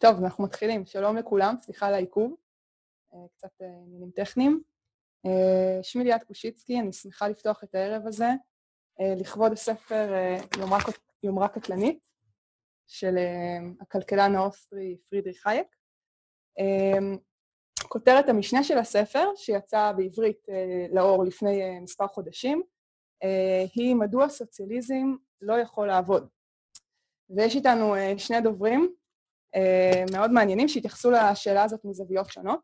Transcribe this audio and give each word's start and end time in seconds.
טוב, 0.00 0.24
אנחנו 0.24 0.44
מתחילים. 0.44 0.86
שלום 0.86 1.16
לכולם, 1.16 1.54
סליחה 1.60 1.86
על 1.86 1.94
העיכוב. 1.94 2.36
אה, 3.14 3.18
קצת 3.36 3.62
אה, 3.62 3.66
עניינים 3.66 4.10
טכניים. 4.10 4.62
אה, 5.26 5.82
שמי 5.82 6.04
ליאת 6.04 6.24
קושיצקי, 6.24 6.80
אני 6.80 6.92
שמחה 6.92 7.28
לפתוח 7.28 7.64
את 7.64 7.74
הערב 7.74 8.06
הזה 8.06 8.28
לכבוד 9.00 9.52
הספר 9.52 10.12
יומרה 11.22 11.48
קטלנית 11.48 11.98
של 12.86 13.14
הכלכלן 13.80 14.34
האוסטרי 14.34 14.96
פרידריך 15.10 15.42
חייק. 15.42 15.66
כותרת 17.88 18.28
המשנה 18.28 18.64
של 18.64 18.78
הספר, 18.78 19.28
שיצא 19.36 19.92
בעברית 19.96 20.46
לאור 20.92 21.24
לפני 21.24 21.80
מספר 21.80 22.06
חודשים, 22.06 22.62
היא 23.74 23.94
מדוע 23.94 24.28
סוציאליזם 24.28 25.14
לא 25.40 25.54
יכול 25.54 25.86
לעבוד. 25.86 26.28
ויש 27.30 27.56
איתנו 27.56 27.94
שני 28.16 28.40
דוברים, 28.40 28.94
מאוד 30.12 30.30
מעניינים 30.30 30.68
שהתייחסו 30.68 31.10
לשאלה 31.10 31.64
הזאת 31.64 31.84
מזוויות 31.84 32.30
שונות. 32.30 32.60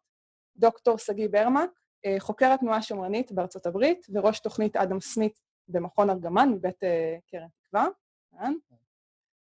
דוקטור 0.56 0.98
שגיא 0.98 1.28
ברמק, 1.28 1.70
אה, 2.06 2.16
חוקרת 2.18 2.60
תנועה 2.60 2.82
שמרנית 2.82 3.32
בארצות 3.32 3.66
הברית 3.66 4.06
וראש 4.12 4.40
תוכנית 4.40 4.76
אדם 4.76 5.00
סמית 5.00 5.40
במכון 5.68 6.10
ארגמן 6.10 6.48
מבית 6.48 6.84
אה, 6.84 7.16
קרן 7.30 7.48
תקווה, 7.62 7.88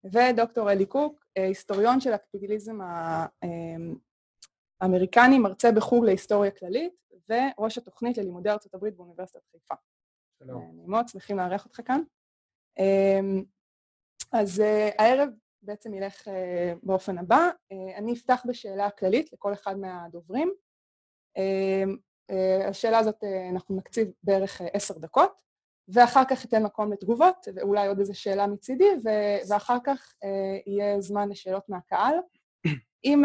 ודוקטור 0.05 0.73
אלי 0.73 0.87
קוק, 0.87 1.25
היסטוריון 1.37 2.01
של 2.01 2.13
הקפיטליזם 2.13 2.79
האמריקני, 4.81 5.39
מרצה 5.39 5.73
בחוג 5.73 6.05
להיסטוריה 6.05 6.51
כללית, 6.51 6.93
וראש 7.29 7.79
התוכנית 7.79 8.19
ללימודי 8.19 8.51
ארצות 8.51 8.75
הברית 8.75 8.97
באוניברסיטת 8.97 9.41
חיפה. 9.53 9.75
שלום. 10.39 10.71
אני 10.73 10.87
מאוד 10.87 11.09
שמחים 11.09 11.37
לארח 11.37 11.65
אותך 11.65 11.81
כאן. 11.85 12.01
אז 14.33 14.63
הערב 14.99 15.29
בעצם 15.65 15.95
ילך 15.95 16.29
uh, 16.29 16.31
באופן 16.83 17.19
הבא. 17.19 17.51
Uh, 17.73 17.99
אני 17.99 18.13
אפתח 18.13 18.43
בשאלה 18.49 18.91
כללית 18.91 19.33
לכל 19.33 19.53
אחד 19.53 19.79
מהדוברים. 19.79 20.53
Uh, 21.39 22.33
השאלה 22.69 22.99
הזאת 22.99 23.25
אנחנו 23.51 23.77
נקציב 23.77 24.09
בערך 24.23 24.61
עשר 24.73 24.99
דקות, 24.99 25.33
ואחר 25.89 26.23
כך 26.31 26.45
אתן 26.45 26.63
מקום 26.63 26.93
לתגובות, 26.93 27.49
ואולי 27.57 27.89
עוד 27.89 27.99
איזו 27.99 28.21
שאלה 28.21 28.47
מצידי, 28.47 28.89
ואחר 29.49 29.79
כך 29.85 30.15
יהיה 30.67 31.01
זמן 31.01 31.29
לשאלות 31.29 31.69
מהקהל. 31.69 32.15
אם 33.05 33.23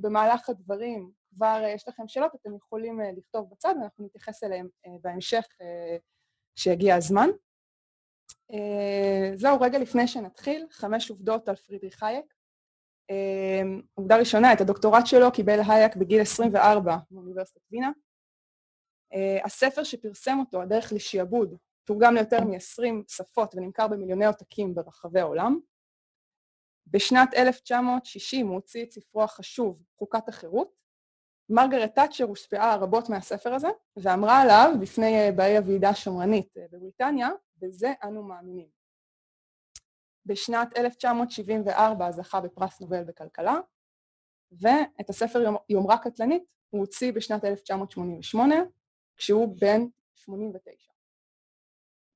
במהלך 0.00 0.48
הדברים 0.48 1.10
כבר 1.34 1.62
יש 1.66 1.88
לכם 1.88 2.08
שאלות, 2.08 2.34
אתם 2.34 2.56
יכולים 2.56 3.00
לכתוב 3.16 3.50
בצד, 3.50 3.74
ואנחנו 3.80 4.04
נתייחס 4.04 4.44
אליהם 4.44 4.68
בהמשך 5.02 5.46
כשיגיע 6.56 6.96
הזמן. 6.96 7.28
אה, 8.52 9.36
זהו, 9.36 9.60
רגע 9.60 9.78
לפני 9.78 10.08
שנתחיל, 10.08 10.66
חמש 10.70 11.10
עובדות 11.10 11.48
על 11.48 11.56
פרידריך 11.56 12.02
הייק. 12.02 12.34
אה, 13.10 13.62
עובדה 13.94 14.16
ראשונה, 14.16 14.52
את 14.52 14.60
הדוקטורט 14.60 15.06
שלו 15.06 15.32
קיבל 15.32 15.60
הייק 15.68 15.96
בגיל 15.96 16.20
24 16.20 16.96
באוניברסיטת 17.10 17.60
וינה. 17.70 17.90
אה, 19.14 19.38
הספר 19.44 19.84
שפרסם 19.84 20.36
אותו, 20.40 20.62
הדרך 20.62 20.92
לשיעבוד, 20.92 21.56
תורגם 21.84 22.14
ליותר 22.14 22.40
מ-20 22.44 23.04
שפות 23.08 23.54
ונמכר 23.54 23.88
במיליוני 23.88 24.26
עותקים 24.26 24.74
ברחבי 24.74 25.20
העולם. 25.20 25.58
בשנת 26.86 27.34
1960 27.34 28.46
הוא 28.46 28.54
הוציא 28.54 28.84
את 28.84 28.92
ספרו 28.92 29.22
החשוב, 29.22 29.82
חוקת 29.98 30.28
החירות. 30.28 30.78
מרגרט 31.50 31.94
תאצ'ר 31.94 32.24
הושפעה 32.24 32.76
רבות 32.76 33.08
מהספר 33.08 33.54
הזה, 33.54 33.68
ואמרה 33.96 34.40
עליו, 34.40 34.72
בפני 34.80 35.32
באי 35.36 35.56
הוועידה 35.56 35.88
השמרנית 35.88 36.54
בבריטניה, 36.72 37.28
בזה 37.60 37.92
אנו 38.04 38.22
מאמינים. 38.22 38.68
בשנת 40.26 40.78
1974 40.78 42.12
זכה 42.12 42.40
בפרס 42.40 42.80
נובל 42.80 43.04
בכלכלה, 43.04 43.56
ואת 44.52 45.10
הספר 45.10 45.44
יומרה 45.68 45.98
קטלנית 45.98 46.42
הוא 46.70 46.80
הוציא 46.80 47.12
בשנת 47.12 47.44
1988, 47.44 48.54
כשהוא 49.16 49.56
בן 49.60 49.80
89. 50.14 50.92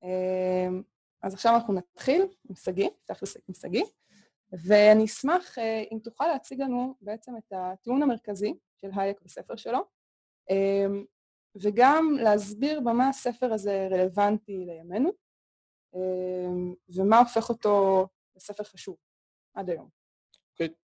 אמ, 0.03 0.83
אז 1.23 1.35
עכשיו 1.35 1.55
אנחנו 1.55 1.75
נתחיל 1.75 2.23
עם 2.49 2.55
שגיא, 2.55 2.89
נפתח 2.99 3.23
עם 3.49 3.55
שגיא, 3.55 3.85
ואני 4.53 5.05
אשמח 5.05 5.59
אה, 5.59 5.85
אם 5.93 5.99
תוכל 5.99 6.27
להציג 6.27 6.61
לנו 6.61 6.95
בעצם 7.01 7.37
את 7.37 7.53
הטיעון 7.57 8.03
המרכזי 8.03 8.55
של 8.81 8.91
הייק 8.97 9.23
בספר 9.23 9.57
שלו, 9.57 9.79
אמ, 10.51 11.05
וגם 11.55 12.17
להסביר 12.21 12.81
במה 12.81 13.09
הספר 13.09 13.53
הזה 13.53 13.89
רלוונטי 13.91 14.65
לימינו, 14.67 15.11
ומה 16.89 17.19
הופך 17.19 17.49
אותו 17.49 18.07
לספר 18.37 18.65
חשוב 18.65 18.97
עד 19.55 19.71
היום. 19.71 19.89
אוקיי. 20.53 20.67
Okay. 20.67 20.83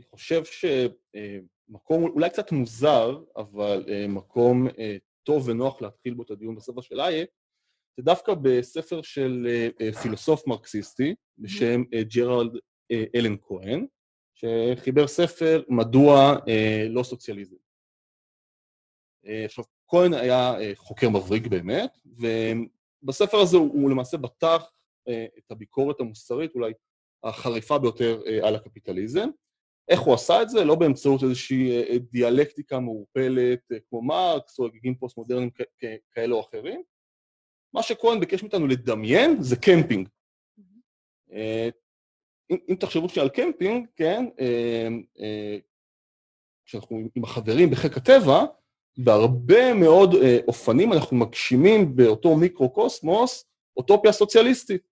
אני 0.00 0.06
חושב 0.06 0.42
שמקום 0.44 2.04
אולי 2.04 2.30
קצת 2.30 2.52
מוזר, 2.52 3.22
אבל 3.36 3.84
אה, 3.88 4.06
מקום 4.08 4.68
אה, 4.78 4.96
טוב 5.22 5.48
ונוח 5.48 5.82
להתחיל 5.82 6.14
בו 6.14 6.22
את 6.22 6.30
הדיון 6.30 6.54
בספר 6.54 6.80
של 6.80 7.00
אייק, 7.00 7.30
זה 7.96 8.02
דווקא 8.02 8.34
בספר 8.42 9.02
של 9.02 9.46
אה, 9.80 9.92
פילוסוף 9.92 10.46
מרקסיסטי 10.46 11.14
בשם 11.38 11.82
ג'רלד 12.14 12.56
אלן 13.14 13.36
כהן, 13.42 13.86
שחיבר 14.34 15.06
ספר 15.06 15.62
מדוע 15.68 16.36
לא 16.88 17.02
סוציאליזם. 17.02 17.56
עכשיו, 19.44 19.64
כהן 19.88 20.14
היה 20.14 20.54
חוקר 20.74 21.08
מבריק 21.08 21.46
באמת, 21.46 21.98
בספר 23.02 23.36
הזה 23.36 23.56
הוא, 23.56 23.72
הוא 23.72 23.90
למעשה 23.90 24.16
ניסח 24.16 24.72
אה, 25.08 25.26
את 25.38 25.50
הביקורת 25.50 26.00
המוסרית, 26.00 26.54
אולי 26.54 26.72
החריפה 27.24 27.78
ביותר 27.78 28.22
אה, 28.26 28.48
על 28.48 28.54
הקפיטליזם. 28.54 29.28
איך 29.88 30.00
הוא 30.00 30.14
עשה 30.14 30.42
את 30.42 30.50
זה? 30.50 30.64
לא 30.64 30.74
באמצעות 30.74 31.22
איזושהי 31.22 31.70
אה, 31.70 31.98
דיאלקטיקה 31.98 32.80
מעורפלת 32.80 33.60
כמו 33.88 34.02
מרקס 34.02 34.58
או 34.58 34.66
הגיגים 34.66 34.94
פוסט-מודרניים 34.94 35.50
כאלה 36.12 36.34
או 36.34 36.40
אחרים. 36.40 36.82
מה 37.74 37.82
שכהן 37.82 38.20
ביקש 38.20 38.42
מאיתנו 38.42 38.66
לדמיין 38.66 39.42
זה 39.42 39.56
קמפינג. 39.56 40.08
אה, 41.32 41.68
אם, 42.50 42.56
אם 42.68 42.74
תחשבו 42.74 43.08
שנייה 43.08 43.24
על 43.24 43.30
קמפינג, 43.30 43.86
כן, 43.96 44.24
כשאנחנו 46.64 47.00
עם 47.14 47.24
החברים 47.24 47.70
בחיק 47.70 47.96
הטבע, 47.96 48.44
בהרבה 48.96 49.74
מאוד 49.74 50.14
אה, 50.14 50.38
אופנים 50.48 50.92
אנחנו 50.92 51.16
מגשימים 51.16 51.96
באותו 51.96 52.36
מיקרו-קוסמוס 52.36 53.44
אוטופיה 53.76 54.12
סוציאליסטית. 54.12 54.82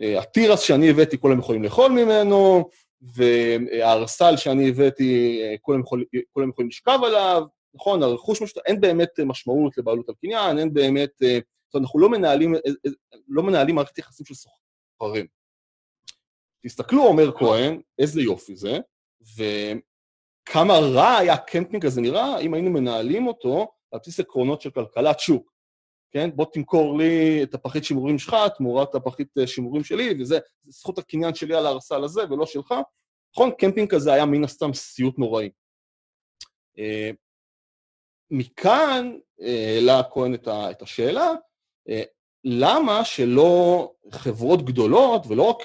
אה, 0.00 0.20
התירס 0.20 0.60
שאני 0.60 0.90
הבאתי, 0.90 1.18
כולם 1.18 1.38
יכולים 1.38 1.62
לאכול 1.62 1.92
ממנו, 1.92 2.68
והערסל 3.02 4.36
שאני 4.36 4.68
הבאתי, 4.68 5.40
אה, 5.42 5.54
כולם, 5.60 5.80
יכול, 5.80 6.04
כולם 6.32 6.48
יכולים 6.48 6.68
לשכב 6.68 6.98
עליו, 7.04 7.42
נכון, 7.74 8.02
הרכוש 8.02 8.42
משותף, 8.42 8.60
אין 8.66 8.80
באמת 8.80 9.20
משמעות 9.26 9.78
לבעלות 9.78 10.08
על 10.08 10.14
קניין, 10.20 10.58
אין 10.58 10.74
באמת, 10.74 11.10
זאת 11.18 11.74
אומרת, 11.74 11.84
אנחנו 11.84 12.00
לא 12.00 12.08
מנהלים, 12.08 12.54
לא 13.28 13.42
מנהלים 13.42 13.74
מערכת 13.74 13.98
יחסים 13.98 14.26
של 14.26 14.34
סוחרים. 14.34 15.26
תסתכלו, 16.66 17.02
אומר 17.02 17.32
כהן, 17.32 17.80
איזה 17.98 18.22
יופי 18.22 18.56
זה, 18.56 18.78
כמה 20.46 20.74
רע 20.78 21.16
היה 21.16 21.34
הקמפינג 21.34 21.86
הזה 21.86 22.00
נראה 22.00 22.38
אם 22.38 22.54
היינו 22.54 22.70
מנהלים 22.70 23.26
אותו 23.26 23.72
על 23.90 24.00
בסיס 24.02 24.20
עקרונות 24.20 24.60
של 24.60 24.70
כלכלת 24.70 25.20
שוק. 25.20 25.54
כן? 26.14 26.30
בוא 26.34 26.46
תמכור 26.52 26.98
לי 26.98 27.42
את 27.42 27.54
הפחית 27.54 27.84
שימורים 27.84 28.18
שלך 28.18 28.36
תמורת 28.56 28.94
הפחית 28.94 29.38
אה, 29.38 29.46
שימורים 29.46 29.84
שלי, 29.84 30.20
וזה 30.20 30.38
זכות 30.64 30.98
הקניין 30.98 31.34
שלי 31.34 31.54
על 31.54 31.66
הארסל 31.66 32.04
הזה 32.04 32.22
ולא 32.30 32.46
שלך. 32.46 32.74
נכון? 33.34 33.50
קמפינג 33.58 33.90
כזה 33.90 34.12
היה 34.12 34.26
מן 34.26 34.44
הסתם 34.44 34.72
סיוט 34.72 35.18
נוראי. 35.18 35.50
אה, 36.78 37.10
מכאן 38.30 39.18
אה, 39.40 39.74
העלה 39.74 40.02
כהן 40.12 40.34
את 40.44 40.82
השאלה, 40.82 41.32
למה 42.44 43.04
שלא 43.04 43.92
חברות 44.10 44.64
גדולות, 44.64 45.26
ולא 45.28 45.42
רק 45.42 45.62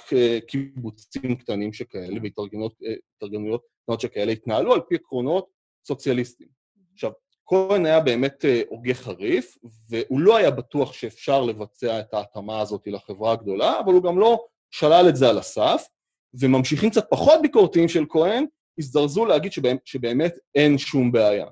קיבוצים 0.48 1.36
קטנים 1.36 1.74
שכאלה, 1.74 2.20
והתארגנויות 2.24 3.64
קטנות 3.90 4.02
שכאלה, 4.02 4.32
יתנהלו 4.32 4.74
על 4.74 4.82
פי 4.88 4.96
עקרונות 4.96 5.48
סוציאליסטיים. 5.88 6.50
עכשיו, 6.94 7.12
כהן 7.46 7.86
היה 7.86 8.00
באמת 8.00 8.46
אה, 8.46 8.62
הוגה 8.70 8.94
חריף, 8.94 9.58
והוא 9.90 10.20
לא 10.20 10.38
היה 10.38 10.52
בטוח 10.52 10.94
שאפשר 10.94 11.42
לבצע 11.42 12.00
את 12.00 12.14
ההתאמה 12.14 12.62
הזאת 12.62 12.82
לחברה 12.86 13.32
הגדולה, 13.32 13.80
אבל 13.80 13.94
הוא 13.94 14.04
גם 14.04 14.20
לא 14.20 14.46
שלל 14.72 15.06
את 15.10 15.16
זה 15.16 15.30
על 15.30 15.38
הסף, 15.38 15.88
וממשיכים 16.34 16.90
קצת 16.90 17.08
פחות 17.10 17.42
ביקורתיים 17.42 17.88
של 17.88 18.06
כהן, 18.10 18.46
הזדרזו 18.80 19.26
להגיד 19.26 19.52
שבאמת, 19.52 19.82
שבאמת 19.86 20.36
אין 20.56 20.78
שום 20.78 21.12
בעיה. 21.12 21.48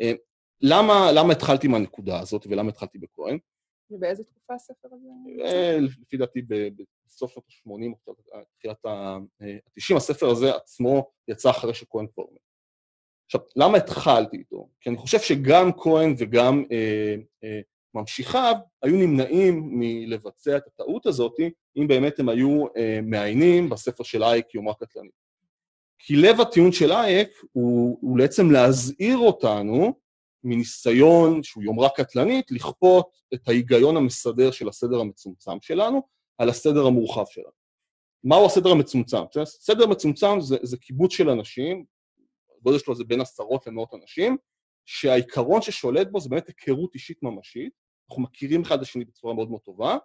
אה, 0.00 0.12
למה, 0.60 1.12
למה 1.12 1.32
התחלתי 1.32 1.68
מהנקודה 1.68 2.20
הזאת 2.20 2.46
ולמה 2.46 2.68
התחלתי 2.68 2.98
בכהן? 2.98 3.38
ובאיזה 3.92 4.24
תקופה 4.24 4.54
הספר 4.54 4.88
הזה? 4.92 5.08
אה, 5.44 5.78
לפי 5.80 6.16
דעתי 6.16 6.42
בסוף 7.06 7.32
שנות 7.32 7.44
ה-80 7.48 7.96
או 8.06 8.14
תחילת 8.58 8.86
ה-90, 8.86 9.96
הספר 9.96 10.30
הזה 10.30 10.54
עצמו 10.54 11.10
יצא 11.28 11.50
אחרי 11.50 11.74
שכהן 11.74 12.06
כבר 12.14 12.24
מת. 12.32 12.40
עכשיו, 13.26 13.40
למה 13.56 13.78
התחלתי 13.78 14.36
איתו? 14.36 14.68
כי 14.80 14.90
אני 14.90 14.98
חושב 14.98 15.20
שגם 15.20 15.70
כהן 15.72 16.14
וגם 16.18 16.64
אה, 16.72 17.14
אה, 17.44 17.60
ממשיכיו 17.94 18.54
היו 18.82 18.96
נמנעים 18.96 19.68
מלבצע 19.72 20.56
את 20.56 20.66
הטעות 20.66 21.06
הזאת, 21.06 21.34
אם 21.76 21.88
באמת 21.88 22.18
הם 22.18 22.28
היו 22.28 22.64
אה, 22.76 23.00
מעיינים 23.02 23.68
בספר 23.68 24.04
של 24.04 24.24
אייק 24.24 24.54
יומה 24.54 24.74
קטלנית. 24.74 25.22
כי 25.98 26.16
לב 26.16 26.40
הטיעון 26.40 26.72
של 26.72 26.92
אייק 26.92 27.28
הוא, 27.52 27.98
הוא 28.00 28.18
בעצם 28.18 28.50
להזהיר 28.50 29.18
אותנו 29.18 29.94
מניסיון 30.44 31.42
שהוא 31.42 31.64
יומרה 31.64 31.88
קטלנית, 31.88 32.50
לכפות 32.50 33.10
את 33.34 33.48
ההיגיון 33.48 33.96
המסדר 33.96 34.50
של 34.50 34.68
הסדר 34.68 35.00
המצומצם 35.00 35.60
שלנו 35.60 36.02
על 36.38 36.48
הסדר 36.48 36.86
המורחב 36.86 37.24
שלנו. 37.30 37.62
מהו 38.24 38.46
הסדר 38.46 38.70
המצומצם? 38.70 39.18
סדר 39.44 39.86
מצומצם 39.86 40.40
זה, 40.40 40.56
זה 40.62 40.76
קיבוץ 40.76 41.12
של 41.12 41.30
אנשים, 41.30 41.84
הגודל 42.58 42.78
שלו 42.78 42.94
זה 42.94 43.04
בין 43.04 43.20
עשרות 43.20 43.66
למאות 43.66 43.94
אנשים, 43.94 44.36
שהעיקרון 44.86 45.62
ששולט 45.62 46.08
בו 46.10 46.20
זה 46.20 46.28
באמת 46.28 46.48
היכרות 46.48 46.94
אישית 46.94 47.22
ממשית, 47.22 47.72
אנחנו 48.10 48.22
מכירים 48.22 48.62
אחד 48.62 48.76
את 48.76 48.82
השני 48.82 49.04
בצורה 49.04 49.34
מאוד 49.34 49.50
מאוד 49.50 49.60
טובה, 49.60 49.96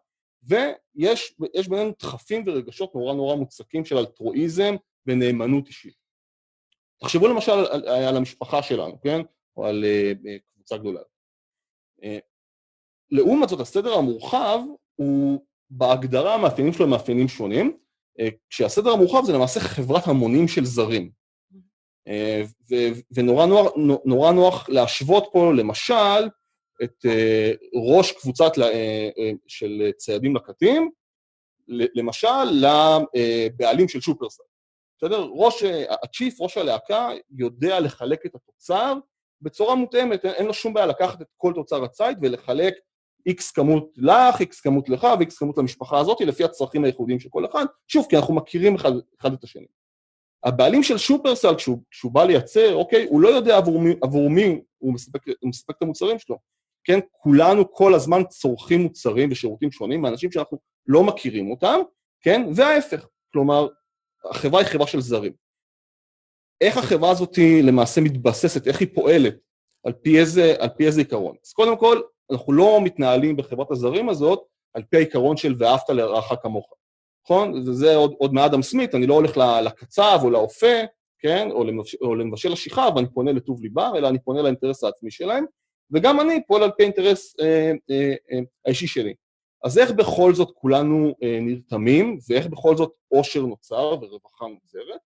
ויש 0.43 1.67
בינינו 1.69 1.91
דחפים 1.99 2.43
ורגשות 2.47 2.95
נורא 2.95 3.13
נורא 3.13 3.35
מוצקים 3.35 3.85
של 3.85 3.97
אלטרואיזם 3.97 4.75
ונאמנות 5.05 5.67
אישית. 5.67 5.95
תחשבו 6.99 7.27
למשל 7.27 7.51
על, 7.51 7.65
על, 7.65 7.87
על 7.87 8.17
המשפחה 8.17 8.63
שלנו, 8.63 9.01
כן? 9.01 9.21
או 9.57 9.65
על 9.65 9.85
uh, 9.85 10.29
קבוצה 10.53 10.77
גדולה. 10.77 11.01
Uh, 12.01 12.05
לעומת 13.11 13.49
זאת, 13.49 13.59
הסדר 13.59 13.93
המורחב 13.93 14.59
הוא 14.95 15.41
בהגדרה 15.69 16.35
המאפיינים 16.35 16.73
שלו 16.73 16.85
הם 16.85 16.91
מאפיינים 16.91 17.27
שונים, 17.27 17.77
uh, 18.21 18.23
כשהסדר 18.49 18.89
המורחב 18.89 19.25
זה 19.25 19.33
למעשה 19.33 19.59
חברת 19.59 20.07
המונים 20.07 20.47
של 20.47 20.65
זרים. 20.65 21.11
Uh, 22.09 22.73
ונורא 23.11 23.45
נוח, 23.45 23.71
נורא 24.05 24.31
נוח 24.31 24.69
להשוות 24.69 25.29
פה 25.33 25.51
למשל 25.57 26.27
את 26.83 27.05
uh, 27.05 27.57
ראש 27.91 28.11
קבוצת 28.11 28.51
uh, 28.57 28.59
uh, 28.59 29.37
של 29.47 29.91
ציידים 29.97 30.35
לקטים, 30.35 30.91
למשל 31.67 32.43
לבעלים 32.43 33.87
של 33.87 34.01
שופרסל. 34.01 34.43
בסדר? 34.97 35.27
ראש, 35.33 35.63
הצ'יף, 36.03 36.41
ראש 36.41 36.57
הלהקה, 36.57 37.09
יודע 37.31 37.79
לחלק 37.79 38.25
את 38.25 38.35
התוצר 38.35 38.93
בצורה 39.41 39.75
מותאמת, 39.75 40.25
אין 40.25 40.45
לו 40.45 40.53
שום 40.53 40.73
בעיה 40.73 40.85
לקחת 40.85 41.21
את 41.21 41.27
כל 41.37 41.53
תוצר 41.55 41.83
הציד 41.83 42.17
ולחלק 42.21 42.73
איקס 43.25 43.51
כמות 43.51 43.89
לך, 43.97 44.39
איקס 44.39 44.61
כמות 44.61 44.89
לך 44.89 45.07
ואיקס 45.19 45.37
כמות 45.37 45.57
למשפחה 45.57 45.99
הזאת, 45.99 46.21
לפי 46.21 46.43
הצרכים 46.43 46.83
הייחודיים 46.83 47.19
של 47.19 47.29
כל 47.29 47.45
אחד, 47.45 47.65
שוב, 47.87 48.05
כי 48.09 48.17
אנחנו 48.17 48.35
מכירים 48.35 48.75
אחד, 48.75 48.91
אחד 49.21 49.33
את 49.33 49.43
השני. 49.43 49.65
הבעלים 50.43 50.83
של 50.83 50.97
שופרסל, 50.97 51.55
כשהוא, 51.55 51.79
כשהוא 51.91 52.11
בא 52.11 52.23
לייצר, 52.23 52.75
אוקיי, 52.75 53.05
הוא 53.09 53.21
לא 53.21 53.27
יודע 53.27 53.57
עבור 53.57 53.79
מי, 53.79 53.95
עבור 54.01 54.29
מי 54.29 54.61
הוא, 54.77 54.93
מספק, 54.93 55.27
הוא 55.27 55.49
מספק 55.49 55.77
את 55.77 55.81
המוצרים 55.81 56.19
שלו. 56.19 56.37
כן, 56.83 56.99
כולנו 57.11 57.71
כל 57.71 57.93
הזמן 57.93 58.23
צורכים 58.23 58.81
מוצרים 58.81 59.31
ושירותים 59.31 59.71
שונים 59.71 60.01
מאנשים 60.01 60.31
שאנחנו 60.31 60.57
לא 60.87 61.03
מכירים 61.03 61.51
אותם, 61.51 61.79
כן, 62.21 62.41
וההפך. 62.55 63.07
כלומר, 63.31 63.67
החברה 64.29 64.59
היא 64.61 64.67
חברה 64.67 64.87
של 64.87 65.01
זרים. 65.01 65.33
איך 66.61 66.77
החברה 66.77 67.11
הזאת 67.11 67.37
למעשה 67.63 68.01
מתבססת, 68.01 68.67
איך 68.67 68.79
היא 68.79 68.87
פועלת, 68.93 69.35
על 69.85 69.93
פי 69.93 70.19
איזה, 70.19 70.55
על 70.59 70.69
פי 70.69 70.85
איזה 70.85 71.01
עיקרון. 71.01 71.35
אז 71.45 71.53
קודם 71.53 71.77
כל, 71.77 72.01
אנחנו 72.31 72.53
לא 72.53 72.79
מתנהלים 72.83 73.37
בחברת 73.37 73.71
הזרים 73.71 74.09
הזאת 74.09 74.43
על 74.73 74.83
פי 74.89 74.97
העיקרון 74.97 75.37
של 75.37 75.55
ואהבת 75.57 75.89
לרעך 75.89 76.33
כמוך, 76.41 76.73
נכון? 77.25 77.63
זה, 77.65 77.73
זה 77.73 77.95
עוד, 77.95 78.13
עוד 78.17 78.33
מאדם 78.33 78.61
סמית, 78.61 78.95
אני 78.95 79.07
לא 79.07 79.13
הולך 79.13 79.37
לקצב 79.37 80.19
או 80.23 80.29
לאופה, 80.29 80.75
כן? 81.19 81.51
או, 81.51 81.63
למבש, 81.63 81.95
או 81.95 82.15
למבשל 82.15 82.53
השיחה, 82.53 82.89
ואני 82.95 83.07
פונה 83.13 83.31
לטוב 83.31 83.61
ליבם, 83.61 83.91
אלא 83.97 84.09
אני 84.09 84.19
פונה 84.19 84.41
לאינטרס 84.41 84.83
העצמי 84.83 85.11
שלהם, 85.11 85.45
וגם 85.91 86.19
אני 86.19 86.39
פועל 86.47 86.63
על 86.63 86.71
פי 86.71 86.83
האינטרס 86.83 87.39
אה, 87.39 87.71
אה, 87.91 88.13
אה, 88.31 88.39
האישי 88.65 88.87
שלי. 88.87 89.13
אז 89.63 89.77
איך 89.77 89.91
בכל 89.91 90.33
זאת 90.33 90.51
כולנו 90.55 91.13
אה, 91.23 91.39
נרתמים, 91.41 92.17
ואיך 92.29 92.47
בכל 92.47 92.77
זאת 92.77 92.91
עושר 93.07 93.41
נוצר 93.41 93.95
ורווחה 94.01 94.45
נוצרת? 94.47 94.99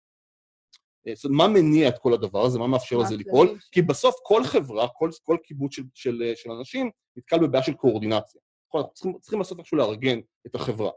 אה, 1.08 1.16
זאת 1.16 1.26
אומרת, 1.26 1.38
מה 1.38 1.54
מניע 1.54 1.90
את 1.90 1.98
כל 1.98 2.14
הדבר 2.14 2.46
הזה, 2.46 2.60
מה 2.60 2.68
מאפשר 2.68 2.98
לזה 2.98 3.18
ליפול? 3.18 3.60
כי 3.72 3.82
בסוף 3.82 4.16
כל 4.24 4.44
חברה, 4.44 4.88
כל, 4.88 5.10
כל 5.24 5.38
קיבוץ 5.44 5.76
של, 5.76 5.84
של, 5.94 6.24
אה, 6.26 6.36
של 6.36 6.52
אנשים 6.52 6.90
נתקל 7.18 7.40
בבעיה 7.40 7.64
של 7.64 7.74
קואורדינציה. 7.74 8.42
נכון, 8.70 8.82
אנחנו 8.82 8.94
צריכים, 8.94 9.20
צריכים 9.20 9.40
לעשות 9.40 9.60
איכשהו 9.60 9.78
לארגן 9.78 10.20
את 10.48 10.56
החברה. 10.56 10.92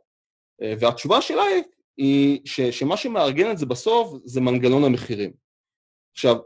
אה, 0.63 0.75
והתשובה 0.81 1.21
שלה 1.21 1.43
היא 1.97 2.41
ש, 2.45 2.61
שמה 2.61 2.97
שמארגן 2.97 3.51
את 3.51 3.59
זה 3.59 3.67
בסוף 3.67 4.15
זה 4.25 4.41
מנגנון 4.41 4.85
המחירים. 4.85 5.33
עכשיו, 6.13 6.37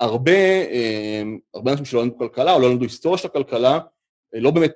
הרבה, 0.00 0.32
הרבה 1.54 1.72
אנשים 1.72 1.84
שלא 1.84 2.02
למדו 2.02 2.18
כלכלה 2.18 2.52
או 2.52 2.60
לא 2.60 2.70
למדו 2.70 2.84
היסטוריה 2.84 3.18
של 3.18 3.28
הכלכלה, 3.28 3.78
לא 4.32 4.50
באמת 4.50 4.72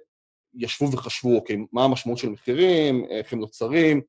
ישבו 0.54 0.92
וחשבו, 0.92 1.36
אוקיי, 1.36 1.56
מה 1.72 1.84
המשמעות 1.84 2.18
של 2.18 2.28
מחירים, 2.28 3.04
איך 3.10 3.32
הם 3.32 3.40
נוצרים, 3.40 4.00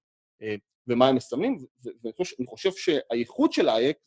ומה 0.87 1.07
הם 1.07 1.15
מסמנים, 1.15 1.57
ואני 2.03 2.13
חושב, 2.47 2.71
שהייחוד 2.71 3.51
של 3.51 3.69
האייק, 3.69 3.97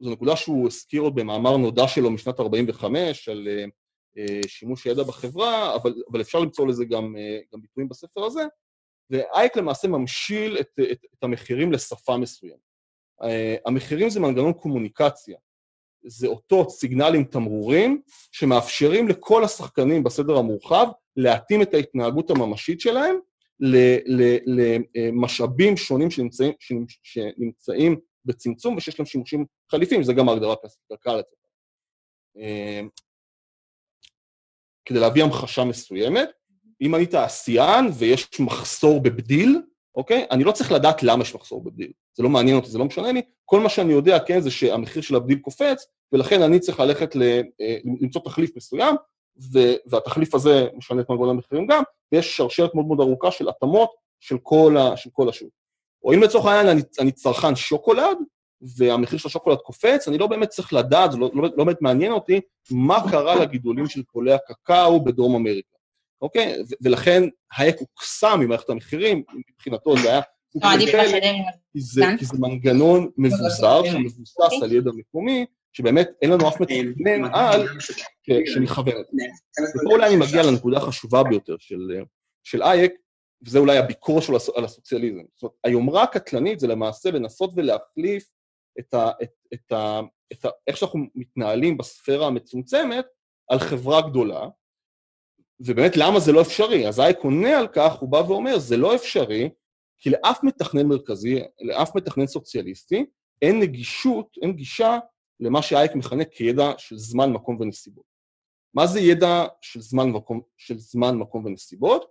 זו 0.00 0.10
נקודה 0.10 0.36
שהוא 0.36 0.66
הזכיר 0.66 1.02
עוד 1.02 1.14
במאמר 1.14 1.56
נודע 1.56 1.88
שלו 1.88 2.10
משנת 2.10 2.40
45, 2.40 3.28
על 3.28 3.48
uh, 4.18 4.48
שימוש 4.48 4.86
ידע 4.86 5.02
בחברה, 5.02 5.74
אבל, 5.74 5.94
אבל 6.10 6.20
אפשר 6.20 6.40
למצוא 6.40 6.66
לזה 6.66 6.84
גם, 6.84 7.16
uh, 7.16 7.54
גם 7.54 7.60
ביטויים 7.60 7.88
בספר 7.88 8.24
הזה, 8.24 8.42
ואייק 9.10 9.56
למעשה 9.56 9.88
ממשיל 9.88 10.58
את, 10.60 10.80
את, 10.92 11.04
את 11.14 11.24
המחירים 11.24 11.72
לשפה 11.72 12.16
מסוימת. 12.16 12.58
Uh, 13.22 13.26
המחירים 13.66 14.10
זה 14.10 14.20
מנגנון 14.20 14.52
קומוניקציה, 14.52 15.38
זה 16.06 16.26
אותות, 16.26 16.70
סיגנלים, 16.70 17.24
תמרורים, 17.24 18.02
שמאפשרים 18.32 19.08
לכל 19.08 19.44
השחקנים 19.44 20.04
בסדר 20.04 20.36
המורחב 20.36 20.86
להתאים 21.16 21.62
את 21.62 21.74
ההתנהגות 21.74 22.30
הממשית 22.30 22.80
שלהם 22.80 23.16
למשאבים 24.96 25.76
שונים 25.76 26.10
שנמצאים, 26.10 26.52
שנמצאים 27.02 27.96
בצמצום 28.24 28.76
ושיש 28.76 28.98
להם 29.00 29.06
שימושים 29.06 29.44
חליפים, 29.70 30.02
זה 30.02 30.12
גם 30.12 30.28
ההגדרה 30.28 30.52
הקלאסית 30.52 30.80
כלכלה 30.88 31.22
כדי 34.84 35.00
להביא 35.00 35.24
המחשה 35.24 35.64
מסוימת, 35.64 36.28
אם 36.80 36.94
אני 36.94 37.06
תעשיין 37.06 37.86
ויש 37.98 38.40
מחסור 38.40 39.02
בבדיל, 39.02 39.62
אוקיי? 39.94 40.26
אני 40.30 40.44
לא 40.44 40.52
צריך 40.52 40.72
לדעת 40.72 41.02
למה 41.02 41.22
יש 41.22 41.34
מחסור 41.34 41.64
בבדיל. 41.64 41.92
זה 42.16 42.22
לא 42.22 42.28
מעניין 42.28 42.56
אותי, 42.56 42.68
זה 42.68 42.78
לא 42.78 42.84
משנה 42.84 43.12
לי. 43.12 43.22
כל 43.44 43.60
מה 43.60 43.68
שאני 43.68 43.92
יודע, 43.92 44.18
כן, 44.18 44.40
זה 44.40 44.50
שהמחיר 44.50 45.02
של 45.02 45.16
הבדיל 45.16 45.38
קופץ, 45.38 45.86
ולכן 46.12 46.42
אני 46.42 46.60
צריך 46.60 46.80
ללכת 46.80 47.16
ל, 47.16 47.22
אה, 47.60 47.78
למצוא 48.00 48.20
תחליף 48.24 48.56
מסוים, 48.56 48.94
והתחליף 49.86 50.34
הזה 50.34 50.66
משנה 50.74 51.00
את 51.00 51.10
מנגנון 51.10 51.30
המחירים 51.30 51.66
גם, 51.66 51.82
ויש 52.12 52.36
שרשרת 52.36 52.74
מאוד 52.74 52.86
מאוד 52.86 53.00
ארוכה 53.00 53.30
של 53.30 53.48
התאמות 53.48 53.90
של 54.20 54.36
כל, 54.42 54.76
ה, 54.76 54.96
של 54.96 55.10
כל 55.12 55.28
השוק. 55.28 55.50
או 56.04 56.14
אם 56.14 56.22
לצורך 56.22 56.46
העניין 56.46 56.68
אני, 56.68 56.82
אני 57.00 57.12
צרכן 57.12 57.56
שוקולד, 57.56 58.18
והמחיר 58.76 59.18
של 59.18 59.28
השוקולד 59.28 59.58
קופץ, 59.58 60.08
אני 60.08 60.18
לא 60.18 60.26
באמת 60.26 60.48
צריך 60.48 60.72
לדעת, 60.72 61.12
זה 61.12 61.18
לא, 61.18 61.30
לא, 61.34 61.42
לא 61.56 61.64
באמת 61.64 61.82
מעניין 61.82 62.12
אותי, 62.12 62.40
מה 62.70 63.10
קרה 63.10 63.34
לגידולים 63.34 63.86
של 63.86 64.02
פולי 64.02 64.32
הקקאו 64.32 65.04
בדרום 65.04 65.34
אמריקה, 65.34 65.76
אוקיי? 66.22 66.54
ולכן 66.82 67.22
האק 67.52 67.76
הוקסם 67.78 68.40
ממערכת 68.40 68.70
המחירים, 68.70 69.22
מבחינתו 69.50 69.96
זה 69.96 70.08
היה... 70.08 70.20
לא, 70.54 70.60
זה, 71.80 72.04
כי 72.18 72.24
זה 72.24 72.36
מנגנון 72.38 73.10
מבוזר, 73.18 73.84
שמבוסס 73.84 74.62
על 74.62 74.72
ידע 74.72 74.90
מקומי, 74.94 75.46
שבאמת 75.72 76.10
אין 76.22 76.30
לנו 76.30 76.48
אף 76.48 76.60
מתכנן 76.60 77.34
על 77.34 77.68
שמכוון 78.54 79.00
את 79.00 79.06
זה. 79.12 79.22
ופה 79.80 79.90
אולי 79.90 80.08
אני 80.08 80.16
מגיע 80.16 80.42
לנקודה 80.42 80.76
החשובה 80.76 81.22
ביותר 81.22 81.56
של 82.44 82.62
אייק, 82.62 82.92
וזה 83.46 83.58
אולי 83.58 83.78
הביקורת 83.78 84.22
שלו 84.22 84.38
על 84.56 84.64
הסוציאליזם. 84.64 85.22
זאת 85.34 85.42
אומרת, 85.42 85.54
היומרה 85.64 86.02
הקטלנית 86.02 86.60
זה 86.60 86.66
למעשה 86.66 87.10
לנסות 87.10 87.50
ולהחליף 87.56 88.28
את, 88.78 88.94
ה, 88.94 89.10
את, 89.22 89.30
את, 89.54 89.72
ה, 89.72 90.00
את 90.32 90.44
ה, 90.44 90.48
איך 90.66 90.76
שאנחנו 90.76 91.00
מתנהלים 91.14 91.76
בספירה 91.76 92.26
המצומצמת 92.26 93.06
על 93.48 93.58
חברה 93.58 94.00
גדולה, 94.10 94.48
ובאמת 95.60 95.96
למה 95.96 96.20
זה 96.20 96.32
לא 96.32 96.42
אפשרי? 96.42 96.88
אז 96.88 97.00
אייק 97.00 97.18
עונה 97.18 97.58
על 97.58 97.68
כך, 97.68 97.94
הוא 98.00 98.08
בא 98.08 98.16
ואומר, 98.16 98.58
זה 98.58 98.76
לא 98.76 98.94
אפשרי, 98.94 99.50
כי 99.98 100.10
לאף 100.10 100.38
מתכנן 100.42 100.86
מרכזי, 100.86 101.40
לאף 101.60 101.96
מתכנן 101.96 102.26
סוציאליסטי, 102.26 103.06
אין 103.42 103.60
נגישות, 103.60 104.36
אין 104.42 104.52
גישה 104.52 104.98
למה 105.40 105.62
שאייק 105.62 105.94
מכנה 105.94 106.24
כידע 106.24 106.72
של 106.78 106.96
זמן, 106.96 107.32
מקום 107.32 107.60
ונסיבות. 107.60 108.04
מה 108.74 108.86
זה 108.86 109.00
ידע 109.00 109.46
של 109.60 109.80
זמן, 109.80 110.10
מקום, 110.10 110.40
של 110.56 110.78
זמן, 110.78 111.16
מקום 111.16 111.44
ונסיבות? 111.44 112.10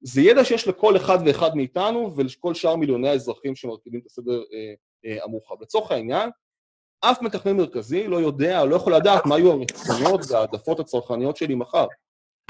זה 0.00 0.20
ידע 0.20 0.44
שיש 0.44 0.68
לכל 0.68 0.96
אחד 0.96 1.18
ואחד 1.26 1.56
מאיתנו 1.56 2.16
ולכל 2.16 2.54
שאר 2.54 2.76
מיליוני 2.76 3.08
האזרחים 3.08 3.56
שמרכיבים 3.56 4.00
את 4.00 4.06
הסדר 4.06 4.42
אה, 4.52 4.74
אה, 5.04 5.24
המורחב. 5.24 5.62
לצורך 5.62 5.90
העניין, 5.90 6.30
אף 7.00 7.22
מתכנן 7.22 7.56
מרכזי 7.56 8.06
לא 8.06 8.16
יודע 8.16 8.64
לא 8.64 8.76
יכול 8.76 8.94
לדעת 8.94 9.26
מה 9.26 9.38
יהיו 9.38 9.52
הרצונות 9.52 10.20
והעדפות 10.28 10.80
הצרכניות 10.80 11.36
שלי 11.36 11.54
מחר. 11.54 11.86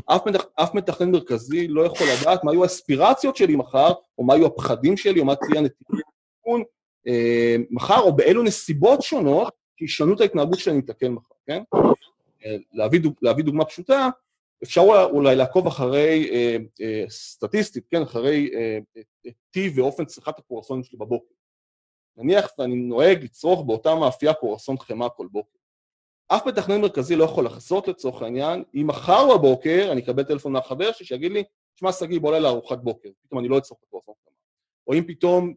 אף, 0.06 0.26
מתכ... 0.26 0.44
אף 0.54 0.74
מתכנן 0.74 1.10
מרכזי 1.10 1.68
לא 1.68 1.86
יכול 1.86 2.06
לדעת 2.20 2.44
מה 2.44 2.52
יהיו 2.52 2.62
האספירציות 2.62 3.36
שלי 3.36 3.56
מחר, 3.56 3.92
או 4.18 4.24
מה 4.24 4.34
יהיו 4.34 4.46
הפחדים 4.46 4.96
שלי, 4.96 5.20
או 5.20 5.24
מה 5.24 5.34
תהיה 5.36 5.60
לתיקון 5.60 6.62
אה, 7.08 7.56
מחר, 7.70 8.00
או 8.00 8.16
באילו 8.16 8.42
נסיבות 8.42 9.02
שונות 9.02 9.63
שישנו 9.78 10.14
את 10.14 10.20
ההתנהגות 10.20 10.58
שלהם 10.58 10.76
ניתקל 10.76 11.08
מחר, 11.08 11.34
כן? 11.46 11.62
אה, 12.44 12.56
להביא, 12.72 13.00
דוג, 13.00 13.14
להביא 13.22 13.44
דוגמה 13.44 13.64
פשוטה, 13.64 14.08
אפשר 14.64 14.80
אולי 15.12 15.36
לעקוב 15.36 15.66
אחרי, 15.66 16.30
אה, 16.32 16.56
אה, 16.80 17.04
סטטיסטית, 17.08 17.86
כן, 17.90 18.02
אחרי 18.02 18.50
אה, 18.54 18.78
טיב 19.50 19.78
ואופן 19.78 20.04
צריכת 20.04 20.38
הקורסונים 20.38 20.84
שלי 20.84 20.98
בבוקר. 20.98 21.34
נניח 22.16 22.48
ואני 22.58 22.76
נוהג 22.76 23.24
לצרוך 23.24 23.64
באותה 23.66 23.94
מאפייה 23.94 24.34
קורסון 24.34 24.78
חמאה 24.78 25.08
כל 25.08 25.26
בוקר. 25.30 25.58
אף 26.28 26.46
מתכנן 26.46 26.80
מרכזי 26.80 27.16
לא 27.16 27.24
יכול 27.24 27.44
לחזות 27.46 27.88
לצורך 27.88 28.22
העניין, 28.22 28.64
אם 28.74 28.86
מחר 28.86 29.36
בבוקר 29.36 29.88
אני 29.92 30.00
אקבל 30.02 30.24
טלפון 30.24 30.52
מהחבר 30.52 30.92
שלי 30.92 31.06
שיגיד 31.06 31.32
לי, 31.32 31.44
שמע 31.74 31.92
שגיא 31.92 32.20
בוא 32.20 32.38
לארוחת 32.38 32.78
בוקר, 32.78 33.08
פתאום 33.22 33.40
אני 33.40 33.48
לא 33.48 33.58
אצרוך 33.58 33.78
את 33.78 33.84
הקורסון 33.88 34.14
חמאה. 34.24 34.34
או 34.86 34.94
אם 34.94 35.04
פתאום 35.06 35.54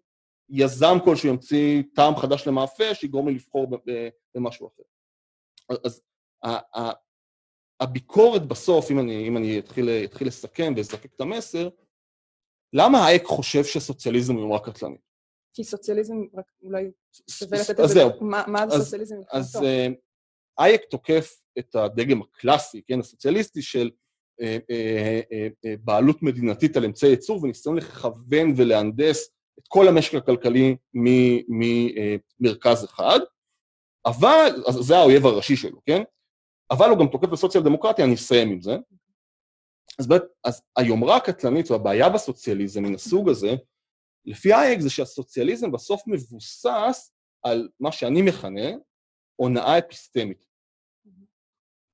יזם 0.50 0.98
כלשהו 1.06 1.30
ימציא 1.30 1.84
טעם 1.96 2.16
חדש 2.16 2.48
למאפה 2.48 2.96
שיגרום 2.96 3.28
לי 3.28 3.34
לבחור 3.34 3.68
במשהו 4.36 4.68
אחר. 4.68 4.84
אז 5.84 6.02
הביקורת 7.80 8.48
בסוף, 8.48 8.92
אם 8.92 9.00
אני, 9.00 9.28
אם 9.28 9.38
אני 9.38 9.60
אתחיל, 9.60 9.90
אתחיל 9.90 10.28
לסכם 10.28 10.74
ואזקק 10.78 11.16
את 11.16 11.22
המסר, 11.22 11.70
למה 12.74 12.98
האק 12.98 13.26
חושב 13.26 13.64
שסוציאליזם 13.64 14.34
הוא 14.34 14.42
יומרה 14.42 14.60
קטלנית? 14.60 15.02
כי 15.54 15.64
סוציאליזם, 15.64 16.16
רק 16.34 16.46
אולי 16.62 16.92
שווה 17.30 17.58
לתת 17.62 17.80
את 17.80 17.90
זה, 17.90 18.04
מה 18.48 18.70
זה 18.70 18.84
סוציאליזם 18.84 19.16
מבחינתו? 19.20 19.38
אז 19.38 19.66
אייק 20.60 20.82
תוקף 20.90 21.42
את 21.60 21.76
הדגם 21.76 22.22
הקלאסי, 22.22 22.82
כן, 22.88 23.00
הסוציאליסטי 23.00 23.62
של 23.62 23.92
אה, 24.42 24.58
אה, 24.70 25.22
אה, 25.66 25.76
בעלות 25.84 26.24
מדינתית 26.24 26.78
על 26.78 26.86
אמצעי 26.86 27.10
ייצור 27.10 27.44
וניסיון 27.44 27.78
לכוון 27.78 28.54
ולהנדס 28.58 29.30
את 29.60 29.64
כל 29.68 29.88
המשק 29.88 30.14
הכלכלי 30.14 30.76
ממרכז 31.48 32.86
אחד, 32.86 33.20
אבל, 34.06 34.64
זה 34.82 34.98
האויב 34.98 35.26
הראשי 35.26 35.56
שלו, 35.56 35.82
כן? 35.86 36.02
אבל 36.72 36.90
הוא 36.90 37.00
גם 37.00 37.08
תוקף 37.08 37.28
בסוציאל 37.28 37.64
דמוקרטיה, 37.64 38.06
אני 38.06 38.16
אסיים 38.16 38.50
עם 38.50 38.62
זה. 38.62 38.78
אז, 40.00 40.08
באמת, 40.08 40.22
אז 40.44 40.62
היומרה 40.78 41.16
הקטלנית 41.16 41.72
והבעיה 41.72 42.10
בסוציאליזם 42.10 42.84
מן 42.84 42.96
הסוג 42.96 43.30
הזה, 43.30 43.56
לפי 44.26 44.54
אייק 44.54 44.80
זה 44.80 44.90
שהסוציאליזם 44.90 45.72
בסוף 45.72 46.02
מבוסס 46.08 47.14
על 47.44 47.70
מה 47.80 47.92
שאני 47.92 48.22
מכנה 48.22 48.70
הונאה 49.36 49.80
אפיסטמית. 49.80 50.46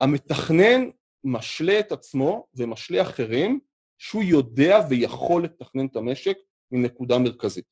המתכנן 0.00 0.90
משלה 1.24 1.80
את 1.80 1.92
עצמו 1.92 2.46
ומשלה 2.54 3.02
אחרים 3.02 3.60
שהוא 3.98 4.22
יודע 4.22 4.80
ויכול 4.90 5.44
לתכנן 5.44 5.86
את 5.86 5.96
המשק 5.96 6.36
מנקודה 6.74 7.18
מרכזית. 7.18 7.64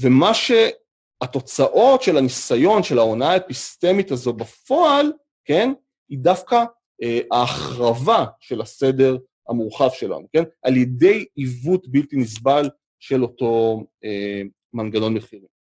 ומה 0.00 0.30
שהתוצאות 0.34 2.02
של 2.02 2.16
הניסיון 2.16 2.82
של 2.82 2.98
ההונאה 2.98 3.32
האפיסטמית 3.32 4.10
הזו 4.10 4.32
בפועל, 4.32 5.12
כן, 5.44 5.72
היא 6.08 6.18
דווקא 6.18 6.64
אה, 7.02 7.20
ההחרבה 7.32 8.24
של 8.40 8.60
הסדר 8.60 9.16
המורחב 9.48 9.88
שלנו, 9.92 10.28
כן, 10.32 10.42
על 10.62 10.76
ידי 10.76 11.24
עיוות 11.34 11.88
בלתי 11.88 12.16
נסבל 12.16 12.70
של 13.00 13.22
אותו 13.22 13.84
אה, 14.04 14.42
מנגנון 14.72 15.14
מחירים. 15.14 15.58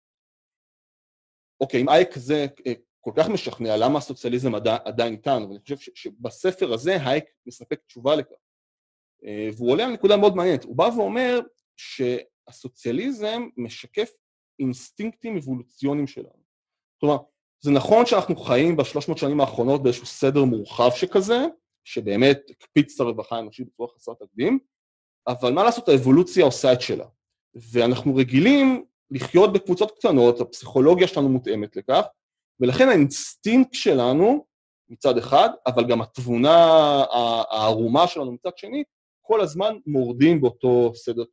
אוקיי, 1.62 1.82
אם 1.82 1.90
אייק 1.90 2.18
זה 2.18 2.46
אה, 2.68 2.74
כל 3.00 3.12
כך 3.16 3.30
משכנע 3.30 3.78
למה 3.78 3.98
הסוציאליזם 3.98 4.56
עדיין, 4.56 4.80
עדיין 4.86 5.14
איתנו, 5.14 5.50
ואני 5.50 5.60
חושב 5.60 5.92
שבספר 5.96 6.74
הזה 6.74 6.98
הייק 7.06 7.26
מספק 7.46 7.80
תשובה 7.88 8.16
לכך. 8.16 8.36
אה, 9.26 9.50
והוא 9.58 9.72
עולה 9.72 9.86
על 9.86 9.92
נקודה 9.92 10.18
מאוד 10.18 10.36
מעניינת, 10.36 10.64
הוא 10.64 10.76
בא 10.76 10.90
ואומר 10.98 11.40
שהסוציאליזם 12.48 13.48
משקף 13.58 14.10
אינסטינקטים 14.60 15.38
אבולוציוניים 15.38 16.08
שלנו. 16.08 16.48
כלומר, 17.00 17.18
זה 17.60 17.72
נכון 17.72 18.06
שאנחנו 18.06 18.36
חיים 18.36 18.78
בשלוש 18.78 19.08
מאות 19.08 19.18
שנים 19.18 19.42
האחרונות 19.42 19.84
באיזשהו 19.84 20.06
סדר 20.06 20.44
מורחב 20.44 20.90
שכזה, 20.96 21.46
שבאמת 21.84 22.42
הקפיץ 22.50 22.96
את 22.96 23.00
הרווחה 23.00 23.36
האנושית 23.36 23.68
בצורה 23.68 23.90
חסרת 23.96 24.18
תקדים, 24.20 24.60
אבל 25.28 25.54
מה 25.54 25.64
לעשות, 25.64 25.90
האבולוציה 25.90 26.46
עושה 26.46 26.74
את 26.74 26.82
שלה. 26.82 27.06
ואנחנו 27.56 28.16
רגילים 28.16 28.86
לחיות 29.12 29.54
בקבוצות 29.54 29.92
קטנות, 29.92 30.42
הפסיכולוגיה 30.42 31.08
שלנו 31.08 31.30
מותאמת 31.30 31.76
לכך, 31.76 32.06
ולכן 32.60 32.90
האינסטינקט 32.90 33.74
שלנו 33.74 34.46
מצד 34.90 35.18
אחד, 35.18 35.50
אבל 35.68 35.88
גם 35.88 36.02
התבונה 36.02 36.56
הערומה 37.52 38.08
שלנו 38.08 38.32
מצד 38.32 38.58
שני, 38.58 38.84
כל 39.22 39.42
הזמן 39.42 39.78
מורדים 39.86 40.42
באותו 40.42 40.92
סדר. 40.96 41.24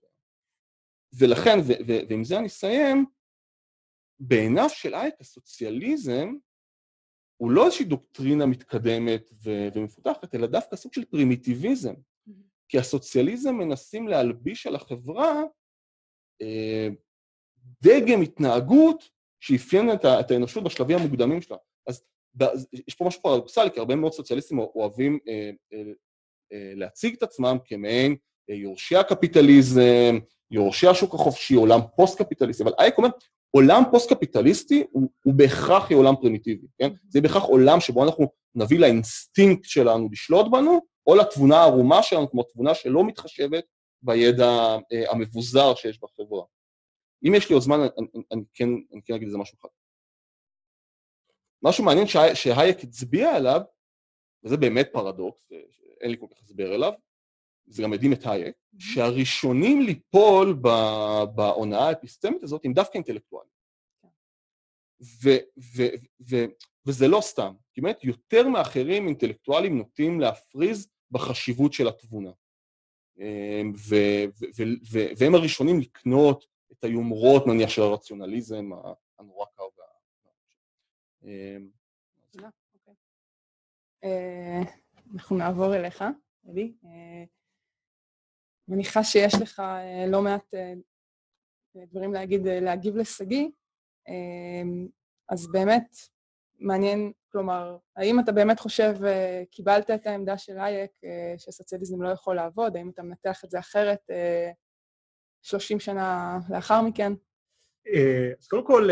ולכן, 1.19 1.59
ועם 2.09 2.25
זה 2.25 2.39
אני 2.39 2.47
אסיים, 2.47 3.07
בעיניו 4.21 4.69
של 4.69 4.95
הייק 4.95 5.15
הסוציאליזם 5.21 6.35
הוא 7.37 7.51
לא 7.51 7.65
איזושהי 7.65 7.85
דוקטרינה 7.85 8.47
מתקדמת 8.47 9.33
ומפותחת, 9.75 10.35
אלא 10.35 10.47
דווקא 10.47 10.77
סוג 10.77 10.93
של 10.93 11.05
פרימיטיביזם. 11.05 11.95
Mm-hmm. 11.95 12.33
כי 12.69 12.79
הסוציאליזם 12.79 13.55
מנסים 13.55 14.09
להלביש 14.09 14.67
על 14.67 14.75
החברה 14.75 15.43
אה, 16.43 16.89
דגם 17.83 18.23
התנהגות 18.23 19.11
שאפיין 19.41 19.93
את, 19.93 20.05
את 20.05 20.31
האנושות 20.31 20.65
בשלבים 20.65 20.99
המוקדמים 20.99 21.43
שלה. 21.43 21.57
אז 21.87 22.05
יש 22.89 22.95
פה 22.95 23.05
משהו 23.05 23.23
פרדוקסלי, 23.23 23.71
כי 23.71 23.81
הרבה 23.81 23.97
מאוד 23.97 24.13
סוציאליסטים 24.13 24.59
אוהבים 24.59 25.19
אה, 25.29 25.51
אה, 25.73 25.83
אה, 26.53 26.73
להציג 26.77 27.15
את 27.17 27.23
עצמם 27.23 27.57
כמעין 27.65 28.17
יורשי 28.49 28.97
הקפיטליזם, 28.97 30.19
יורשי 30.51 30.87
השוק 30.87 31.15
החופשי, 31.15 31.55
עולם 31.55 31.81
פוסט-קפיטליסטי, 31.97 32.63
אבל 32.63 32.73
הייק 32.79 32.99
אומר, 32.99 33.09
עולם 33.51 33.83
פוסט-קפיטליסטי 33.91 34.85
הוא, 34.91 35.09
הוא 35.25 35.35
בהכרח 35.35 35.91
יהיה 35.91 35.99
עולם 35.99 36.15
פרימיטיבי, 36.21 36.67
כן? 36.79 36.89
זה 37.09 37.21
בהכרח 37.21 37.43
עולם 37.43 37.81
שבו 37.81 38.05
אנחנו 38.05 38.27
נניח 38.55 38.79
לאינסטינקט 38.79 39.65
שלנו 39.65 40.09
לשלוט 40.13 40.47
בנו, 40.53 40.81
או 41.07 41.15
לתבונה 41.15 41.57
הערומה 41.57 42.03
שלנו, 42.03 42.31
כמו 42.31 42.43
תבונה 42.43 42.75
שלא 42.75 43.05
מתחשבת 43.05 43.65
בידע 44.03 44.77
אה, 44.93 45.11
המבוזר 45.11 45.75
שיש 45.75 46.01
בחברה. 46.01 46.45
אם 47.29 47.35
יש 47.35 47.49
לי 47.49 47.55
עוד 47.55 47.63
זמן, 47.63 47.81
אני, 47.81 48.07
אני, 48.33 48.43
כן, 48.55 48.69
אני 48.93 49.03
כן 49.05 49.15
אגיד 49.15 49.27
איזה 49.27 49.39
משהו 49.39 49.59
אחד. 49.61 49.69
משהו 51.63 51.85
מעניין 51.85 52.07
שהייק 52.35 52.85
הצביע 52.85 53.35
עליו, 53.35 53.61
וזה 54.45 54.57
באמת 54.57 54.89
פרדוקס, 54.93 55.53
אין 56.01 56.11
לי 56.11 56.17
כל 56.21 56.27
כך 56.31 56.43
הסבר 56.43 56.75
אליו, 56.75 56.93
זה 57.67 57.83
גם 57.83 57.91
מדהים 57.91 58.13
את 58.13 58.27
הייק, 58.27 58.55
שהראשונים 58.79 59.81
ליפול 59.83 60.53
בהונאה 61.35 61.89
האפיסטמית 61.89 62.43
הזאת 62.43 62.65
הם 62.65 62.73
דווקא 62.73 62.95
אינטלקטואלים. 62.95 63.55
וזה 66.87 67.09
לא 67.09 67.21
סתם, 67.21 67.55
כי 67.73 67.81
באמת 67.81 68.05
יותר 68.05 68.49
מאחרים 68.49 69.09
אינטלקטואלים 69.09 69.79
נוטים 69.79 70.21
להפריז 70.21 70.89
בחשיבות 71.11 71.73
של 71.73 71.89
התבונה. 71.89 72.31
אמ, 73.19 73.73
והם 75.19 75.35
הראשונים 75.35 75.81
לקנות 75.81 76.47
את 76.73 76.85
היומרות, 76.85 77.47
נניח, 77.47 77.71
של 77.71 77.83
הרציונליזם 77.83 78.71
הנורא 79.19 79.47
קר. 79.57 79.65
אמ, 81.25 81.69
אוקיי. 82.75 82.95
אה, 84.05 84.63
אנחנו 85.15 85.37
נעבור 85.37 85.77
אליך, 85.77 86.05
אלי. 86.49 86.73
אה, 88.71 88.75
מניחה 88.75 89.05
שיש 89.05 89.35
לך 89.43 89.61
אה, 89.61 90.07
לא 90.09 90.23
מעט 90.23 90.55
דברים 91.77 92.13
להגיד, 92.13 92.41
להגיב 92.47 92.97
לשגיא, 92.97 93.49
אז 95.29 95.53
באמת 95.53 95.97
מעניין, 96.59 97.13
כלומר, 97.33 97.77
האם 97.97 98.21
אתה 98.21 98.33
באמת 98.33 98.61
חושב, 98.61 98.95
קיבלת 99.51 99.91
את 99.91 100.07
העמדה 100.07 100.39
של 100.39 100.59
אייק 100.59 100.91
שסוציאליזם 101.39 102.03
לא 102.03 102.09
יכול 102.09 102.37
לעבוד, 102.37 102.77
האם 102.77 102.91
אתה 102.91 103.03
מנתח 103.03 103.45
את 103.45 103.51
זה 103.51 103.59
אחרת 103.59 104.11
30 105.43 105.81
שנה 105.81 106.39
לאחר 106.51 106.83
מכן? 106.83 107.13
אז 108.39 108.49
קודם 108.49 108.67
כל, 108.67 108.89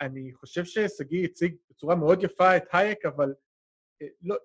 אני 0.00 0.32
חושב 0.34 0.64
ששגיא 0.64 1.24
הציג 1.24 1.54
בצורה 1.70 1.94
מאוד 1.94 2.22
יפה 2.22 2.56
את 2.56 2.64
הייק, 2.72 3.06
אבל, 3.06 3.34
לא, 4.22 4.36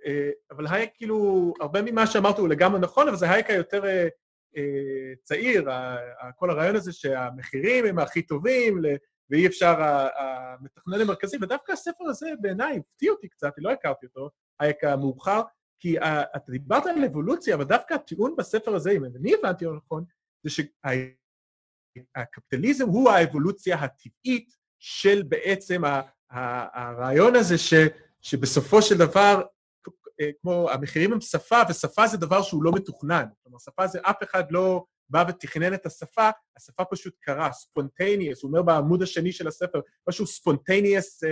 אבל 0.51 0.67
הייק 0.69 0.91
כאילו, 0.93 1.53
הרבה 1.61 1.81
ממה 1.81 2.07
שאמרת 2.07 2.37
הוא 2.37 2.49
לגמרי 2.49 2.79
נכון, 2.79 3.07
אבל 3.07 3.17
זה 3.17 3.31
הייק 3.31 3.49
היותר 3.49 3.83
צעיר, 5.23 5.69
כל 6.35 6.49
הרעיון 6.49 6.75
הזה 6.75 6.93
שהמחירים 6.93 7.85
הם 7.85 7.99
הכי 7.99 8.21
טובים, 8.21 8.81
ואי 9.29 9.47
אפשר, 9.47 9.75
המתכנן 10.17 11.01
המרכזי, 11.01 11.37
ודווקא 11.41 11.71
הספר 11.71 12.03
הזה 12.03 12.29
בעיניי 12.41 12.77
הפתיע 12.77 13.11
אותי 13.11 13.29
קצת, 13.29 13.53
לא 13.57 13.71
הכרתי 13.71 14.05
אותו, 14.05 14.29
הייק 14.59 14.83
המאוחר, 14.83 15.41
כי 15.79 15.99
אתה 15.99 16.51
דיברת 16.51 16.85
על 16.85 17.03
אבולוציה, 17.05 17.55
אבל 17.55 17.63
דווקא 17.63 17.93
הטיעון 17.93 18.35
בספר 18.37 18.75
הזה, 18.75 18.91
אם 18.91 19.05
אני 19.05 19.33
הבנתי 19.33 19.65
לא 19.65 19.75
נכון, 19.75 20.03
זה 20.43 20.63
שהקפיטליזם 22.15 22.87
הוא 22.87 23.09
האבולוציה 23.09 23.77
הטבעית 23.77 24.57
של 24.79 25.23
בעצם 25.27 25.81
הרעיון 26.29 27.35
הזה 27.35 27.57
ש, 27.57 27.73
שבסופו 28.21 28.81
של 28.81 28.97
דבר, 28.97 29.43
כמו 30.41 30.69
המחירים 30.69 31.13
הם 31.13 31.21
שפה, 31.21 31.61
ושפה 31.69 32.07
זה 32.07 32.17
דבר 32.17 32.41
שהוא 32.41 32.63
לא 32.63 32.71
מתוכנן. 32.71 33.25
כלומר, 33.43 33.57
שפה 33.59 33.87
זה 33.87 33.99
אף 34.03 34.23
אחד 34.23 34.51
לא 34.51 34.83
בא 35.09 35.23
ותכנן 35.27 35.73
את 35.73 35.85
השפה, 35.85 36.29
השפה 36.57 36.85
פשוט 36.85 37.15
קרה, 37.21 37.51
ספונטניאס, 37.51 38.43
הוא 38.43 38.49
אומר 38.49 38.61
בעמוד 38.61 39.01
השני 39.01 39.31
של 39.31 39.47
הספר, 39.47 39.79
משהו 40.09 40.27
ספונטניאס 40.27 41.23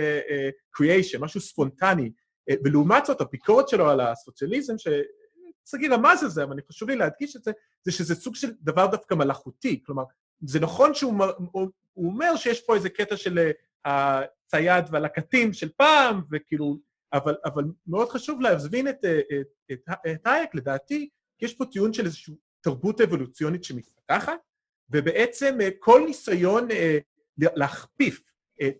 קריאיישן, 0.70 1.18
uh, 1.18 1.20
uh, 1.20 1.24
משהו 1.24 1.40
ספונטני. 1.40 2.10
Uh, 2.50 2.54
ולעומת 2.64 3.06
זאת, 3.06 3.20
הביקורת 3.20 3.68
שלו 3.68 3.90
על 3.90 4.00
הסוציאליזם, 4.00 4.74
ששגיא 4.78 5.90
רמז 5.90 6.22
על 6.22 6.30
זה, 6.30 6.42
אבל 6.42 6.52
אני 6.52 6.62
חשוב 6.62 6.88
לי 6.88 6.96
להדגיש 6.96 7.36
את 7.36 7.42
זה, 7.42 7.52
זה 7.84 7.92
שזה 7.92 8.14
סוג 8.14 8.34
של 8.34 8.50
דבר 8.60 8.86
דווקא 8.86 9.14
מלאכותי. 9.14 9.82
כלומר, 9.86 10.04
זה 10.46 10.60
נכון 10.60 10.94
שהוא 10.94 11.14
אומר 11.96 12.36
שיש 12.36 12.60
פה 12.60 12.74
איזה 12.74 12.88
קטע 12.90 13.16
של 13.16 13.50
הצייד 13.84 14.84
והלקטים 14.90 15.52
של 15.52 15.68
פעם, 15.76 16.22
וכאילו, 16.32 16.78
אבל, 17.12 17.36
אבל 17.44 17.64
מאוד 17.86 18.08
חשוב 18.08 18.40
להבין 18.40 18.88
את, 18.88 19.04
את, 19.04 19.46
את, 19.72 19.80
את 20.12 20.26
הייק, 20.26 20.54
לדעתי, 20.54 21.08
יש 21.40 21.54
פה 21.54 21.64
טיעון 21.64 21.92
של 21.92 22.04
איזושהי 22.04 22.34
תרבות 22.60 23.00
אבולוציונית 23.00 23.64
שמתפתחת, 23.64 24.38
ובעצם 24.90 25.58
כל 25.78 26.02
ניסיון 26.06 26.68
להכפיף 27.38 28.22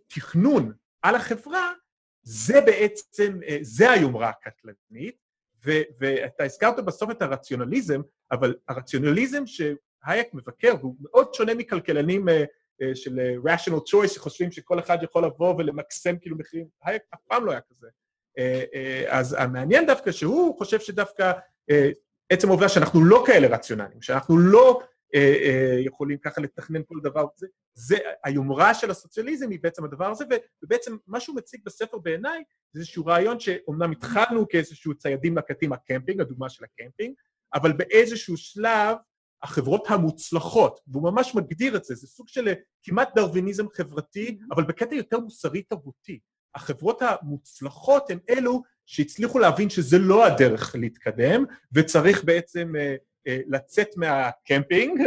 תכנון 0.07 0.73
על 1.03 1.15
החברה, 1.15 1.73
זה 2.23 2.61
בעצם, 2.61 3.41
זה 3.61 3.91
היומרה 3.91 4.29
הקטלנית, 4.29 5.17
ואתה 6.01 6.45
הזכרת 6.45 6.85
בסוף 6.85 7.11
את 7.11 7.23
הרציונליזם, 7.23 8.01
אבל 8.33 8.55
הרציונליזם 8.69 9.43
שהייק 9.47 10.35
מבקר, 10.35 10.75
והוא 10.81 10.97
מאוד 11.01 11.35
שונה 11.35 11.55
מכלכלנים 11.55 12.27
של 12.95 13.21
rational 13.45 13.81
choice, 13.81 14.09
שחושבים 14.09 14.53
שכל 14.53 14.79
אחד 14.79 14.99
יכול 15.03 15.25
לבוא 15.25 15.55
ולמקסם 15.59 16.19
כאילו 16.19 16.37
מחירים, 16.39 16.67
הייק 16.83 17.03
אף 17.15 17.21
פעם 17.29 17.45
לא 17.45 17.51
היה 17.51 17.61
כזה. 17.61 17.87
אז 19.09 19.37
המעניין 19.39 19.87
דווקא 19.87 20.13
שהוא 20.13 20.59
חושב 20.59 20.81
שדווקא 20.81 21.33
עצם 22.31 22.49
העובדה 22.49 22.69
שאנחנו 22.69 23.05
לא 23.05 23.25
כאלה 23.27 23.47
רציונליים, 23.47 24.03
שאנחנו 24.03 24.39
לא 24.39 24.81
אה, 25.15 25.35
אה, 25.45 25.81
יכולים 25.81 26.19
ככה 26.19 26.41
לתכנן 26.41 26.83
כל 26.87 26.99
דבר, 27.03 27.27
זה, 27.37 27.47
זה 27.75 27.97
היומרה 28.25 28.75
של 28.75 28.91
הסוציאליזם 28.91 29.51
היא 29.51 29.59
בעצם 29.63 29.85
הדבר 29.85 30.11
הזה, 30.11 30.25
ובעצם 30.65 30.97
מה 31.07 31.21
שהוא 31.21 31.37
מציג 31.37 31.61
בספר 31.65 31.99
בעיניי 31.99 32.43
זה 32.73 32.81
איזשהו 32.81 33.07
רעיון 33.07 33.41
שאומנם 33.41 33.91
התחלנו 33.91 34.49
כאיזשהו 34.49 34.95
ציידים 34.95 35.39
לקטים 35.39 35.73
הקמפינג, 35.73 36.21
הדוגמה 36.21 36.49
של 36.49 36.65
הקמפינג, 36.65 37.15
אבל 37.55 37.73
באיזשהו 37.73 38.37
שלב 38.37 38.97
החברות 39.43 39.85
המוצלחות, 39.89 40.81
והוא 40.87 41.03
ממש 41.03 41.35
מגדיר 41.35 41.77
את 41.77 41.85
זה, 41.85 41.95
זה 41.95 42.07
סוג 42.07 42.29
של 42.29 42.53
כמעט 42.83 43.15
דרוויניזם 43.15 43.65
חברתי, 43.75 44.39
אבל 44.51 44.65
בקטע 44.65 44.95
יותר 44.95 45.21
מוסרי 45.21 45.63
תרבותי. 45.63 46.21
החברות 46.54 47.02
המוצלחות 47.02 48.11
הן 48.11 48.19
אלו 48.30 48.62
שהצליחו 48.87 49.38
להבין 49.38 49.71
שזה 49.71 49.99
לא 49.99 50.26
הדרך 50.26 50.75
להתקדם, 50.78 51.45
וצריך 51.73 52.25
בעצם 52.25 52.73
uh, 52.75 53.28
uh, 53.28 53.33
לצאת 53.47 53.88
מהקמפינג 53.97 55.00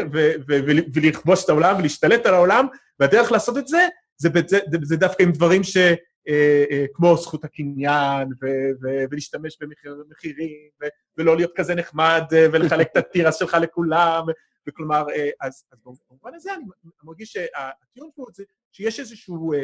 ולכבוש 0.93 1.43
את 1.45 1.50
העולם 1.50 1.75
ולהשתלט 1.79 2.25
על 2.25 2.33
העולם, 2.33 2.67
והדרך 3.00 3.31
לעשות 3.31 3.57
את 3.57 3.67
זה, 3.67 3.88
זה, 4.17 4.29
זה, 4.47 4.59
זה 4.81 4.97
דווקא 4.97 5.23
עם 5.23 5.31
דברים 5.31 5.63
ש... 5.63 5.77
Uh, 5.77 6.71
uh, 6.71 6.88
כמו 6.93 7.17
זכות 7.17 7.43
הקניין, 7.43 8.27
ו- 8.41 8.71
ו- 8.81 9.03
ולהשתמש 9.12 9.57
במחירים, 9.62 10.69
ו- 10.83 10.88
ולא 11.17 11.35
להיות 11.35 11.51
כזה 11.55 11.75
נחמד, 11.75 12.21
uh, 12.29 12.35
ולחלק 12.53 12.88
את 12.91 12.97
התירס 12.97 13.39
שלך 13.39 13.57
לכולם, 13.62 14.23
וכלומר, 14.67 15.05
uh, 15.07 15.12
אז, 15.41 15.65
אז 15.71 15.79
במובן 15.85 16.35
הזה 16.35 16.53
אני 16.53 16.63
מרגיש 17.03 17.31
שהטיעון 17.31 18.09
פה 18.15 18.25
זה 18.33 18.43
שיש 18.71 19.00
איזשהו 19.00 19.53
uh, 19.53 19.57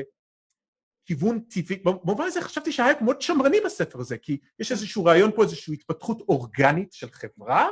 כיוון 1.10 1.39
טבעי, 1.39 1.78
במובן 1.78 2.24
הזה 2.24 2.42
חשבתי 2.42 2.72
שהייק 2.72 3.01
מאוד 3.01 3.22
שמרני 3.22 3.58
בספר 3.66 4.00
הזה, 4.00 4.18
כי 4.18 4.38
יש 4.60 4.72
איזשהו 4.72 5.06
רעיון 5.06 5.32
פה, 5.36 5.44
איזושהי 5.44 5.74
התפתחות 5.74 6.22
אורגנית 6.30 6.94
של 6.94 7.12
חברה, 7.12 7.68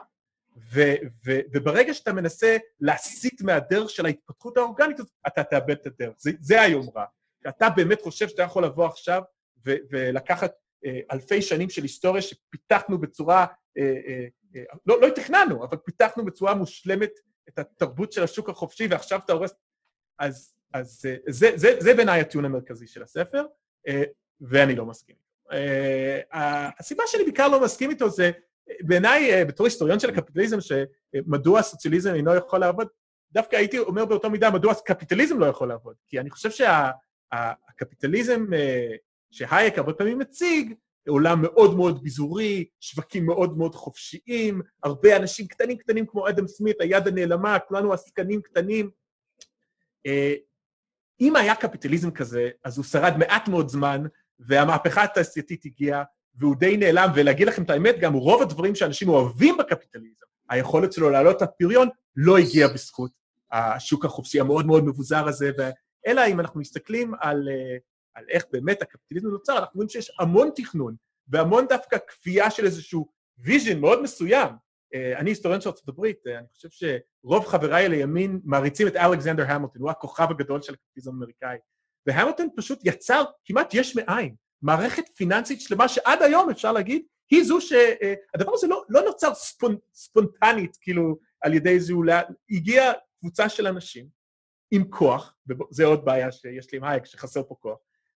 ו, 0.73 0.81
ו, 1.25 1.39
וברגע 1.53 1.93
שאתה 1.93 2.13
מנסה 2.13 2.57
להסיט 2.79 3.41
מהדרך 3.41 3.89
של 3.89 4.05
ההתפתחות 4.05 4.57
האורגנית, 4.57 4.97
אתה 5.27 5.43
תאבד 5.43 5.69
את 5.69 5.85
הדרך. 5.85 6.13
זה, 6.17 6.31
זה 6.39 6.61
היומרה. 6.61 7.05
אתה 7.49 7.69
באמת 7.69 8.01
חושב 8.01 8.27
שאתה 8.27 8.43
יכול 8.43 8.65
לבוא 8.65 8.85
עכשיו 8.85 9.21
ו, 9.65 9.75
ולקחת 9.89 10.51
אה, 10.85 10.99
אלפי 11.11 11.41
שנים 11.41 11.69
של 11.69 11.81
היסטוריה 11.81 12.21
שפיתחנו 12.21 12.97
בצורה, 12.97 13.45
אה, 13.77 13.83
אה, 14.07 14.25
אה, 14.55 14.63
לא, 14.85 15.01
לא 15.01 15.09
תכננו, 15.09 15.65
אבל 15.65 15.77
פיתחנו 15.77 16.25
בצורה 16.25 16.53
מושלמת 16.55 17.11
את 17.49 17.59
התרבות 17.59 18.11
של 18.11 18.23
השוק 18.23 18.49
החופשי, 18.49 18.87
ועכשיו 18.87 19.19
אתה 19.25 19.33
הורס... 19.33 19.53
אז 20.19 20.56
אז 20.73 21.05
אה, 21.05 21.15
זה, 21.27 21.51
זה, 21.55 21.77
זה 21.79 21.93
בעיניי 21.93 22.21
הטיעון 22.21 22.45
המרכזי 22.45 22.87
של 22.87 23.03
הספר, 23.03 23.45
אה, 23.87 24.03
ואני 24.41 24.75
לא 24.75 24.85
מסכים. 24.85 25.15
אה, 25.51 26.69
הסיבה 26.79 27.03
שאני 27.07 27.23
בעיקר 27.23 27.47
לא 27.47 27.63
מסכים 27.63 27.89
איתו 27.89 28.09
זה, 28.09 28.31
בעיניי, 28.81 29.45
בתור 29.45 29.65
היסטוריון 29.65 29.99
של 29.99 30.09
הקפיטליזם, 30.09 30.57
שמדוע 30.61 31.59
הסוציאליזם 31.59 32.13
אינו 32.13 32.35
יכול 32.35 32.59
לעבוד, 32.59 32.87
דווקא 33.31 33.55
הייתי 33.55 33.79
אומר 33.79 34.05
באותו 34.05 34.29
מידה 34.29 34.51
מדוע 34.51 34.71
הקפיטליזם 34.71 35.39
לא 35.39 35.45
יכול 35.45 35.67
לעבוד. 35.67 35.95
כי 36.07 36.19
אני 36.19 36.29
חושב 36.29 36.49
שהקפיטליזם 36.51 38.45
שהייק 39.31 39.77
הרבה 39.77 39.93
פעמים 39.93 40.19
מציג, 40.19 40.73
עולם 41.07 41.41
מאוד 41.41 41.75
מאוד 41.75 42.03
ביזורי, 42.03 42.65
שווקים 42.79 43.25
מאוד 43.25 43.57
מאוד 43.57 43.75
חופשיים, 43.75 44.61
הרבה 44.83 45.17
אנשים 45.17 45.47
קטנים 45.47 45.77
קטנים 45.77 46.05
כמו 46.05 46.29
אדם 46.29 46.47
סמית, 46.47 46.81
היד 46.81 47.07
הנעלמה, 47.07 47.59
כולנו 47.59 47.93
עסקנים 47.93 48.41
קטנים. 48.41 48.89
אם 51.21 51.35
היה 51.35 51.55
קפיטליזם 51.55 52.11
כזה, 52.11 52.49
אז 52.63 52.77
הוא 52.77 52.85
שרד 52.85 53.17
מעט 53.17 53.47
מאוד 53.47 53.69
זמן, 53.69 54.03
והמהפכה 54.39 55.03
התעשייתית 55.03 55.65
הגיעה, 55.65 56.03
והוא 56.35 56.55
די 56.55 56.77
נעלם, 56.77 57.09
ולהגיד 57.15 57.47
לכם 57.47 57.63
את 57.63 57.69
האמת, 57.69 57.99
גם 57.99 58.13
רוב 58.13 58.41
הדברים 58.41 58.75
שאנשים 58.75 59.09
אוהבים 59.09 59.57
בקפיטליזם, 59.57 60.25
היכולת 60.49 60.93
שלו 60.93 61.09
להעלות 61.09 61.37
את 61.37 61.41
הפריון, 61.41 61.89
לא 62.15 62.37
הגיע 62.37 62.67
בזכות 62.67 63.11
השוק 63.51 64.05
החופשי 64.05 64.39
המאוד 64.39 64.65
מאוד 64.65 64.83
מבוזר 64.83 65.27
הזה, 65.27 65.51
אלא 66.07 66.21
אם 66.27 66.39
אנחנו 66.39 66.59
מסתכלים 66.59 67.13
על, 67.21 67.49
אה, 67.51 67.77
על 68.15 68.25
איך 68.29 68.45
באמת 68.51 68.81
הקפיטליזם 68.81 69.27
נוצר, 69.27 69.57
אנחנו 69.57 69.75
רואים 69.75 69.89
שיש 69.89 70.11
המון 70.19 70.49
תכנון, 70.55 70.95
והמון 71.27 71.65
דווקא 71.69 71.97
כפייה 72.07 72.51
של 72.51 72.65
איזשהו 72.65 73.07
vision 73.37 73.79
מאוד 73.79 74.01
מסוים, 74.01 74.49
אני 74.93 75.31
היסטוריון 75.31 75.61
של 75.61 75.69
ארצות 75.69 75.89
הברית, 75.89 76.27
אה, 76.27 76.37
אני 76.37 76.47
חושב 76.55 76.69
שרוב 76.69 77.45
חבריי 77.45 77.89
לימין 77.89 78.39
מעריצים 78.43 78.87
את 78.87 78.95
אלכסנדר 78.95 79.45
המילטון, 79.47 79.81
הוא 79.81 79.91
הכוכב 79.91 80.27
הגדול 80.29 80.61
של 80.61 80.73
הקפיטליזם 80.73 81.11
האמריקאי. 81.11 81.57
והמילטון 82.07 82.49
פשוט 82.55 82.79
יצר 82.83 83.23
כמעט 83.45 83.73
יש 83.73 83.95
מאין, 83.95 84.35
מערכת 84.61 85.03
פיננסית 85.15 85.61
שלמה 85.61 85.87
שעד 85.87 86.21
היום 86.21 86.49
אפשר 86.49 86.71
להגיד, 86.71 87.01
היא 87.31 87.43
זו 87.43 87.61
ש... 87.61 87.73
אה, 87.73 88.13
הזה 88.53 88.67
לא, 88.67 88.83
לא 88.89 89.01
נוצר 89.01 89.33
ספונ, 89.33 89.75
ספונטנית, 89.93 90.77
כאילו, 90.81 91.17
על 91.41 91.53
ידי 91.53 91.69
איזה 91.69 91.93
אולי... 91.93 92.21
הגיעה 92.49 92.93
קבוצה 93.19 93.49
של 93.49 93.67
אנשים 93.67 94.07
עם 94.71 94.83
כוח, 94.89 95.33
וזו 95.47 95.83
עוד 95.83 96.05
בעיה 96.05 96.31
שיש 96.31 96.71
לי 96.71 96.77
עם 96.77 96.83
הייק, 96.83 97.05
שחסר 97.05 97.43
פה 97.43 97.55
כוח, 97.59 97.77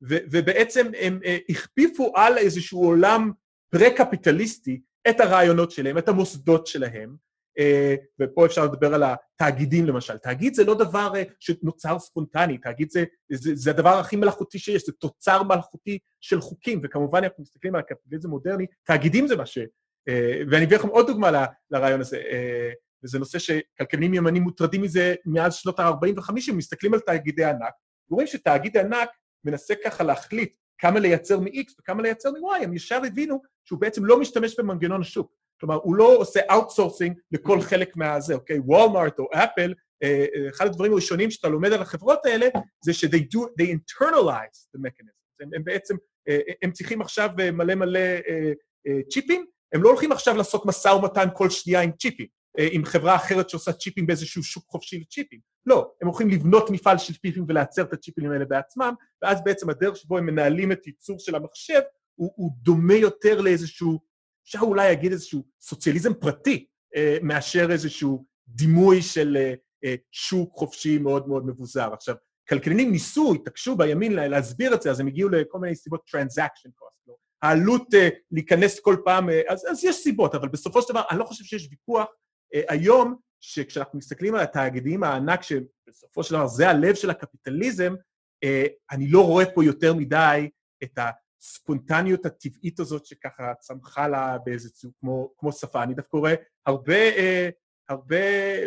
ו, 0.10 0.16
ובעצם 0.32 0.92
הם 1.00 1.20
הכפיפו 1.50 2.12
על 2.16 2.38
איזשהו 2.38 2.84
עולם 2.84 3.32
פרה-קפיטליסטי 3.70 4.82
את 5.10 5.20
הרעיונות 5.20 5.72
שלהם, 5.72 5.98
את 5.98 6.10
המוסדות 6.10 6.68
שלהם, 6.68 7.16
אה, 7.60 7.96
ופה 8.22 8.46
אפשר 8.46 8.66
לדבר 8.66 8.94
על 8.94 9.04
התאגידים 9.04 9.86
למשל. 9.86 10.18
תאגיד 10.18 10.54
זה 10.54 10.64
לא 10.64 10.74
דבר 10.74 11.12
אה, 11.16 11.24
שנוצר 11.40 12.00
ספונטני, 12.00 12.58
תאגיד 12.58 12.90
זה, 12.92 13.04
זה, 13.32 13.56
זה 13.56 13.70
הדבר 13.70 13.90
הכי 14.00 14.16
מלאכותי 14.16 14.60
שיש, 14.60 14.86
זה 14.86 14.92
תוצר 14.92 15.44
מלאכותי 15.44 16.00
של 16.22 16.42
חוקים, 16.42 16.82
וכמובן 16.84 17.24
אנחנו 17.24 17.44
מסתכלים 17.44 17.76
על 17.76 17.82
הקפיטליזם 17.82 18.30
מודרני, 18.30 18.66
תאגידים 18.84 19.28
זה 19.28 19.36
מה 19.36 19.46
ש... 19.46 19.58
אה, 20.10 20.42
ואני 20.52 20.66
אביא 20.66 20.78
לכם 20.78 20.88
עוד 20.88 21.08
דוגמה 21.08 21.46
לרעיון 21.72 22.02
הזה, 22.02 22.22
וזה 23.04 23.20
נושא 23.20 23.40
שכלכלנים 23.40 24.14
ימנים 24.14 24.44
מוטרדים 24.44 24.82
מזה 24.82 25.16
מאז 25.26 25.56
שנות 25.56 25.80
ה-40 25.80 26.20
ו-50, 26.20 26.54
מסתכלים 26.54 26.94
על 26.94 27.00
תאגידי 27.00 27.44
ענק, 27.44 27.74
ורואים 28.10 28.28
שתאגיד 28.28 28.78
ענק 28.78 29.10
מנסה 29.46 29.74
ככה 29.86 30.04
להחליט 30.04 30.54
כמה 30.78 31.00
לייצר 31.00 31.40
מ-X 31.40 31.74
וכמה 31.80 32.02
לייצר 32.02 32.32
מ-Y, 32.32 32.64
הם 32.64 32.74
ישר 32.74 33.02
הבינו 33.08 33.42
שהוא 33.66 33.80
בעצם 33.80 34.06
לא 34.06 34.20
משתמש 34.20 34.60
במנגנון 34.60 35.02
השוק. 35.02 35.32
כלומר, 35.60 35.76
הוא 35.76 35.96
לא 35.96 36.16
עושה 36.16 36.40
outsourcing 36.52 37.20
לכל 37.32 37.62
חלק 37.62 37.96
מהזה, 37.96 38.34
אוקיי? 38.34 38.60
וולמארט 38.60 39.20
או 39.20 39.28
אפל, 39.34 39.74
אה, 40.04 40.26
אה, 40.36 40.50
אחד 40.50 40.66
הדברים 40.66 40.92
הראשונים 40.92 41.32
שאתה 41.32 41.48
לומד 41.48 41.74
על 41.74 41.82
החברות 41.82 42.26
האלה, 42.26 42.48
זה 42.86 42.94
ש-they 42.94 43.36
do, 43.36 43.40
they 43.62 43.66
internalize 43.66 44.58
the 44.76 44.80
mechanism. 44.80 45.42
הם, 45.42 45.50
הם 45.56 45.64
בעצם, 45.64 45.96
אה, 46.30 46.40
הם 46.62 46.72
צריכים 46.72 47.02
עכשיו 47.02 47.30
מלא 47.54 47.76
מלא 47.76 48.00
צ'יפים, 49.10 49.46
הם 49.74 49.84
לא 49.84 49.90
הולכים 49.90 50.12
עכשיו 50.12 50.38
לעשות 50.38 50.66
משא 50.66 50.88
ומתן 50.88 51.28
כל 51.34 51.50
שנייה 51.50 51.82
עם 51.82 51.92
צ'יפים. 51.92 52.28
אה, 52.60 52.68
עם 52.72 52.86
חברה 52.86 53.16
אחרת 53.16 53.50
שעושה 53.50 53.74
צ'יפים 53.74 54.08
באיזשהו 54.08 54.44
שוק 54.44 54.66
חופשי 54.68 55.00
לצ'יפים. 55.00 55.40
לא, 55.66 55.92
הם 56.02 56.08
הולכים 56.08 56.30
לבנות 56.30 56.70
מפעל 56.70 56.98
של 56.98 57.14
צ'יפים 57.14 57.46
ולייצר 57.48 57.82
את 57.82 57.94
הצ'יפים 57.94 58.32
האלה 58.32 58.46
בעצמם, 58.46 58.94
ואז 59.22 59.44
בעצם 59.44 59.70
הדרך 59.70 59.96
שבו 59.96 60.18
הם 60.18 60.26
מנהלים 60.26 60.72
את 60.72 60.88
ייצור 60.88 61.20
של 61.20 61.36
המחשב 61.36 61.82
הוא, 62.16 62.34
הוא 62.36 62.52
דומה 62.62 62.94
יותר 62.94 63.42
לאיזשהו, 63.42 64.00
אפשר 64.46 64.60
אולי 64.62 64.88
להגיד 64.88 65.12
איזשהו 65.12 65.44
סוציאליזם 65.62 66.14
פרטי, 66.14 66.66
אה, 66.96 67.18
מאשר 67.22 67.72
איזשהו 67.72 68.26
דימוי 68.48 69.02
של 69.02 69.38
אה, 69.84 69.96
שוק 70.12 70.54
חופשי 70.54 70.98
מאוד 70.98 71.28
מאוד 71.28 71.46
מבוזר. 71.46 71.94
עכשיו, 71.94 72.16
כלכלנים 72.50 72.92
ניסו, 72.92 73.34
התעקשו 73.34 73.76
בימין 73.76 74.14
להסביר 74.14 74.74
את 74.74 74.82
זה, 74.82 74.92
אז 74.92 75.00
הם 75.00 75.08
הגיעו 75.08 75.30
לכל 75.30 75.60
מיני 75.60 75.76
סיבות 75.76 76.02
transaction 76.16 76.70
cost. 76.70 77.08
לא? 77.08 77.16
העלות 77.42 77.88
להיכנס 78.32 78.80
כל 78.80 78.96
פעם, 79.06 79.30
אז, 79.48 79.66
אז 79.72 79.84
יש 79.84 79.96
סיבות, 79.96 80.36
אבל 80.36 80.48
בסופו 80.48 80.82
של 80.82 80.94
דבר 80.94 81.02
אני 81.12 81.20
לא 81.20 81.24
חושב 81.24 81.44
שיש 81.44 81.68
ויכוח 81.72 82.08
היום, 82.54 83.16
שכשאנחנו 83.40 83.98
מסתכלים 83.98 84.36
על 84.36 84.42
התאגידים 84.42 85.04
הענק, 85.04 85.42
שבסופו 85.44 86.24
של 86.24 86.36
דבר 86.36 86.48
זה 86.48 86.70
הלב 86.70 86.96
של 86.96 87.10
הקפיטליזם, 87.10 87.94
אה, 88.44 88.66
אני 88.92 89.08
לא 89.12 89.26
רואה 89.26 89.46
פה 89.56 89.64
יותר 89.64 89.94
מדי 89.94 90.50
את 90.84 91.00
הספונטניות 91.42 92.26
הטבעית 92.26 92.80
הזאת 92.80 93.06
שככה 93.06 93.54
צמחה 93.60 94.08
לה 94.08 94.38
באיזה 94.46 94.70
צור, 94.70 94.92
כמו, 95.00 95.34
כמו 95.38 95.52
שפה. 95.52 95.84
אני 95.84 95.94
דווקא 95.94 96.18
רואה 96.18 96.34
הרבה, 96.66 96.96
אה, 96.96 97.50
הרבה, 97.90 98.16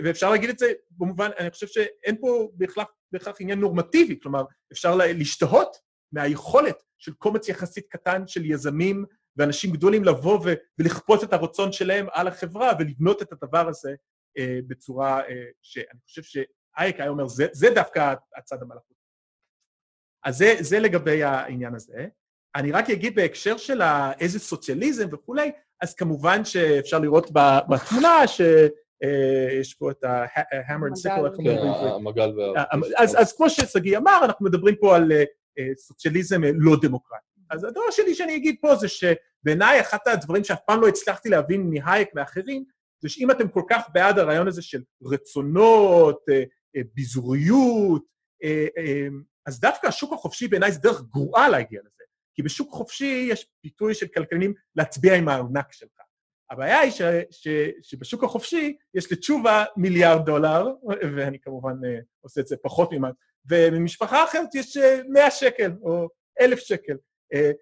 ואפשר 0.05 0.31
להגיד 0.31 0.51
את 0.51 0.59
זה 0.59 0.73
במובן, 0.91 1.31
אני 1.39 1.51
חושב 1.51 1.67
שאין 1.67 2.17
פה 2.21 2.49
בהכרח, 2.55 2.87
בהכרח 3.13 3.37
עניין 3.41 3.61
נורמטיבי, 3.61 4.21
כלומר, 4.23 4.45
אפשר 4.73 4.97
להשתהות 4.97 5.77
מהיכולת 6.13 6.83
של 6.99 7.13
קומץ 7.13 7.49
יחסית 7.49 7.87
קטן 7.89 8.27
של 8.27 8.45
יזמים 8.45 9.05
ואנשים 9.37 9.71
גדולים 9.71 10.05
לבוא 10.05 10.41
ו- 10.45 10.55
ולכפות 10.79 11.25
את 11.25 11.33
הרצון 11.33 11.73
שלהם 11.73 12.07
על 12.13 12.29
החברה 12.29 12.73
ולבנות 12.79 13.23
את 13.23 13.33
הדבר 13.33 13.69
הזה 13.69 13.95
אה, 14.39 14.59
בצורה 14.67 15.21
אה, 15.29 15.45
שאני 15.63 16.01
חושב 16.05 16.23
שאייק 16.23 17.01
היה 17.01 17.09
אומר, 17.09 17.27
זה, 17.27 17.47
זה 17.53 17.69
דווקא 17.75 18.15
הצד 18.37 18.63
המלאכותי. 18.63 18.95
אז 20.25 20.37
זה, 20.37 20.55
זה 20.61 20.81
לגבי 20.81 21.23
העניין 21.23 21.75
הזה. 21.75 22.07
אני 22.57 22.73
רק 22.73 22.91
אגיד 22.91 23.15
בהקשר 23.15 23.57
של 23.57 23.83
איזה 24.21 24.39
סוציאליזם 24.39 25.09
וכולי, 25.13 25.53
אז 25.81 25.95
כמובן 25.95 26.45
שאפשר 26.45 26.99
לראות 26.99 27.31
בתמונה 27.69 28.27
שיש 28.27 29.75
פה 29.75 29.91
את 29.91 30.05
ה-hammered 30.05 31.07
sickle, 31.07 31.27
איך 31.27 31.39
אומרים 31.39 31.57
כן, 31.57 31.89
המגל 31.95 32.39
וה... 32.39 32.65
אז 32.97 33.33
כמו 33.37 33.51
ששגיא 33.51 33.99
אמר, 33.99 34.21
אנחנו 34.25 34.47
מדברים 34.47 34.75
פה 34.81 34.97
על 34.97 35.13
סוציאליזם 35.77 36.41
לא 36.45 36.77
דמוקרטי. 36.83 37.30
אז 37.51 37.65
הדבר 37.65 37.91
שלי 37.91 38.15
שאני 38.15 38.37
אגיד 38.37 38.57
פה 38.61 38.77
זה 38.77 38.89
שבעיניי 38.89 39.81
אחת 39.81 40.07
הדברים 40.07 40.45
שאף 40.45 40.61
פעם 40.67 40.81
לא 40.81 40.89
הצלחתי 40.89 41.29
להבין 41.29 41.71
מהייק 41.71 42.09
ואחרים, 42.15 42.65
זה 43.03 43.09
שאם 43.09 43.31
אתם 43.31 43.49
כל 43.49 43.63
כך 43.71 43.83
בעד 43.93 44.19
הרעיון 44.19 44.49
הזה 44.49 44.63
של 44.63 44.83
רצונות, 45.03 46.25
ביזוריות, 46.95 48.03
אז 49.47 49.61
דווקא 49.61 49.87
השוק 49.87 50.13
החופשי 50.13 50.49
בעיניי 50.49 50.73
זה 50.73 50.79
דרך 50.79 51.03
גרועה 51.11 51.49
להגיע 51.49 51.81
לזה. 51.81 52.05
כי 52.35 52.43
בשוק 52.43 52.71
חופשי 52.71 53.29
יש 53.31 53.47
ביטוי 53.65 53.95
של 53.95 54.07
כלכלנים 54.07 54.55
להצביע 54.77 55.15
עם 55.15 55.29
הארנק 55.29 55.73
שלך. 55.73 55.91
הבעיה 56.51 56.81
היא 56.81 56.91
ש, 56.93 57.03
ש, 57.31 57.49
שבשוק 57.83 58.25
החופשי 58.25 58.77
יש 58.95 59.13
לתשובה 59.13 59.65
מיליארד 59.77 60.27
דולר, 60.27 60.67
ואני 61.17 61.39
כמובן 61.41 61.75
עושה 62.21 62.41
את 62.41 62.47
זה 62.47 62.57
פחות 62.63 62.93
ממה, 62.93 63.11
וממשפחה 63.51 64.25
אחרת 64.25 64.55
יש 64.55 64.77
100 65.09 65.25
אה, 65.25 65.31
שקל 65.31 65.73
או 65.83 66.09
1,000 66.41 66.59
שקל. 66.59 66.97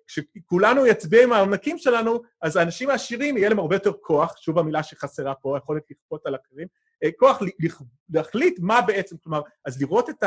כשכולנו 0.07 0.87
יצביע 0.87 1.23
עם 1.23 1.33
הארנקים 1.33 1.79
שלנו, 1.79 2.23
אז 2.43 2.57
האנשים 2.57 2.91
העשירים 2.91 3.37
יהיה 3.37 3.49
להם 3.49 3.59
הרבה 3.59 3.77
יותר 3.77 3.93
כוח, 4.01 4.37
שוב 4.37 4.59
המילה 4.59 4.83
שחסרה 4.83 5.35
פה, 5.35 5.59
יכולת 5.59 5.83
לכפות 5.91 6.27
על 6.27 6.35
אחרים, 6.35 6.67
uh, 7.05 7.09
כוח 7.19 7.43
להחליט 8.11 8.59
מה 8.61 8.81
בעצם, 8.81 9.17
כלומר, 9.23 9.41
אז 9.65 9.83
לראות 9.83 10.11
את. 10.11 10.25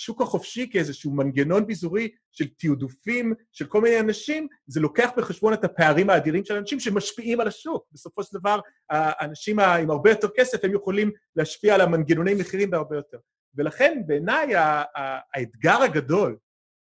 השוק 0.00 0.20
החופשי 0.20 0.70
כאיזשהו 0.72 1.12
מנגנון 1.12 1.66
ביזורי 1.66 2.08
של 2.32 2.44
תעדופים 2.48 3.34
של 3.52 3.66
כל 3.66 3.80
מיני 3.80 4.00
אנשים, 4.00 4.48
זה 4.66 4.80
לוקח 4.80 5.10
בחשבון 5.16 5.52
את 5.52 5.64
הפערים 5.64 6.10
האדירים 6.10 6.44
של 6.44 6.56
אנשים 6.56 6.80
שמשפיעים 6.80 7.40
על 7.40 7.48
השוק. 7.48 7.86
בסופו 7.92 8.22
של 8.22 8.38
דבר, 8.38 8.60
האנשים 8.90 9.58
עם 9.60 9.90
הרבה 9.90 10.10
יותר 10.10 10.28
כסף, 10.36 10.64
הם 10.64 10.74
יכולים 10.74 11.10
להשפיע 11.36 11.74
על 11.74 11.80
המנגנוני 11.80 12.34
מחירים 12.34 12.70
בהרבה 12.70 12.96
יותר. 12.96 13.18
ולכן 13.54 14.02
בעיניי 14.06 14.52
האתגר 15.34 15.82
הגדול 15.82 16.36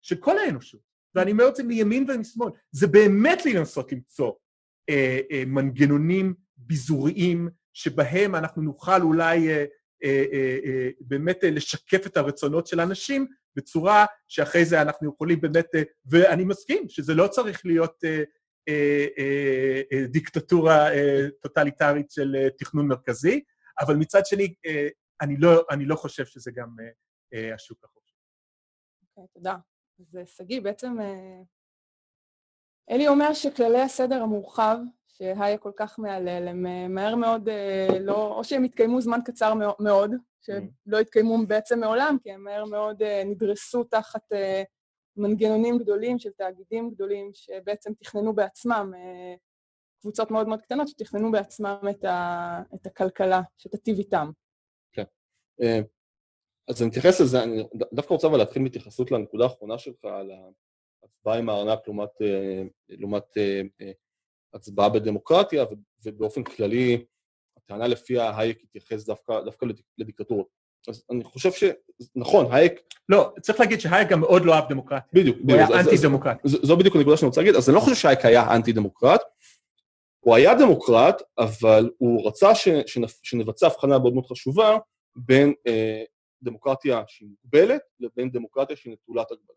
של 0.02 0.16
כל 0.16 0.38
האנושות, 0.38 0.91
ואני 1.15 1.32
אומר 1.32 1.47
את 1.47 1.56
זה 1.56 1.63
מימין 1.63 2.06
ומשמאל, 2.10 2.52
זה 2.71 2.88
באמת 2.88 3.45
לנסות 3.45 3.91
למצוא 3.91 4.32
אה, 4.89 5.19
אה, 5.32 5.43
מנגנונים 5.47 6.34
ביזוריים 6.58 7.50
שבהם 7.74 8.36
אנחנו 8.36 8.62
נוכל 8.62 9.02
אולי 9.02 9.50
אה, 9.50 9.65
אה, 10.04 10.26
אה, 10.34 10.60
אה, 10.65 10.89
באמת 11.02 11.38
לשקף 11.43 12.08
את 12.08 12.17
הרצונות 12.17 12.67
של 12.67 12.80
אנשים 12.80 13.28
בצורה 13.56 14.06
שאחרי 14.28 14.65
זה 14.65 14.82
אנחנו 14.82 15.10
יכולים 15.10 15.41
באמת, 15.41 15.67
ואני 16.06 16.43
מסכים 16.43 16.89
שזה 16.89 17.13
לא 17.13 17.28
צריך 17.28 17.65
להיות 17.65 18.04
דיקטטורה 20.12 20.89
טוטליטרית 21.41 22.12
של 22.12 22.36
תכנון 22.58 22.88
מרכזי, 22.88 23.43
אבל 23.82 23.95
מצד 23.95 24.26
שני, 24.26 24.54
אני 25.21 25.38
לא, 25.38 25.65
אני 25.71 25.86
לא 25.86 25.95
חושב 25.95 26.26
שזה 26.26 26.52
גם 26.52 26.76
השוק 27.56 27.84
החופשי. 27.84 28.15
אוקיי, 29.17 29.28
תודה. 29.34 29.56
אז 30.02 30.18
שגיא, 30.26 30.62
בעצם 30.62 30.98
אלי 32.90 33.08
אומר 33.08 33.34
שכללי 33.34 33.82
הסדר 33.82 34.22
המורחב 34.22 34.78
שהיה 35.08 35.58
כל 35.58 35.72
כך 35.76 36.00
מהלל, 36.00 36.48
הם 36.48 36.66
אה, 36.66 36.88
מהר 36.88 37.16
מאוד 37.16 37.50
אה, 37.50 38.00
לא, 38.00 38.36
או 38.38 38.44
שהם 38.44 38.64
התקיימו 38.64 39.02
זמן 39.02 39.20
קצר 39.26 39.54
מאוד, 39.80 40.12
שלא 40.42 41.00
התקיימו 41.00 41.48
בעצם 41.48 41.80
מעולם, 41.80 42.18
כי 42.24 42.32
הם 42.32 42.44
מהר 42.44 42.66
מאוד 42.66 43.02
אה, 43.02 43.24
נדרסו 43.26 43.84
תחת 43.84 44.24
מנגנונים 45.18 45.78
גדולים 45.78 46.20
של 46.20 46.30
תאגידים 46.32 46.90
גדולים 46.90 47.30
שבעצם 47.34 47.94
תכננו 47.94 48.36
בעצמם, 48.36 48.94
קבוצות 50.02 50.32
מאוד 50.32 50.48
מאוד 50.48 50.62
קטנות 50.62 50.88
שתכננו 50.88 51.32
בעצמם 51.32 51.78
את, 51.90 52.04
ה, 52.04 52.62
את 52.76 52.86
הכלכלה, 52.86 53.42
שתטיב 53.58 53.98
איתם. 53.98 54.32
כן. 54.92 55.04
אז 56.69 56.82
אני 56.82 56.89
מתייחס 56.89 57.21
לזה, 57.21 57.43
אני 57.43 57.63
דווקא 57.93 58.13
רוצה 58.13 58.28
אבל 58.28 58.38
להתחיל 58.38 58.62
מהתייחסות 58.62 59.12
לנקודה 59.12 59.43
האחרונה 59.43 59.78
שלך, 59.78 59.95
על 60.04 60.32
ההצבעה 61.04 61.38
עם 61.38 61.50
הארנק 61.50 61.80
לעומת, 61.88 62.10
לעומת 62.89 63.38
הצבעה 64.54 64.89
בדמוקרטיה, 64.89 65.65
ובאופן 66.06 66.43
כללי, 66.43 67.06
הטענה 67.58 67.88
לפיה 67.88 68.38
הייק 68.38 68.63
התייחס 68.63 69.06
דווקא, 69.06 69.41
דווקא 69.41 69.65
לדיקטורות. 69.97 70.47
אז 70.88 71.04
אני 71.12 71.24
חושב 71.24 71.52
ש... 71.52 71.63
נכון, 72.15 72.45
הייק... 72.52 72.82
לא, 73.10 73.34
צריך 73.41 73.60
להגיד 73.60 73.80
שהייק 73.80 74.10
גם 74.10 74.19
מאוד 74.19 74.45
לא 74.45 74.54
אהב 74.54 74.69
דמוקרטיה. 74.69 75.10
בדיוק, 75.13 75.38
הוא 75.41 75.54
היה 75.54 75.67
אנטי-דמוקרט. 75.80 76.38
זו 76.43 76.78
בדיוק 76.78 76.95
הנקודה 76.95 77.17
שאני 77.17 77.28
רוצה 77.28 77.41
להגיד, 77.41 77.56
אז 77.56 77.69
אני 77.69 77.76
לא 77.76 77.80
חושב 77.80 77.95
שהייק 77.95 78.26
היה 78.26 78.56
אנטי-דמוקרט, 78.56 79.21
הוא 80.19 80.36
היה 80.36 80.56
דמוקרט, 80.56 81.21
אבל 81.38 81.89
הוא 81.97 82.28
רצה 82.28 82.56
ש, 82.56 82.67
שנבצע 83.24 83.67
הבחנה 83.67 84.00
מאוד 84.00 84.13
מאוד 84.13 84.26
חשובה 84.26 84.78
בין 85.15 85.54
אה, 85.67 86.04
דמוקרטיה 86.44 87.04
שהיא 87.08 87.30
מוגבלת 87.30 87.82
לבין 88.00 88.32
דמוקרטיה 88.32 88.76
שהיא 88.76 88.94
נטולת 88.94 89.32
הגבלה. 89.32 89.56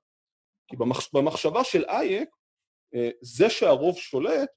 כי 0.69 0.77
במחש, 0.77 1.09
במחשבה 1.13 1.65
של 1.65 1.85
אייק, 1.85 2.29
אה, 2.95 3.11
זה 3.21 3.51
שהרוב 3.51 3.97
שולט, 3.97 4.49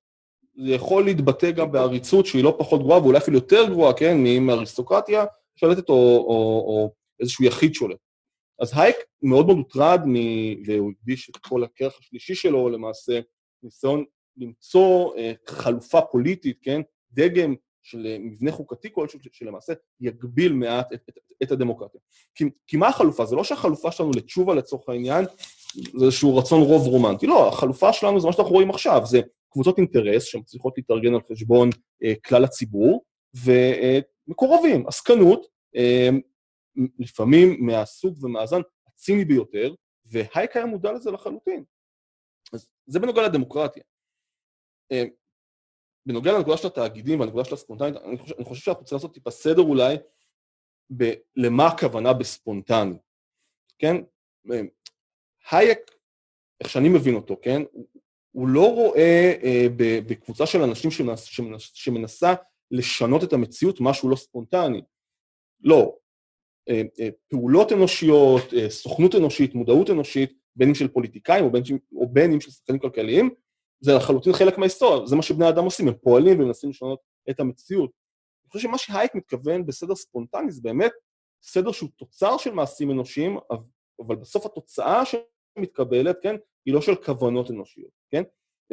זה 0.65 0.71
יכול 0.71 1.05
להתבטא 1.05 1.51
גם 1.51 1.71
בעריצות 1.71 2.25
שהיא 2.25 2.43
לא 2.43 2.55
פחות 2.59 2.81
גרועה, 2.81 3.01
ואולי 3.01 3.17
אפילו 3.17 3.37
יותר 3.37 3.69
גרועה, 3.69 3.93
כן, 3.93 4.23
מאם 4.23 4.49
אריסטוקרטיה 4.49 5.25
שולטת 5.55 5.89
או, 5.89 5.95
או, 5.95 6.63
או 6.67 6.93
איזשהו 7.19 7.45
יחיד 7.45 7.73
שולט. 7.73 7.97
אז 8.59 8.71
הייק 8.75 8.95
מאוד 9.21 9.45
מאוד 9.45 9.57
הוטרד, 9.57 10.01
מ... 10.05 10.15
והוא 10.65 10.91
הקדיש 10.91 11.29
את 11.29 11.37
כל 11.37 11.63
הכרך 11.63 11.99
השלישי 11.99 12.35
שלו 12.35 12.69
למעשה, 12.69 13.19
ניסיון 13.63 14.05
למצוא 14.37 15.15
uh, 15.15 15.19
חלופה 15.51 16.01
פוליטית, 16.01 16.57
כן, 16.61 16.81
דגם 17.11 17.55
של 17.87 18.05
uh, 18.05 18.19
מבנה 18.19 18.51
חוקתי 18.51 18.89
כלשהו, 18.93 19.19
שלמעשה 19.31 19.73
יגביל 20.01 20.53
מעט 20.53 20.93
את, 20.93 21.01
את, 21.09 21.19
את 21.43 21.51
הדמוקרטיה. 21.51 22.01
כי, 22.35 22.45
כי 22.67 22.77
מה 22.77 22.87
החלופה? 22.87 23.25
זה 23.25 23.35
לא 23.35 23.43
שהחלופה 23.43 23.91
שלנו 23.91 24.11
לתשובה 24.15 24.55
לצורך 24.55 24.89
העניין, 24.89 25.25
זה 25.73 26.05
איזשהו 26.05 26.37
רצון 26.37 26.61
רוב 26.61 26.87
רומנטי. 26.87 27.27
לא, 27.27 27.47
החלופה 27.47 27.93
שלנו 27.93 28.19
זה 28.19 28.27
מה 28.27 28.33
שאנחנו 28.33 28.51
רואים 28.51 28.69
עכשיו, 28.69 29.01
זה 29.05 29.21
קבוצות 29.49 29.77
אינטרס 29.77 30.23
שמצליחות 30.23 30.73
להתארגן 30.77 31.13
על 31.13 31.21
חשבון 31.31 31.69
אה, 32.03 32.13
כלל 32.25 32.43
הציבור, 32.43 33.03
ומקורבים, 33.45 34.81
אה, 34.81 34.87
עסקנות, 34.87 35.47
אה, 35.75 36.09
לפעמים 36.99 37.65
מהסוג 37.65 38.23
ומהזן 38.23 38.61
הציני 38.87 39.25
ביותר, 39.25 39.73
והייק 40.05 40.55
היה 40.55 40.65
מודע 40.65 40.91
לזה 40.91 41.11
לחלוטין. 41.11 41.63
אז 42.53 42.69
זה 42.87 42.99
בנוגע 42.99 43.21
לדמוקרטיה. 43.21 43.83
בנוגע 46.07 46.33
לנקודה 46.33 46.57
של 46.57 46.67
התאגידים 46.67 47.19
והנקודה 47.19 47.43
של 47.43 47.53
הספונטנית, 47.53 47.95
אני 47.95 48.17
חושב, 48.17 48.35
אני 48.35 48.45
חושב 48.45 48.61
שאנחנו 48.61 48.83
צריכים 48.83 48.95
לעשות 48.95 49.13
טיפה 49.13 49.31
סדר 49.31 49.61
אולי 49.61 49.95
למה 51.35 51.67
הכוונה 51.67 52.13
בספונטני, 52.13 52.97
כן? 53.79 53.95
אה, 54.51 54.61
הייק, 55.51 55.79
איך 56.61 56.69
שאני 56.69 56.89
מבין 56.89 57.15
אותו, 57.15 57.35
כן? 57.41 57.61
הוא 58.31 58.47
לא 58.47 58.73
רואה 58.73 59.33
אה, 59.43 59.65
בקבוצה 60.07 60.45
של 60.45 60.61
אנשים 60.61 60.91
שמנס, 60.91 61.23
שמנס, 61.23 61.71
שמנסה 61.73 62.33
לשנות 62.71 63.23
את 63.23 63.33
המציאות 63.33 63.77
משהו 63.81 64.09
לא 64.09 64.15
ספונטני. 64.15 64.81
לא. 65.61 65.97
אה, 66.69 66.81
אה, 66.99 67.09
פעולות 67.27 67.71
אנושיות, 67.71 68.53
אה, 68.53 68.69
סוכנות 68.69 69.15
אנושית, 69.15 69.55
מודעות 69.55 69.89
אנושית, 69.89 70.33
בין 70.55 70.69
אם 70.69 70.75
של 70.75 70.87
פוליטיקאים 70.87 71.45
או 71.95 72.09
בין 72.09 72.33
אם 72.33 72.41
של 72.41 72.51
שחקנים 72.51 72.79
כלכליים, 72.79 73.29
זה 73.81 73.93
לחלוטין 73.93 74.33
חלק 74.33 74.57
מההיסטוריה, 74.57 75.05
זה 75.05 75.15
מה 75.15 75.21
שבני 75.21 75.49
אדם 75.49 75.63
עושים, 75.63 75.87
הם 75.87 75.93
פועלים 75.93 76.39
ומנסים 76.39 76.69
לשנות 76.69 76.99
את 77.29 77.39
המציאות. 77.39 77.91
אני 78.45 78.51
חושב 78.51 78.67
שמה 78.67 78.77
שהייק 78.77 79.15
מתכוון 79.15 79.65
בסדר 79.65 79.95
ספונטני 79.95 80.51
זה 80.51 80.61
באמת 80.63 80.91
סדר 81.43 81.71
שהוא 81.71 81.89
תוצר 81.95 82.37
של 82.37 82.51
מעשים 82.51 82.91
אנושיים, 82.91 83.37
אבל 84.07 84.15
בסוף 84.15 84.45
התוצאה 84.45 85.03
שמתקבלת, 85.05 86.17
כן, 86.21 86.35
היא 86.65 86.73
לא 86.73 86.81
של 86.81 86.95
כוונות 86.95 87.51
אנושיות, 87.51 87.91
כן? 88.11 88.23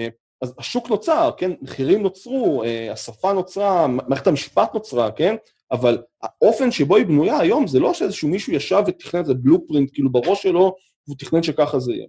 אה, 0.00 0.08
אז 0.42 0.54
השוק 0.58 0.90
נוצר, 0.90 1.30
כן? 1.36 1.50
מחירים 1.62 2.02
נוצרו, 2.02 2.62
אה, 2.64 2.92
השפה 2.92 3.32
נוצרה, 3.32 3.86
מערכת 3.86 4.26
המשפט 4.26 4.74
נוצרה, 4.74 5.12
כן? 5.12 5.36
אבל 5.72 6.02
האופן 6.22 6.70
שבו 6.70 6.96
היא 6.96 7.06
בנויה 7.06 7.38
היום 7.38 7.66
זה 7.66 7.80
לא 7.80 7.94
שאיזשהו 7.94 8.28
מישהו 8.28 8.52
ישב 8.52 8.82
ותכנן 8.86 9.20
איזה 9.20 9.34
בלופרינט 9.34 9.90
כאילו 9.92 10.12
בראש 10.12 10.42
שלו, 10.42 10.76
והוא 11.06 11.16
תכנן 11.18 11.42
שככה 11.42 11.78
זה 11.78 11.92
יהיה. 11.92 12.06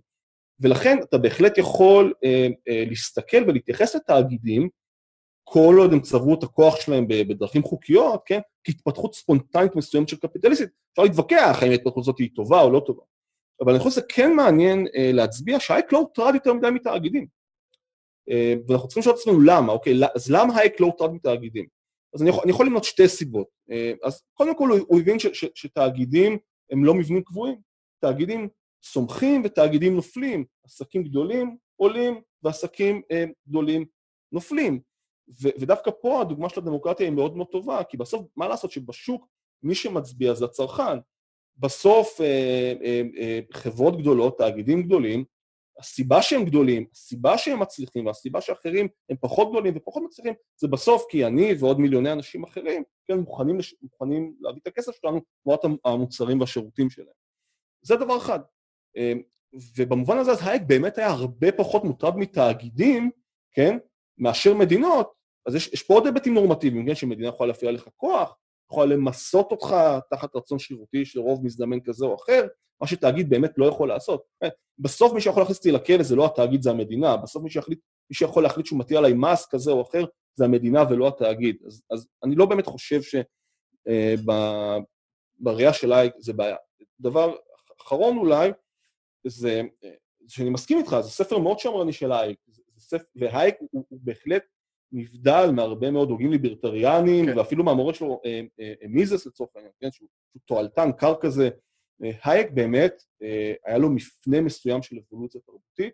ולכן 0.59 0.97
אתה 1.03 1.17
בהחלט 1.17 1.57
יכול 1.57 2.13
אה, 2.23 2.47
אה, 2.67 2.83
להסתכל 2.87 3.43
ולהתייחס 3.47 3.95
לתאגידים 3.95 4.69
כל 5.43 5.75
עוד 5.79 5.93
הם 5.93 5.99
צברו 5.99 6.33
את 6.33 6.43
הכוח 6.43 6.81
שלהם 6.81 7.07
בדרכים 7.07 7.63
חוקיות, 7.63 8.21
כן? 8.25 8.39
כהתפתחות 8.63 9.15
ספונטנית 9.15 9.75
מסוימת 9.75 10.09
של 10.09 10.17
קפיטליסטית, 10.17 10.69
אפשר 10.91 11.03
להתווכח 11.03 11.57
האם 11.61 11.71
ההתפתחות 11.71 12.03
הזאת 12.03 12.19
היא 12.19 12.29
טובה 12.35 12.61
או 12.61 12.71
לא 12.71 12.81
טובה. 12.85 13.03
אבל 13.61 13.71
אני 13.71 13.79
חושב 13.79 13.91
שזה 13.91 14.01
כן 14.09 14.33
מעניין 14.33 14.87
אה, 14.95 15.11
להצביע 15.13 15.59
שהאייק 15.59 15.93
לא 15.93 15.97
הוטרד 15.97 16.35
יותר 16.35 16.53
מדי 16.53 16.69
מתאגידים. 16.69 17.27
אה, 18.29 18.53
ואנחנו 18.67 18.87
צריכים 18.87 19.01
לשאול 19.01 19.15
את 19.15 19.19
עצמנו 19.19 19.41
למה, 19.41 19.73
אוקיי, 19.73 19.93
אז 20.15 20.31
למה 20.31 20.55
האייק 20.55 20.79
לא 20.79 20.85
הוטרד 20.85 21.11
מתאגידים? 21.11 21.65
אז 22.15 22.21
אני 22.21 22.29
יכול, 22.29 22.43
אני 22.43 22.51
יכול 22.51 22.65
למנות 22.65 22.83
שתי 22.83 23.07
סיבות. 23.07 23.47
אה, 23.71 23.93
אז 24.03 24.21
קודם 24.33 24.57
כל 24.57 24.69
הוא, 24.69 24.79
הוא 24.87 24.99
הבין 24.99 25.19
ש, 25.19 25.27
ש, 25.27 25.45
שתאגידים 25.55 26.37
הם 26.71 26.85
לא 26.85 26.93
מבנים 26.93 27.23
קבועים. 27.23 27.55
תאגידים 28.01 28.49
צומחים 28.91 29.41
ותאגידים 29.45 29.95
נופלים. 29.95 30.45
עסקים 30.65 31.03
גדולים 31.03 31.57
עולים 31.75 32.21
ועסקים 32.43 33.01
אה, 33.11 33.25
גדולים 33.47 33.85
נופלים. 34.31 34.79
ו, 35.29 35.47
ודווקא 35.59 35.91
פה 36.01 36.21
הדוגמה 36.21 36.49
של 36.49 36.59
הדמוקרטיה 36.59 37.05
היא 37.05 37.13
מאוד 37.13 37.37
מאוד 37.37 37.47
טובה, 37.51 37.83
כי 37.83 37.97
בסוף, 37.97 38.25
מה 38.37 38.47
לעשות 38.47 38.71
שבשוק 38.71 39.27
מי 39.63 39.75
שמצביע 39.75 40.33
זה 40.33 40.45
הצרכן. 40.45 40.97
בסוף 41.57 42.21
אה, 42.21 42.73
אה, 42.83 43.01
אה, 43.17 43.39
חברות 43.53 43.97
גדולות, 43.97 44.37
תאגידים 44.37 44.83
גדולים, 44.83 45.25
הסיבה 45.79 46.21
שהם 46.21 46.45
גדולים, 46.45 46.85
הסיבה 46.91 47.37
שהם 47.37 47.59
מצליחים, 47.59 48.05
והסיבה 48.05 48.41
שאחרים 48.41 48.87
הם 49.09 49.17
פחות 49.21 49.49
גדולים 49.49 49.77
ופחות 49.77 50.03
מצליחים, 50.03 50.33
זה 50.61 50.67
בסוף 50.67 51.03
כי 51.09 51.25
אני 51.25 51.53
ועוד 51.59 51.79
מיליוני 51.79 52.11
אנשים 52.11 52.43
אחרים, 52.43 52.83
כן, 53.07 53.17
מוכנים, 53.17 53.59
לש... 53.59 53.75
מוכנים 53.81 54.35
להביא 54.39 54.61
את 54.61 54.67
הכסף 54.67 54.91
שלנו 55.01 55.21
תמורת 55.43 55.59
המוצרים 55.85 56.39
והשירותים 56.39 56.89
שלהם. 56.89 57.07
זה 57.81 57.95
דבר 57.95 58.17
אחד. 58.17 58.39
אמ, 58.95 59.21
ובמובן 59.77 60.17
הזה 60.17 60.31
אז 60.31 60.39
הייק 60.47 60.61
באמת 60.67 60.97
היה 60.97 61.07
הרבה 61.07 61.51
פחות 61.51 61.83
מוטרד 61.83 62.17
מתאגידים, 62.17 63.11
כן, 63.51 63.77
מאשר 64.17 64.53
מדינות, 64.53 65.13
אז 65.45 65.55
יש, 65.55 65.67
יש 65.73 65.83
פה 65.83 65.93
עוד 65.93 66.05
היבטים 66.05 66.33
נורמטיביים, 66.33 66.87
כן, 66.87 66.95
שמדינה 66.95 67.27
יכולה 67.27 67.47
להפעיל 67.47 67.69
עליך 67.69 67.87
כוח, 67.95 68.35
יכולה 68.71 68.95
למסות 68.95 69.51
אותך 69.51 69.75
תחת 70.09 70.35
רצון 70.35 70.59
שרירותי 70.59 71.05
של 71.05 71.19
רוב 71.19 71.45
מזדמן 71.45 71.79
כזה 71.79 72.05
או 72.05 72.15
אחר, 72.15 72.47
מה 72.81 72.87
שתאגיד 72.87 73.29
באמת 73.29 73.51
לא 73.57 73.65
יכול 73.65 73.87
לעשות. 73.87 74.23
כן, 74.41 74.49
בסוף 74.79 75.13
מי 75.13 75.21
שיכול 75.21 75.41
להכניס 75.41 75.57
אותי 75.57 75.71
לכלא 75.71 76.03
זה 76.03 76.15
לא 76.15 76.25
התאגיד, 76.25 76.61
זה 76.61 76.69
המדינה. 76.69 77.17
בסוף 77.17 77.43
מי, 77.43 77.49
שיחליט, 77.49 77.79
מי 78.09 78.15
שיכול 78.15 78.43
להחליט 78.43 78.65
שהוא 78.65 78.79
מטיל 78.79 78.97
עליי 78.97 79.13
מס 79.13 79.47
כזה 79.49 79.71
או 79.71 79.81
אחר, 79.81 80.05
זה 80.35 80.45
המדינה 80.45 80.83
ולא 80.89 81.07
התאגיד. 81.07 81.57
אז, 81.67 81.83
אז 81.91 82.07
אני 82.23 82.35
לא 82.35 82.45
באמת 82.45 82.65
חושב 82.65 83.01
שבראייה 83.87 85.69
אה, 85.69 85.73
שלה 85.73 86.01
זה 86.19 86.33
בעיה. 86.33 86.55
דבר 86.99 87.35
אחרון 87.81 88.17
אולי, 88.17 88.51
זה, 89.25 89.61
שאני 90.27 90.49
מסכים 90.49 90.77
איתך, 90.77 90.97
זה 91.01 91.09
ספר 91.09 91.37
מאוד 91.37 91.59
שמרני 91.59 91.93
של 91.93 92.11
הייק, 92.11 92.39
והייק 93.15 93.55
הוא, 93.59 93.85
הוא 93.89 93.99
בהחלט 94.03 94.43
נבדל 94.91 95.49
מהרבה 95.55 95.91
מאוד 95.91 96.09
הוגים 96.09 96.31
ליברטריאנים, 96.31 97.25
כן. 97.25 97.37
ואפילו 97.37 97.63
מהמורה 97.63 97.93
שלו, 97.93 98.21
אה, 98.25 98.41
אה, 98.59 98.73
מיזס 98.87 99.27
לצורך 99.27 99.49
העניין, 99.55 99.73
כן, 99.79 99.91
שהוא, 99.91 100.09
שהוא 100.31 100.41
תועלתן 100.45 100.91
קר 100.97 101.13
כזה, 101.21 101.49
הייק 102.23 102.51
באמת, 102.51 103.03
אה, 103.21 103.53
היה 103.65 103.77
לו 103.77 103.89
מפנה 103.89 104.41
מסוים 104.41 104.83
של 104.83 104.95
אבולוציה 104.99 105.41
תרבותית. 105.41 105.93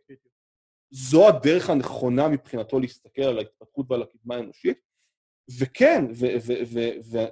זו 0.93 1.27
הדרך 1.27 1.69
הנכונה 1.69 2.27
מבחינתו 2.27 2.79
להסתכל 2.79 3.21
על 3.21 3.37
ההתפתחות 3.37 3.85
ועל 3.89 4.01
הקדמה 4.01 4.35
האנושית. 4.35 4.77
וכן, 5.59 6.05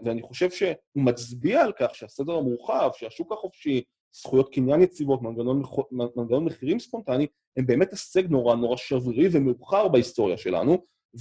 ואני 0.03 0.21
חושב 0.21 0.51
שהוא 0.51 0.75
מצביע 0.95 1.61
על 1.61 1.73
כך 1.79 1.95
שהסדר 1.95 2.33
המורחב, 2.33 2.89
שהשוק 2.93 3.31
החופשי, 3.31 3.83
זכויות 4.11 4.53
קניין 4.53 4.81
יציבות, 4.81 5.21
מנגנון, 5.21 5.63
מנגנון 5.91 6.45
מחירים 6.45 6.79
ספונטני, 6.79 7.27
הם 7.57 7.65
באמת 7.65 7.91
הישג 7.91 8.27
נורא 8.29 8.55
נורא 8.55 8.77
שברירי 8.77 9.29
ומאוחר 9.31 9.87
בהיסטוריה 9.87 10.37
שלנו, 10.37 10.77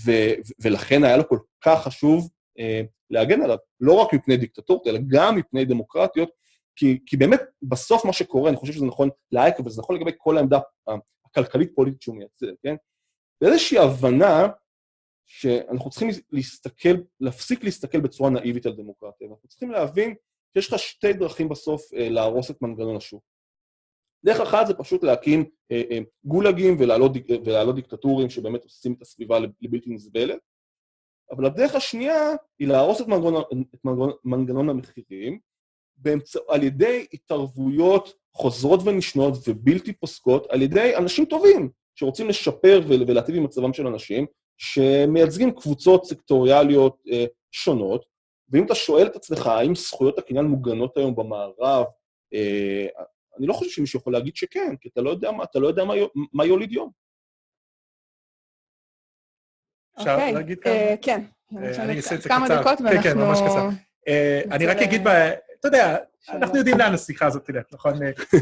ו, 0.06 0.12
ולכן 0.62 1.04
היה 1.04 1.16
לו 1.16 1.28
כל 1.28 1.38
כך 1.64 1.82
חשוב 1.82 2.28
אה, 2.58 2.82
להגן 3.10 3.42
עליו, 3.42 3.56
לא 3.80 3.92
רק 3.92 4.14
מפני 4.14 4.36
דיקטטורות, 4.36 4.86
אלא 4.86 4.98
גם 5.08 5.36
מפני 5.36 5.64
דמוקרטיות, 5.64 6.30
כי, 6.76 6.98
כי 7.06 7.16
באמת, 7.16 7.40
בסוף 7.62 8.04
מה 8.04 8.12
שקורה, 8.12 8.50
אני 8.50 8.56
חושב 8.56 8.72
שזה 8.72 8.86
נכון 8.86 9.08
לאייק, 9.32 9.60
אבל 9.60 9.70
זה 9.70 9.82
נכון 9.82 9.96
לגבי 9.96 10.10
כל 10.18 10.36
העמדה 10.36 10.58
הכלכלית-פוליטית 11.26 12.02
שהוא 12.02 12.16
מייצר, 12.16 12.46
כן? 12.62 12.74
באיזושהי 13.40 13.78
הבנה 13.78 14.48
שאנחנו 15.26 15.90
צריכים 15.90 16.08
להסתכל, 16.32 16.94
להפסיק 17.20 17.64
להסתכל 17.64 18.00
בצורה 18.00 18.30
נאיבית 18.30 18.66
על 18.66 18.72
דמוקרטיה, 18.72 19.28
ואנחנו 19.28 19.48
צריכים 19.48 19.70
להבין 19.70 20.14
שיש 20.54 20.72
לך 20.72 20.78
שתי 20.78 21.12
דרכים 21.12 21.48
בסוף 21.48 21.94
אה, 21.94 22.08
להרוס 22.08 22.50
את 22.50 22.62
מנגנון 22.62 22.96
השוק. 22.96 23.22
דרך 24.24 24.40
אחת 24.40 24.66
זה 24.66 24.74
פשוט 24.74 25.02
להקים 25.04 25.44
אה, 25.72 25.82
אה, 25.90 25.98
גולגים 26.24 26.76
ולהעלות, 26.78 27.12
ולהעלות 27.44 27.74
דיקטטורים 27.74 28.30
שבאמת 28.30 28.64
עושים 28.64 28.92
את 28.92 29.02
הסביבה 29.02 29.38
לבלתי 29.60 29.90
נסבלת, 29.90 30.38
אבל 31.30 31.46
הדרך 31.46 31.74
השנייה 31.74 32.30
היא 32.58 32.68
להרוס 32.68 33.00
את 33.00 33.06
מנגנון, 33.06 33.42
את 33.74 33.84
מנגנון, 33.84 34.10
מנגנון 34.24 34.68
המחירים, 34.68 35.38
באמצע, 35.96 36.38
על 36.48 36.62
ידי 36.62 37.06
התערבויות 37.12 38.14
חוזרות 38.34 38.80
ונשנות 38.84 39.34
ובלתי 39.48 39.92
פוסקות, 39.92 40.46
על 40.50 40.62
ידי 40.62 40.96
אנשים 40.96 41.24
טובים 41.24 41.70
שרוצים 41.94 42.28
לשפר 42.28 42.80
ולהטיב 42.88 43.34
עם 43.34 43.44
מצבם 43.44 43.72
של 43.72 43.86
אנשים, 43.86 44.26
שמייצגים 44.58 45.54
קבוצות 45.54 46.04
סקטוריאליות 46.04 47.02
אה, 47.10 47.24
שונות, 47.50 48.04
ואם 48.50 48.66
אתה 48.66 48.74
שואל 48.74 49.06
את 49.06 49.16
עצמך 49.16 49.46
האם 49.46 49.74
זכויות 49.74 50.18
הקניין 50.18 50.44
מוגנות 50.44 50.96
היום 50.96 51.16
במערב, 51.16 51.86
אה, 52.34 52.86
אני 53.38 53.46
לא 53.46 53.52
חושב 53.52 53.70
שמישהו 53.70 54.00
יכול 54.00 54.12
להגיד 54.12 54.36
שכן, 54.36 54.76
כי 54.80 54.88
אתה 54.88 55.00
לא 55.00 55.10
יודע 55.10 55.30
מה, 55.30 55.44
אתה 55.44 55.58
לא 55.58 55.68
יודע 55.68 55.84
מה, 55.84 55.94
מה 56.32 56.44
יוליד 56.44 56.72
יום. 56.72 56.90
אפשר 59.98 60.10
okay, 60.10 60.12
אוקיי, 60.12 60.32
להגיד 60.32 60.58
כמה? 60.58 60.72
Uh, 60.72 60.96
כן, 61.02 61.24
אני 61.56 61.96
אעשה 61.96 62.14
את 62.14 62.22
זה 62.22 62.28
קצר. 62.28 62.34
כמה 62.34 62.48
דקות 62.48 62.80
ואנחנו... 62.80 63.02
כן, 63.02 63.10
כן, 63.12 63.18
ממש 63.18 63.38
קצר. 63.38 63.68
Uh, 64.08 64.54
אני 64.54 64.66
רק 64.66 64.76
אגיד 64.76 65.02
אתה 65.60 65.68
יודע, 65.68 65.96
אנחנו 66.28 66.56
יודעים 66.56 66.78
לאן 66.78 66.94
השיחה 66.94 67.26
הזאת 67.26 67.44
תלך, 67.44 67.64
נכון? 67.72 67.92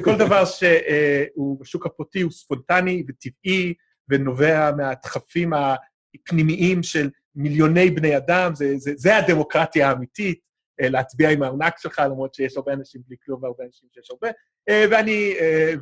כל 0.05 0.19
דבר 0.19 0.45
שהוא 0.45 1.61
בשוק 1.61 1.87
הפרטי 1.87 2.21
הוא 2.21 2.33
ספונטני 2.33 3.05
וטבעי 3.09 3.75
ונובע 4.09 4.71
מהדחפים 4.77 5.53
הפנימיים 5.53 6.83
של 6.83 7.11
מיליוני 7.37 7.90
בני 7.90 8.16
אדם, 8.16 8.55
זה, 8.55 8.72
זה, 8.77 8.92
זה 8.96 9.16
הדמוקרטיה 9.16 9.88
האמיתית, 9.88 10.40
אה, 10.81 10.88
להצביע 10.88 11.31
עם 11.31 11.42
הארנק 11.42 11.79
שלך, 11.79 12.03
למרות 12.05 12.35
שיש 12.35 12.57
הרבה 12.57 12.72
אנשים 12.72 13.03
בלי 13.07 13.16
כלום 13.25 13.42
והרבה 13.42 13.64
אנשים 13.64 13.88
שיש 13.92 14.11
הרבה, 14.11 14.29
אה, 14.68 14.85
ואני, 14.90 15.35
אה, 15.40 15.75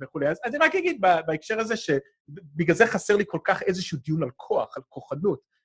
וכולי. 0.00 0.28
אז 0.28 0.40
אני 0.44 0.58
רק 0.58 0.74
אגיד 0.74 1.00
בהקשר 1.00 1.60
הזה, 1.60 1.74
שבגלל 1.76 2.76
זה 2.76 2.86
חסר 2.86 3.16
לי 3.16 3.24
כל 3.26 3.38
כך 3.44 3.62
איזשהו 3.62 3.98
דיון 3.98 4.22
על 4.22 4.30
כוח, 4.36 4.76
על 4.76 4.82
כוחנות. 4.88 5.58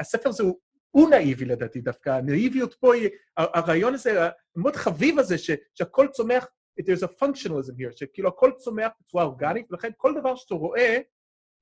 הספר 0.00 0.28
הזה 0.28 0.42
הוא 0.42 0.58
הוא 0.94 1.10
נאיבי 1.10 1.44
לדעתי 1.44 1.80
דווקא. 1.80 2.10
הנאיביות 2.10 2.74
פה 2.74 2.94
היא, 2.94 3.08
הרעיון 3.36 3.94
הזה, 3.94 4.28
המאוד 4.56 4.76
חביב 4.76 5.18
הזה, 5.18 5.38
ש, 5.38 5.50
שהכל 5.74 6.08
צומח, 6.12 6.46
there's 6.80 7.02
a 7.02 7.24
functionalism 7.24 7.72
here, 7.78 7.96
שכאילו 7.96 8.28
הכל 8.28 8.52
צומח 8.56 8.90
בצורה 9.00 9.24
אורגנית, 9.24 9.66
ולכן 9.70 9.90
כל 9.96 10.14
דבר 10.20 10.36
שאתה 10.36 10.54
רואה, 10.54 10.98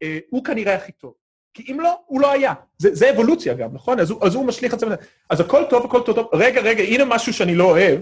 אה, 0.03 0.19
הוא 0.31 0.45
כנראה 0.45 0.75
הכי 0.75 0.93
טוב. 0.93 1.15
כי 1.55 1.73
אם 1.73 1.81
לא, 1.81 2.01
הוא 2.07 2.21
לא 2.21 2.33
היה. 2.33 2.55
זה, 2.79 2.95
זה 2.95 3.11
אבולוציה 3.11 3.55
גם, 3.55 3.75
נכון? 3.75 4.01
אז 4.01 4.11
הוא, 4.11 4.27
אז 4.27 4.35
הוא 4.35 4.47
משליך 4.47 4.75
את 4.75 4.79
זה. 4.79 4.87
אז 5.31 5.41
הכל 5.41 5.63
טוב, 5.71 5.85
הכל 5.85 6.01
טוב, 6.07 6.15
טוב. 6.15 6.29
רגע, 6.33 6.61
רגע, 6.61 6.83
הנה 6.83 7.05
משהו 7.05 7.33
שאני 7.33 7.55
לא 7.55 7.65
אוהב. 7.65 8.01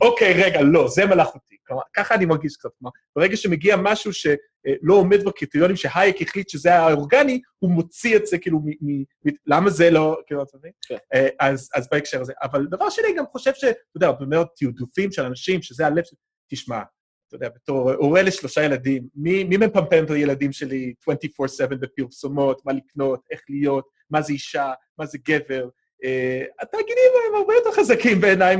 אוקיי, 0.00 0.32
רגע, 0.32 0.62
לא, 0.62 0.88
זה 0.88 1.06
מלאכותי. 1.06 1.56
כלומר, 1.66 1.82
ככה 1.92 2.14
אני 2.14 2.26
מרגיש 2.26 2.56
קצת. 2.56 2.68
כלומר, 2.78 2.90
ברגע 3.16 3.36
שמגיע 3.36 3.76
משהו 3.76 4.12
שלא 4.12 4.94
עומד 4.94 5.24
בקריטריונים 5.24 5.76
שהייק 5.76 6.22
החליט 6.22 6.48
שזה 6.48 6.74
האורגני, 6.74 7.40
הוא 7.58 7.70
מוציא 7.70 8.16
את 8.16 8.26
זה, 8.26 8.38
כאילו, 8.38 8.58
מ... 8.58 8.68
מ 8.68 9.04
למה 9.46 9.70
זה 9.70 9.90
לא, 9.90 10.16
כאילו, 10.26 10.42
אתה 10.42 10.58
מבין? 10.58 10.70
כן. 10.88 10.96
אה, 11.14 11.28
אז, 11.40 11.68
אז 11.74 11.88
בהקשר 11.90 12.20
הזה. 12.20 12.32
אבל 12.42 12.66
דבר 12.66 12.90
שני, 12.90 13.14
גם 13.16 13.24
חושב 13.26 13.54
ש... 13.54 13.64
אתה 13.64 13.76
יודע, 13.94 14.12
באמת 14.12 14.46
תעדופים 14.56 15.12
של 15.12 15.22
אנשים, 15.22 15.62
שזה 15.62 15.86
הלב 15.86 16.04
של... 16.04 16.16
תשמע, 16.50 16.82
אתה 17.28 17.36
יודע, 17.36 17.48
בתור 17.48 17.92
הורה 17.92 18.22
לשלושה 18.22 18.64
ילדים, 18.64 19.08
מי, 19.14 19.44
מי 19.44 19.56
מפמפם 19.56 20.04
את 20.04 20.10
הילדים 20.10 20.52
שלי 20.52 20.94
24/7 21.10 21.66
בפרסומות, 21.66 22.66
מה 22.66 22.72
לקנות, 22.72 23.20
איך 23.30 23.40
להיות, 23.48 23.88
מה 24.10 24.22
זה 24.22 24.32
אישה, 24.32 24.72
מה 24.98 25.06
זה 25.06 25.18
גבר, 25.28 25.68
Uh, 26.04 26.62
התאגידים 26.62 27.12
הם 27.28 27.34
הרבה 27.34 27.54
יותר 27.54 27.72
חזקים 27.72 28.20
בעיניי 28.20 28.56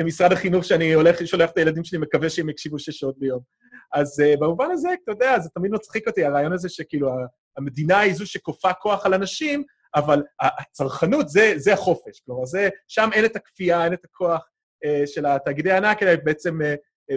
ממשרד 0.00 0.32
החינוך 0.32 0.64
שאני 0.64 0.92
הולך, 0.92 1.26
שולח 1.26 1.50
את 1.50 1.58
הילדים 1.58 1.84
שלי, 1.84 1.98
מקווה 1.98 2.30
שהם 2.30 2.48
יקשיבו 2.48 2.78
שש 2.78 2.98
שעות 2.98 3.18
ביום. 3.18 3.40
אז 3.92 4.20
uh, 4.20 4.40
במובן 4.40 4.70
הזה, 4.70 4.88
אתה 5.04 5.12
יודע, 5.12 5.38
זה 5.38 5.48
תמיד 5.54 5.72
מצחיק 5.72 6.08
אותי, 6.08 6.24
הרעיון 6.24 6.52
הזה 6.52 6.68
שכאילו 6.68 7.10
המדינה 7.56 7.98
היא 7.98 8.14
זו 8.14 8.26
שכופה 8.26 8.72
כוח 8.72 9.06
על 9.06 9.14
אנשים, 9.14 9.62
אבל 9.94 10.22
הצרכנות 10.40 11.28
זה, 11.28 11.52
זה 11.56 11.72
החופש. 11.72 12.20
כלומר, 12.26 12.44
זה, 12.44 12.68
שם 12.88 13.08
אין 13.12 13.24
את 13.24 13.36
הכפייה, 13.36 13.84
אין 13.84 13.92
את 13.92 14.04
הכוח 14.04 14.48
uh, 14.84 15.06
של 15.06 15.26
התאגידי 15.26 15.70
הענק, 15.70 16.02
אלא 16.02 16.12
בעצם, 16.24 16.60
uh, 16.60 16.64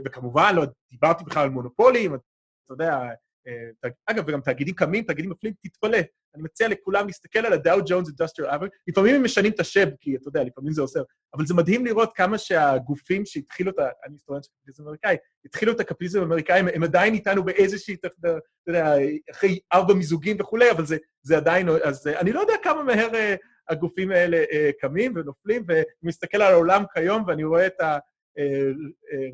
וכמובן, 0.05 0.55
לא 0.55 0.63
דיברתי 0.91 1.23
בכלל 1.23 1.43
על 1.43 1.49
מונופולים, 1.49 2.15
אתה 2.15 2.73
יודע, 2.73 2.99
אה, 3.47 3.89
אגב, 4.05 4.23
וגם 4.27 4.41
תאגידים 4.41 4.75
קמים, 4.75 5.03
תאגידים 5.03 5.29
נופלים, 5.29 5.53
תתפלא. 5.63 5.97
אני 6.35 6.43
מציע 6.43 6.67
לכולם 6.67 7.07
להסתכל 7.07 7.39
על 7.39 7.53
ה-Dow 7.53 7.79
Jones 7.79 8.07
Industrial 8.07 8.49
Average. 8.51 8.69
לפעמים 8.87 9.15
הם 9.15 9.23
משנים 9.23 9.51
את 9.51 9.59
השם, 9.59 9.87
כי 9.99 10.15
אתה 10.15 10.27
יודע, 10.27 10.43
לפעמים 10.43 10.73
זה 10.73 10.81
עושה, 10.81 10.99
אבל 11.33 11.45
זה 11.45 11.53
מדהים 11.53 11.85
לראות 11.85 12.11
כמה 12.15 12.37
שהגופים 12.37 13.25
שהתחילו 13.25 13.71
את 13.71 13.79
ה... 13.79 13.83
אני 14.05 14.13
היסטוריון 14.13 14.43
של 14.43 14.49
קפיטליזם 14.49 14.83
אמריקאי, 14.83 15.15
התחילו 15.45 15.71
את 15.71 15.79
הקפיטליזם 15.79 16.19
האמריקאי, 16.21 16.59
הם- 16.59 16.67
הם 16.73 16.83
עדיין 16.83 17.13
איתנו 17.13 17.43
באיזושהי, 17.43 17.95
אתה 17.95 18.07
יודע, 18.67 18.93
אחרי 19.31 19.59
ארבע 19.73 19.93
מיזוגים 19.93 20.37
וכולי, 20.39 20.71
אבל 20.71 20.85
זה, 20.85 20.97
זה 21.21 21.37
עדיין... 21.37 21.69
אז 21.83 22.07
אה, 22.07 22.19
אני 22.19 22.33
לא 22.33 22.39
יודע 22.39 22.53
כמה 22.63 22.83
מהר 22.83 23.15
אה, 23.15 23.35
הגופים 23.69 24.11
האלה 24.11 24.37
אה, 24.51 24.69
קמים 24.79 25.13
ונופלים, 25.15 25.63
ואני 25.67 25.83
מסתכל 26.03 26.41
על 26.41 26.53
העולם 26.53 26.83
כיום, 26.93 27.23
ואני 27.27 27.43
רואה 27.43 27.67
את 27.67 27.81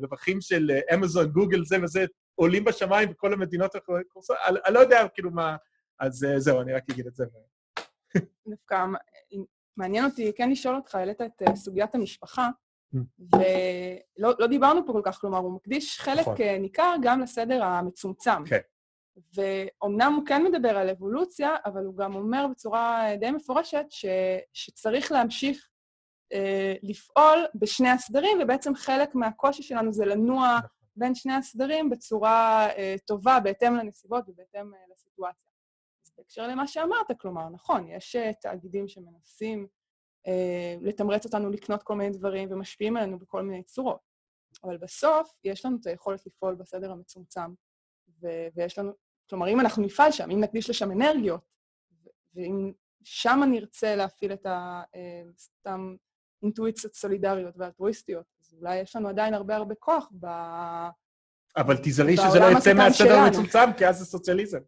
הרווחים 0.00 0.40
של 0.40 0.70
אה, 0.70 0.94
אמזון, 0.94 1.26
גוגל, 1.26 1.64
זה 1.64 1.76
וזה, 1.82 2.04
עולים 2.34 2.64
בשמיים 2.64 3.10
וכל 3.10 3.32
המדינות 3.32 3.74
האחרות 3.74 4.00
קורסות, 4.08 4.36
אני 4.66 4.74
לא 4.74 4.78
יודע 4.78 5.08
כאילו 5.14 5.30
מה... 5.30 5.56
אז 6.00 6.24
אה, 6.24 6.40
זהו, 6.40 6.60
אני 6.60 6.72
רק 6.72 6.82
אגיד 6.90 7.06
את 7.06 7.14
זה. 7.14 7.24
דווקא 8.48 8.84
מעניין 9.76 10.04
אותי 10.04 10.32
כן 10.36 10.50
לשאול 10.50 10.76
אותך, 10.76 10.94
העלית 10.94 11.20
את 11.20 11.42
אה, 11.48 11.56
סוגיית 11.56 11.94
המשפחה, 11.94 12.48
Mm. 12.94 12.98
ולא 13.20 14.32
לא 14.38 14.46
דיברנו 14.46 14.86
פה 14.86 14.92
כל 14.92 15.02
כך, 15.04 15.20
כלומר, 15.20 15.38
הוא 15.38 15.52
מקדיש 15.52 16.00
חלק 16.00 16.20
נכון. 16.20 16.36
אה, 16.40 16.58
ניכר 16.58 16.94
גם 17.02 17.20
לסדר 17.20 17.64
המצומצם. 17.64 18.44
כן. 18.46 18.58
ואומנם 19.34 20.12
הוא 20.16 20.26
כן 20.26 20.44
מדבר 20.44 20.76
על 20.76 20.88
אבולוציה, 20.88 21.56
אבל 21.64 21.84
הוא 21.84 21.96
גם 21.96 22.14
אומר 22.14 22.46
בצורה 22.50 23.10
אה, 23.10 23.16
די 23.16 23.30
מפורשת 23.30 23.84
ש, 23.90 24.06
שצריך 24.52 25.12
להמשיך 25.12 25.56
אה, 25.56 25.62
לפעול 26.82 27.46
בשני 27.54 27.88
הסדרים, 27.88 28.38
ובעצם 28.42 28.74
חלק 28.74 29.14
מהקושי 29.14 29.62
שלנו 29.62 29.92
זה 29.92 30.04
לנוע 30.04 30.58
בין 30.96 31.14
שני 31.14 31.32
הסדרים 31.32 31.90
בצורה 31.90 32.68
אה, 32.70 32.94
טובה, 33.06 33.40
בהתאם 33.40 33.74
לנסיבות 33.74 34.28
ובהתאם 34.28 34.74
אה, 34.74 34.80
לסיטואציה. 34.92 35.50
אז 36.04 36.12
בהקשר 36.18 36.46
למה 36.46 36.66
שאמרת, 36.66 37.06
כלומר, 37.20 37.48
נכון, 37.48 37.88
יש 37.88 38.16
אה, 38.16 38.32
תאגידים 38.40 38.88
שמנסים 38.88 39.66
אה, 40.26 40.74
לתמרץ 40.80 41.24
אותנו 41.24 41.50
לקנות 41.50 41.82
כל 41.82 41.94
מיני 41.94 42.10
דברים 42.18 42.48
ומשפיעים 42.52 42.96
עלינו 42.96 43.18
בכל 43.18 43.42
מיני 43.42 43.62
צורות, 43.62 44.00
אבל 44.64 44.76
בסוף 44.76 45.32
יש 45.44 45.64
לנו 45.64 45.76
את 45.80 45.86
היכולת 45.86 46.26
לפעול 46.26 46.54
בסדר 46.54 46.92
המצומצם, 46.92 47.54
ו- 48.22 48.48
ויש 48.54 48.78
לנו, 48.78 48.92
כלומר, 49.30 49.48
אם 49.48 49.60
אנחנו 49.60 49.82
נפעל 49.82 50.12
שם, 50.12 50.30
אם 50.30 50.40
נקדיש 50.40 50.70
לשם 50.70 50.92
אנרגיות, 50.92 51.40
ואם 52.34 52.72
שם 53.04 53.40
נרצה 53.50 53.96
להפעיל 53.96 54.32
את 54.32 54.46
ה... 54.46 54.82
אה, 54.94 55.22
סתם 55.38 55.96
אינטואיציות 56.42 56.94
סולידריות 56.94 57.54
ואלטרואיסטיות, 57.58 58.24
אז 58.40 58.54
אולי 58.60 58.76
יש 58.76 58.96
לנו 58.96 59.08
עדיין 59.08 59.34
הרבה 59.34 59.56
הרבה 59.56 59.74
כוח 59.74 60.08
ב... 60.20 60.26
אבל 61.56 61.76
תיזהרי 61.76 62.16
שזה 62.16 62.38
לא 62.38 62.46
יצא 62.58 62.74
מהסדר. 62.74 63.14
המצומצם, 63.14 63.72
כי 63.76 63.86
אז 63.86 63.98
זה 63.98 64.04
סוציאליזם. 64.04 64.58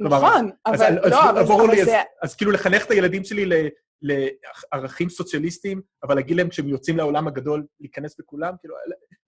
נכון, 0.00 0.50
אבל 0.66 0.94
לא, 1.10 1.30
אבל 1.30 1.84
זה... 1.84 1.96
אז 2.22 2.34
כאילו 2.36 2.50
לחנך 2.50 2.86
את 2.86 2.90
הילדים 2.90 3.24
שלי 3.24 3.70
לערכים 4.02 5.08
סוציאליסטיים, 5.08 5.82
אבל 6.02 6.14
להגיד 6.14 6.36
להם 6.36 6.48
כשהם 6.48 6.68
יוצאים 6.68 6.96
לעולם 6.96 7.28
הגדול, 7.28 7.66
להיכנס 7.80 8.16
בכולם, 8.18 8.54
כאילו, 8.60 8.74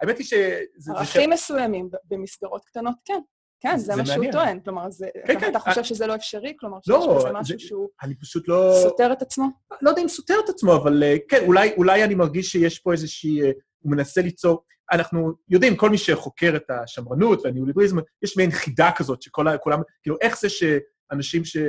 האמת 0.00 0.18
היא 0.18 0.26
שזה... 0.26 0.92
ערכים 0.96 1.30
מסוימים 1.30 1.90
במסגרות 2.04 2.64
קטנות, 2.64 2.94
כן. 3.04 3.20
כן, 3.60 3.76
זה 3.78 3.84
זה 3.92 3.96
מה 3.96 4.06
שהוא. 4.06 4.32
טוען. 4.32 4.60
כלומר, 4.60 4.90
זה- 4.90 5.08
כן, 5.26 5.40
כן, 5.40 5.48
אתה 5.50 5.58
אה, 5.58 5.62
חושב 5.62 5.84
שזה 5.84 6.06
לא 6.06 6.14
אפשרי? 6.14 6.54
כלומר, 6.60 6.78
שיש 6.80 6.88
לא, 6.88 7.14
בזה 7.16 7.28
זה- 7.28 7.32
משהו 7.32 7.58
שהוא 7.60 7.88
אני 8.02 8.14
פשוט 8.14 8.48
לא... 8.48 8.72
סותר 8.82 9.12
את 9.12 9.22
עצמו? 9.22 9.46
לא 9.82 9.90
יודע 9.90 10.02
אם 10.02 10.08
סותר 10.08 10.34
את 10.44 10.48
עצמו, 10.48 10.76
אבל 10.76 11.02
אה, 11.02 11.16
כן, 11.28 11.44
אולי, 11.46 11.72
אולי 11.76 12.04
אני 12.04 12.14
מרגיש 12.14 12.52
שיש 12.52 12.78
פה 12.78 12.92
איזושהי... 12.92 13.42
אה, 13.42 13.50
הוא 13.78 13.92
מנסה 13.92 14.20
ליצור... 14.22 14.64
אנחנו 14.92 15.32
יודעים, 15.48 15.76
כל 15.76 15.90
מי 15.90 15.98
שחוקר 15.98 16.52
את 16.56 16.70
השמרנות 16.70 17.44
והניאו-ליבריזם, 17.44 17.96
יש 18.22 18.36
מעין 18.36 18.50
חידה 18.50 18.90
כזאת 18.96 19.22
שכל 19.22 19.48
ה... 19.48 19.58
כולם... 19.58 19.80
כאילו, 20.02 20.16
איך 20.20 20.40
זה 20.40 20.48
שאנשים 20.48 21.44
שכל 21.44 21.62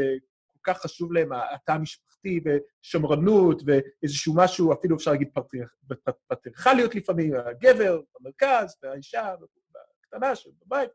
כך 0.63 0.77
חשוב 0.81 1.13
להם 1.13 1.29
התא 1.53 1.71
המשפחתי 1.71 2.39
ושמרנות 2.83 3.61
ואיזשהו 3.65 4.33
משהו, 4.35 4.73
אפילו 4.73 4.95
אפשר 4.95 5.11
להגיד 5.11 5.27
פטריאר- 5.33 5.67
פט- 5.89 6.13
פטריארכליות 6.27 6.95
לפעמים, 6.95 7.33
הגבר 7.45 7.99
במרכז 8.19 8.75
והאישה 8.83 9.33
הקטנה 10.13 10.35
שבבית 10.35 10.89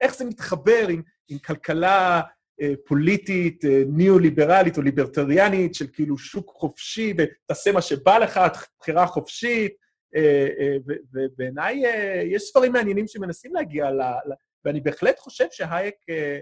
איך 0.00 0.16
זה 0.16 0.24
מתחבר 0.24 0.86
עם, 0.88 1.02
עם 1.28 1.38
כלכלה 1.38 2.20
אה, 2.60 2.72
פוליטית, 2.86 3.64
אה, 3.64 3.82
ניאו-ליברלית 3.86 4.76
או 4.76 4.82
ליברטריאנית, 4.82 5.74
של 5.74 5.86
כאילו 5.92 6.18
שוק 6.18 6.50
חופשי, 6.50 7.14
ותעשה 7.18 7.72
מה 7.72 7.82
שבא 7.82 8.18
לך, 8.18 8.40
בחירה 8.80 9.06
חופשית, 9.06 9.72
אה, 10.16 10.48
אה, 10.60 10.76
ובעיניי 11.12 11.86
אה, 11.86 12.22
יש 12.24 12.42
ספרים 12.42 12.72
מעניינים 12.72 13.06
שמנסים 13.08 13.54
להגיע 13.54 13.90
ל... 13.90 14.00
ל- 14.02 14.34
ואני 14.64 14.80
בהחלט 14.80 15.18
חושב 15.18 15.46
שהייק, 15.50 15.94
אה, 16.10 16.40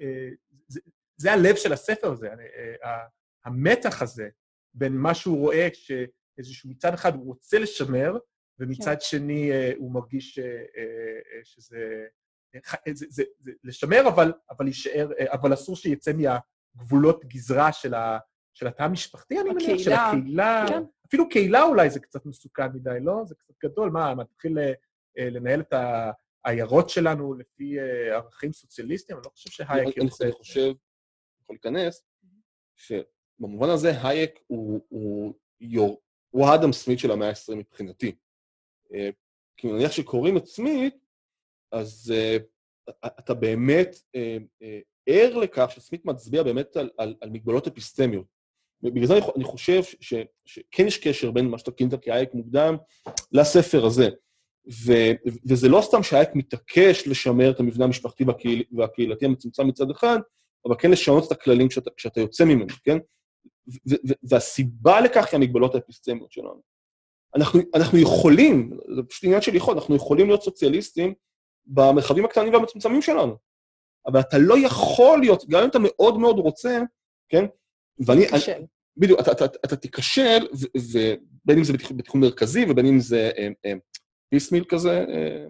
אה, 0.00 0.28
זה, 0.68 0.80
זה 1.16 1.32
הלב 1.32 1.56
של 1.56 1.72
הספר 1.72 2.10
הזה, 2.12 2.28
אה, 2.28 2.90
ה- 2.90 3.06
המתח 3.44 4.02
הזה 4.02 4.28
בין 4.74 4.92
מה 4.92 5.14
שהוא 5.14 5.38
רואה, 5.38 5.68
שאיזשהו 5.72 6.70
מצד 6.70 6.94
אחד 6.94 7.14
הוא 7.14 7.24
רוצה 7.26 7.58
לשמר, 7.58 8.16
ומצד 8.58 9.00
שני 9.00 9.52
אה, 9.52 9.72
הוא 9.78 9.92
מרגיש 9.92 10.38
אה, 10.38 10.44
אה, 10.44 11.40
שזה... 11.44 12.06
זה, 12.92 13.06
זה, 13.08 13.22
זה 13.38 13.52
לשמר, 13.64 14.08
אבל, 14.08 14.32
אבל 14.50 14.66
יישאר, 14.66 15.08
אבל 15.32 15.54
אסור 15.54 15.76
שיצא 15.76 16.12
מהגבולות 16.12 17.24
גזרה 17.24 17.72
של, 17.72 17.94
ה, 17.94 18.18
של 18.54 18.66
התא 18.66 18.82
המשפחתי, 18.82 19.40
אני 19.40 19.50
מניח, 19.50 19.78
של 19.78 19.92
הקהילה. 19.92 20.64
כן. 20.68 20.82
אפילו 21.06 21.28
קהילה 21.28 21.62
אולי 21.62 21.90
זה 21.90 22.00
קצת 22.00 22.26
מסוכן 22.26 22.72
מדי, 22.74 22.98
לא? 23.00 23.22
זה 23.24 23.34
קצת 23.34 23.54
גדול. 23.64 23.90
מה, 23.90 24.14
אה, 25.18 25.30
לנהל 25.30 25.60
את 25.60 25.74
העיירות 26.44 26.90
שלנו 26.90 27.34
לפי 27.34 27.80
ערכים 28.10 28.52
סוציאליסטיים? 28.52 29.18
אני 29.18 29.24
לא 29.24 29.30
חושב 29.30 29.50
שהייק 29.50 29.98
אני 29.98 30.04
יוצא... 30.04 30.24
אני 30.24 30.32
חושב, 30.32 30.72
יכול 31.42 31.56
להיכנס, 31.64 32.04
שבמובן 32.76 33.68
הזה 33.70 33.92
הייק 34.02 34.40
הוא, 34.46 34.80
הוא, 34.88 35.34
יור, 35.60 36.00
הוא 36.30 36.46
האדם 36.46 36.72
סמית 36.72 36.98
של 36.98 37.10
המאה 37.10 37.28
ה-20 37.28 37.54
מבחינתי. 37.54 38.16
אה, 38.94 39.10
כי 39.56 39.66
נניח 39.72 39.92
שקוראים 39.92 40.36
את 40.36 40.46
סמית, 40.46 40.94
אז 41.72 42.14
אה, 42.16 42.36
אתה 43.06 43.34
באמת 43.34 43.96
אה, 44.16 44.38
ער 45.06 45.36
לכך 45.36 45.70
שסמית 45.70 46.04
מצביע 46.04 46.42
באמת 46.42 46.76
על, 46.76 46.90
על, 46.98 47.14
על 47.20 47.30
מגבלות 47.30 47.66
אפיסטמיות. 47.66 48.26
ובגלל 48.82 49.06
זה 49.06 49.12
אני 49.12 49.22
חו- 49.22 49.32
אני 49.36 49.44
חושב 49.44 49.82
ש, 49.82 49.96
ש, 50.00 50.14
שכן 50.44 50.86
יש 50.86 50.98
קשר 50.98 51.30
בין 51.30 51.48
מה 51.48 51.58
שאתה 51.58 51.70
כינית 51.70 51.94
כהייק 52.02 52.34
מוקדם 52.34 52.76
לספר 53.32 53.86
הזה. 53.86 54.08
ו, 54.86 54.92
וזה 55.48 55.68
לא 55.68 55.80
סתם 55.82 56.02
שהייק 56.02 56.28
מתעקש 56.34 57.08
לשמר 57.08 57.50
את 57.50 57.60
המבנה 57.60 57.84
המשפחתי 57.84 58.24
והקהיל, 58.24 58.62
והקהילתי 58.72 59.24
המצומצם 59.24 59.66
מצד 59.66 59.90
אחד, 59.90 60.18
אבל 60.66 60.74
כן 60.78 60.90
לשנות 60.90 61.26
את 61.26 61.32
הכללים 61.32 61.68
כשאתה, 61.68 61.90
כשאתה 61.96 62.20
יוצא 62.20 62.44
ממנו, 62.44 62.66
כן? 62.84 62.98
ו, 63.68 63.94
ו, 64.08 64.12
והסיבה 64.22 65.00
לכך 65.00 65.26
היא 65.32 65.38
המגבלות 65.38 65.74
האפיסטמיות 65.74 66.32
שלנו. 66.32 66.62
אנחנו, 67.36 67.60
אנחנו 67.74 67.98
יכולים, 67.98 68.70
זה 68.96 69.02
פשוט 69.02 69.24
עניין 69.24 69.40
של 69.42 69.54
יכול, 69.54 69.74
אנחנו 69.74 69.96
יכולים 69.96 70.26
להיות 70.26 70.42
סוציאליסטים 70.42 71.14
במרחבים 71.66 72.24
הקטנים 72.24 72.52
והמצומצמים 72.54 73.02
שלנו. 73.02 73.36
אבל 74.06 74.20
אתה 74.20 74.38
לא 74.38 74.54
יכול 74.58 75.20
להיות, 75.20 75.44
גם 75.48 75.62
אם 75.62 75.68
אתה 75.68 75.78
מאוד 75.82 76.18
מאוד 76.18 76.38
רוצה, 76.38 76.80
כן? 77.28 77.44
ואני... 78.06 78.28
אני- 78.28 78.40
בדיוק, 78.96 79.20
אתה, 79.20 79.32
אתה, 79.32 79.44
אתה, 79.44 79.58
אתה 79.64 79.76
תיכשל, 79.76 80.46
ובין 80.92 81.58
אם 81.58 81.64
זה 81.64 81.72
בתכנון 81.72 82.24
מרכזי 82.24 82.64
ובין 82.70 82.86
אם 82.86 83.00
זה 83.00 83.30
אה, 83.38 83.48
אה, 83.66 83.72
פיסמיל 84.30 84.64
כזה, 84.68 84.98
אה, 85.08 85.46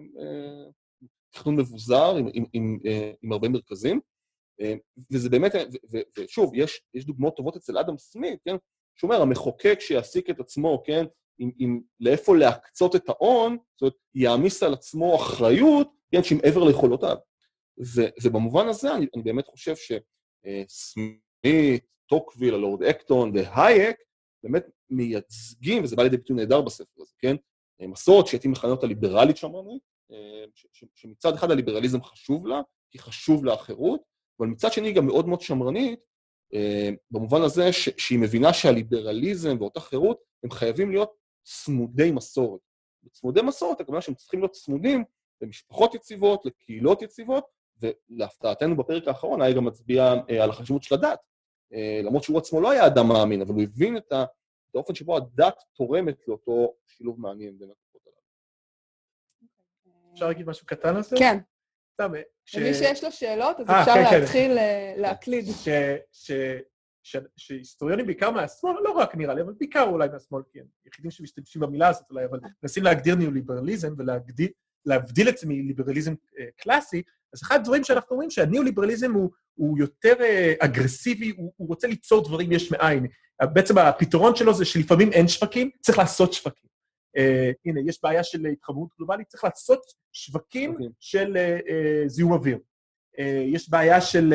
תכנון 1.33 1.55
מבוזר 1.55 2.15
עם, 2.15 2.27
עם, 2.33 2.43
עם, 2.53 2.79
אה, 2.85 3.11
עם 3.21 3.31
הרבה 3.31 3.49
מרכזים. 3.49 3.99
וזה 5.11 5.29
באמת, 5.29 5.55
ו- 5.55 5.77
ו- 5.97 6.01
ושוב, 6.19 6.51
יש, 6.55 6.81
יש 6.93 7.05
דוגמאות 7.05 7.35
טובות 7.37 7.55
אצל 7.55 7.77
אדם 7.77 7.97
סמית, 7.97 8.39
כן? 8.45 8.55
שהוא 8.95 9.11
אומר, 9.11 9.21
המחוקק 9.21 9.77
שיעסיק 9.79 10.29
את 10.29 10.39
עצמו, 10.39 10.83
כן? 10.85 11.05
עם, 11.39 11.51
עם 11.57 11.81
לאיפה 11.99 12.37
להקצות 12.37 12.95
את 12.95 13.09
ההון, 13.09 13.57
זאת 13.73 13.81
אומרת, 13.81 13.93
יעמיס 14.15 14.63
על 14.63 14.73
עצמו 14.73 15.15
אחריות, 15.15 15.89
כן? 16.11 16.23
שהיא 16.23 16.39
מעבר 16.43 16.63
ליכולותיו. 16.63 17.15
ו- 17.95 18.09
ובמובן 18.23 18.67
הזה 18.67 18.95
אני, 18.95 19.07
אני 19.15 19.23
באמת 19.23 19.47
חושב 19.47 19.73
שסמית, 20.65 21.85
טוקוויל, 22.09 22.53
הלורד 22.53 22.83
אקטון 22.83 23.31
והייק 23.35 23.97
באמת 24.43 24.65
מייצגים, 24.89 25.83
וזה 25.83 25.95
בא 25.95 26.03
לידי 26.03 26.17
ביטוי 26.17 26.35
נהדר 26.35 26.61
בספר 26.61 27.01
הזה, 27.01 27.13
כן? 27.19 27.35
אה, 27.81 27.87
מסורת 27.87 28.27
שהייתי 28.27 28.47
מכנה 28.47 28.71
אותה 28.71 28.87
ליברלית 28.87 29.37
שמרנית, 29.37 29.81
אה, 30.11 30.45
שמצד 30.93 31.33
אחד 31.33 31.51
הליברליזם 31.51 32.03
חשוב 32.03 32.47
לה, 32.47 32.61
כי 32.91 32.99
חשוב 32.99 33.45
לה 33.45 33.53
החירות, 33.53 34.01
אבל 34.39 34.47
מצד 34.47 34.73
שני 34.73 34.87
היא 34.87 34.95
גם 34.95 35.05
מאוד 35.05 35.27
מאוד 35.27 35.41
שמרנית, 35.41 35.99
אה, 36.53 36.89
במובן 37.11 37.41
הזה 37.41 37.73
שהיא 37.73 38.19
מבינה 38.19 38.53
שהליברליזם 38.53 39.57
ואותה 39.59 39.79
חירות, 39.79 40.17
הם 40.43 40.51
חייבים 40.51 40.91
להיות 40.91 41.11
צמודי 41.45 42.11
מסורת. 42.11 42.61
צמודי 43.11 43.41
מסורת, 43.41 43.81
הכוונה 43.81 44.01
שהם 44.01 44.15
צריכים 44.15 44.39
להיות 44.39 44.51
צמודים 44.51 45.03
למשפחות 45.41 45.95
יציבות, 45.95 46.45
לקהילות 46.45 47.01
יציבות, 47.01 47.45
ולהפתעתנו 47.81 48.77
בפרק 48.77 49.07
האחרון 49.07 49.41
היה 49.41 49.55
גם 49.55 49.65
מצביע 49.65 50.13
אה, 50.29 50.43
על 50.43 50.49
החשיבות 50.49 50.83
של 50.83 50.95
הדת. 50.95 51.19
אה, 51.73 52.01
למרות 52.03 52.23
שהוא 52.23 52.37
עצמו 52.37 52.61
לא 52.61 52.71
היה 52.71 52.87
אדם 52.87 53.07
מאמין, 53.07 53.41
אבל 53.41 53.53
הוא 53.53 53.61
הבין 53.63 53.97
את, 53.97 54.11
ה, 54.11 54.23
את 54.69 54.75
האופן 54.75 54.95
שבו 54.95 55.17
הדת 55.17 55.63
תורמת 55.75 56.27
לאותו 56.27 56.73
שילוב 56.87 57.21
מעניין 57.21 57.59
בין 57.59 57.69
הכוחות 57.69 58.07
הללו. 58.07 58.19
אפשר 60.13 60.27
להגיד 60.27 60.47
משהו 60.47 60.65
קטן 60.65 60.95
על 60.95 61.03
זה? 61.03 61.15
כן. 61.19 61.37
סתם, 61.93 62.11
ש... 62.45 62.55
למי 62.55 62.73
שיש 62.73 63.03
לו 63.03 63.11
שאלות, 63.11 63.59
אז 63.59 63.69
아, 63.69 63.71
אפשר 63.71 63.93
כן, 63.93 64.19
להתחיל 64.19 64.57
כן. 64.57 64.93
להקליד. 64.97 65.45
ש... 65.45 65.69
ש... 66.11 66.31
שהיסטוריונים 67.37 68.05
בעיקר 68.05 68.31
מהשמאל, 68.31 68.73
לא 68.83 68.91
רק 68.91 69.15
נראה 69.15 69.33
לי, 69.33 69.41
אבל 69.41 69.53
בעיקר 69.59 69.83
אולי 69.83 70.07
מהשמאל, 70.09 70.41
כי 70.51 70.59
הם 70.59 70.65
יחידים 70.85 71.11
שמשתמשים 71.11 71.61
במילה 71.61 71.87
הזאת 71.87 72.05
אולי, 72.09 72.25
אבל 72.25 72.39
מנסים 72.63 72.83
להגדיר 72.83 73.15
ניאו-ליברליזם 73.15 73.93
ולהבדיל 73.97 75.29
את 75.29 75.37
זה 75.37 75.47
מליברליזם 75.47 76.13
קלאסי, 76.57 77.01
אז 77.33 77.43
אחד 77.43 77.55
הדברים 77.55 77.83
שאנחנו 77.83 78.15
רואים 78.15 78.29
שהניאו-ליברליזם 78.29 79.13
הוא, 79.13 79.31
הוא 79.53 79.77
יותר 79.79 80.13
אגרסיבי, 80.59 81.33
הוא, 81.37 81.53
הוא 81.55 81.67
רוצה 81.67 81.87
ליצור 81.87 82.23
דברים 82.23 82.51
יש 82.51 82.71
מאין. 82.71 83.07
בעצם 83.53 83.77
הפתרון 83.77 84.35
שלו 84.35 84.53
זה 84.53 84.65
שלפעמים 84.65 85.11
אין 85.11 85.27
שווקים, 85.27 85.69
צריך 85.81 85.97
לעשות 85.97 86.33
שווקים. 86.33 86.69
Uh, 87.17 87.55
הנה, 87.65 87.81
יש 87.85 87.99
בעיה 88.03 88.23
של 88.23 88.45
התחממות 88.45 88.89
גלובלית, 88.97 89.27
צריך 89.27 89.43
לעשות 89.43 89.81
שווקים 90.13 90.77
okay. 90.77 90.83
של 90.99 91.33
uh, 91.33 91.67
uh, 91.67 92.07
זיהום 92.07 92.31
אוויר. 92.31 92.57
Uh, 93.17 93.21
יש 93.53 93.69
בעיה 93.69 94.01
של... 94.01 94.33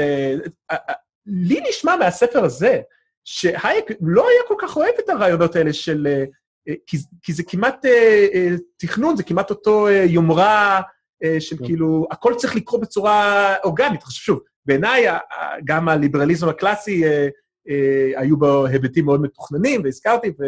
Uh, 0.72 0.74
uh, 0.74 0.92
לי 1.26 1.60
נשמע 1.68 1.96
מהספר 1.96 2.44
הזה, 2.44 2.80
שהייק 3.24 3.84
לא 4.00 4.28
היה 4.28 4.40
כל 4.48 4.54
כך 4.60 4.76
אוהב 4.76 4.94
את 5.04 5.08
הרעיונות 5.08 5.56
האלה 5.56 5.72
של... 5.72 6.08
Uh, 6.08 6.28
uh, 6.70 6.76
כי, 6.86 6.96
כי 7.22 7.32
זה 7.32 7.42
כמעט 7.42 7.84
uh, 7.84 7.88
uh, 8.34 8.60
תכנון, 8.76 9.16
זה 9.16 9.22
כמעט 9.22 9.50
אותו 9.50 9.88
uh, 9.88 9.90
יומרה 9.90 10.80
uh, 11.24 11.26
של 11.40 11.56
okay. 11.56 11.66
כאילו, 11.66 12.06
הכל 12.10 12.34
צריך 12.36 12.56
לקרות 12.56 12.80
בצורה 12.80 13.54
אורגנית. 13.64 14.02
עכשיו 14.02 14.22
שוב, 14.22 14.40
בעיניי 14.66 15.06
גם 15.64 15.88
הליברליזם 15.88 16.48
הקלאסי, 16.48 17.04
uh, 17.04 17.30
uh, 17.68 18.20
היו 18.20 18.36
בו 18.36 18.66
היבטים 18.66 19.04
מאוד 19.04 19.22
מתוכננים, 19.22 19.80
והזכרתי, 19.84 20.28
ו... 20.28 20.44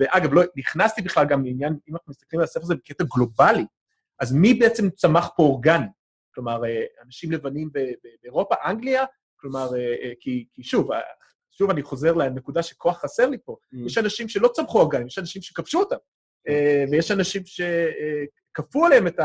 ואגב, 0.00 0.34
לא 0.34 0.42
נכנסתי 0.56 1.02
בכלל 1.02 1.26
גם 1.26 1.44
לעניין, 1.44 1.76
אם 1.88 1.94
אנחנו 1.94 2.10
מסתכלים 2.10 2.40
על 2.40 2.44
הספר 2.44 2.62
הזה 2.62 2.74
בקטע 2.74 3.04
גלובלי, 3.14 3.64
אז 4.20 4.32
מי 4.32 4.54
בעצם 4.54 4.90
צמח 4.90 5.30
פה 5.36 5.42
אורגני? 5.42 5.86
כלומר, 6.34 6.62
אנשים 7.06 7.32
לבנים 7.32 7.70
באירופה, 8.22 8.54
אנגליה, 8.64 9.04
כלומר, 9.40 9.68
כי, 10.20 10.46
כי 10.52 10.62
שוב, 10.62 10.88
שוב 11.50 11.70
אני 11.70 11.82
חוזר 11.82 12.12
לנקודה 12.12 12.62
שכוח 12.62 13.00
חסר 13.00 13.28
לי 13.28 13.36
פה, 13.44 13.56
mm. 13.74 13.76
יש 13.86 13.98
אנשים 13.98 14.28
שלא 14.28 14.48
צמחו 14.48 14.80
אורגני, 14.80 15.06
יש 15.06 15.18
אנשים 15.18 15.42
שכבשו 15.42 15.78
אותם, 15.78 15.96
mm. 15.96 16.52
ויש 16.90 17.10
אנשים 17.10 17.42
שכפו 17.44 18.86
עליהם 18.86 19.06
את 19.06 19.20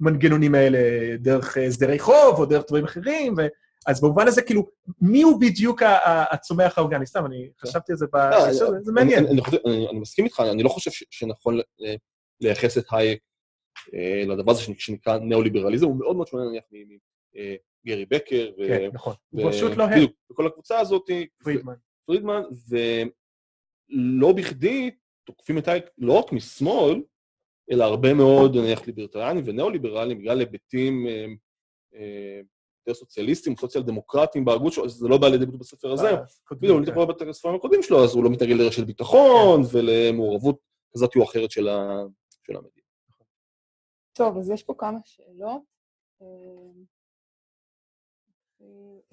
המנגנונים 0.00 0.54
האלה 0.54 0.78
דרך 1.16 1.56
הסדרי 1.56 1.98
חוב 1.98 2.38
או 2.38 2.46
דרך 2.46 2.64
דברים 2.68 2.84
אחרים, 2.84 3.34
ו... 3.38 3.40
אז 3.86 4.00
במובן 4.00 4.28
הזה, 4.28 4.42
כאילו, 4.42 4.66
מי 5.00 5.22
הוא 5.22 5.40
בדיוק 5.40 5.82
הצומח 6.30 6.78
האורגני? 6.78 7.06
סתם, 7.06 7.26
אני 7.26 7.50
חשבתי 7.60 7.92
על 7.92 7.98
זה 7.98 8.06
בהקשר 8.12 8.66
הזה, 8.66 8.80
זה 8.80 8.92
מעניין. 8.92 9.26
אני 9.90 10.00
מסכים 10.00 10.24
איתך, 10.24 10.42
אני 10.52 10.62
לא 10.62 10.68
חושב 10.68 10.90
שנכון 11.10 11.60
לייחס 12.40 12.78
את 12.78 12.84
הייק 12.90 13.20
לדבר 14.26 14.52
הזה 14.52 14.62
שנקרא 14.78 15.18
ניאו-ליברליזם, 15.18 15.86
הוא 15.86 15.96
מאוד 15.96 16.16
מאוד 16.16 16.26
שונה 16.26 16.44
נניח 16.44 16.64
מגרי 17.84 18.06
בקר. 18.06 18.52
כן, 18.56 18.90
נכון, 18.92 19.14
הוא 19.30 19.50
פשוט 19.50 19.76
לא 19.76 19.84
הם. 19.84 19.90
בדיוק, 19.90 20.12
וכל 20.30 20.46
הקבוצה 20.46 20.80
הזאת, 20.80 21.10
פרידמן. 21.44 21.74
פרידמן, 22.06 22.42
ולא 22.68 24.32
בכדי 24.32 24.90
תוקפים 25.24 25.58
את 25.58 25.68
הייק 25.68 25.84
לא 25.98 26.18
רק 26.18 26.32
משמאל, 26.32 27.02
אלא 27.70 27.84
הרבה 27.84 28.14
מאוד, 28.14 28.56
נניח, 28.56 28.86
ליברטריאנים 28.86 29.44
וניאו-ליברלים, 29.46 30.18
בגלל 30.18 30.40
היבטים 30.40 31.06
יותר 32.86 32.94
סוציאליסטים, 32.94 33.56
סוציאל 33.56 33.82
דמוקרטים 33.82 34.44
בהגות 34.44 34.72
שלו, 34.72 34.88
זה 34.88 35.08
לא 35.08 35.18
בא 35.18 35.28
לידי 35.28 35.46
ביטוי 35.46 35.60
בספר 35.60 35.92
הזה. 35.92 36.08
בדיוק, 36.52 36.78
אם 36.78 36.82
אתה 36.82 36.92
קורא 36.94 37.04
בספרים 37.04 37.54
הקודמים 37.54 37.82
שלו, 37.82 38.04
אז 38.04 38.14
הוא 38.14 38.24
לא 38.24 38.30
מתנגד 38.30 38.56
לרשת 38.56 38.86
ביטחון 38.86 39.62
כן. 39.62 39.68
ולמעורבות 39.78 40.58
כזאת 40.94 41.16
או 41.16 41.24
אחרת 41.24 41.50
של 41.50 41.68
המדינה. 41.68 42.86
טוב, 44.12 44.38
אז 44.38 44.50
יש 44.50 44.62
פה 44.62 44.74
כמה 44.78 44.98
שאלות. 45.04 45.62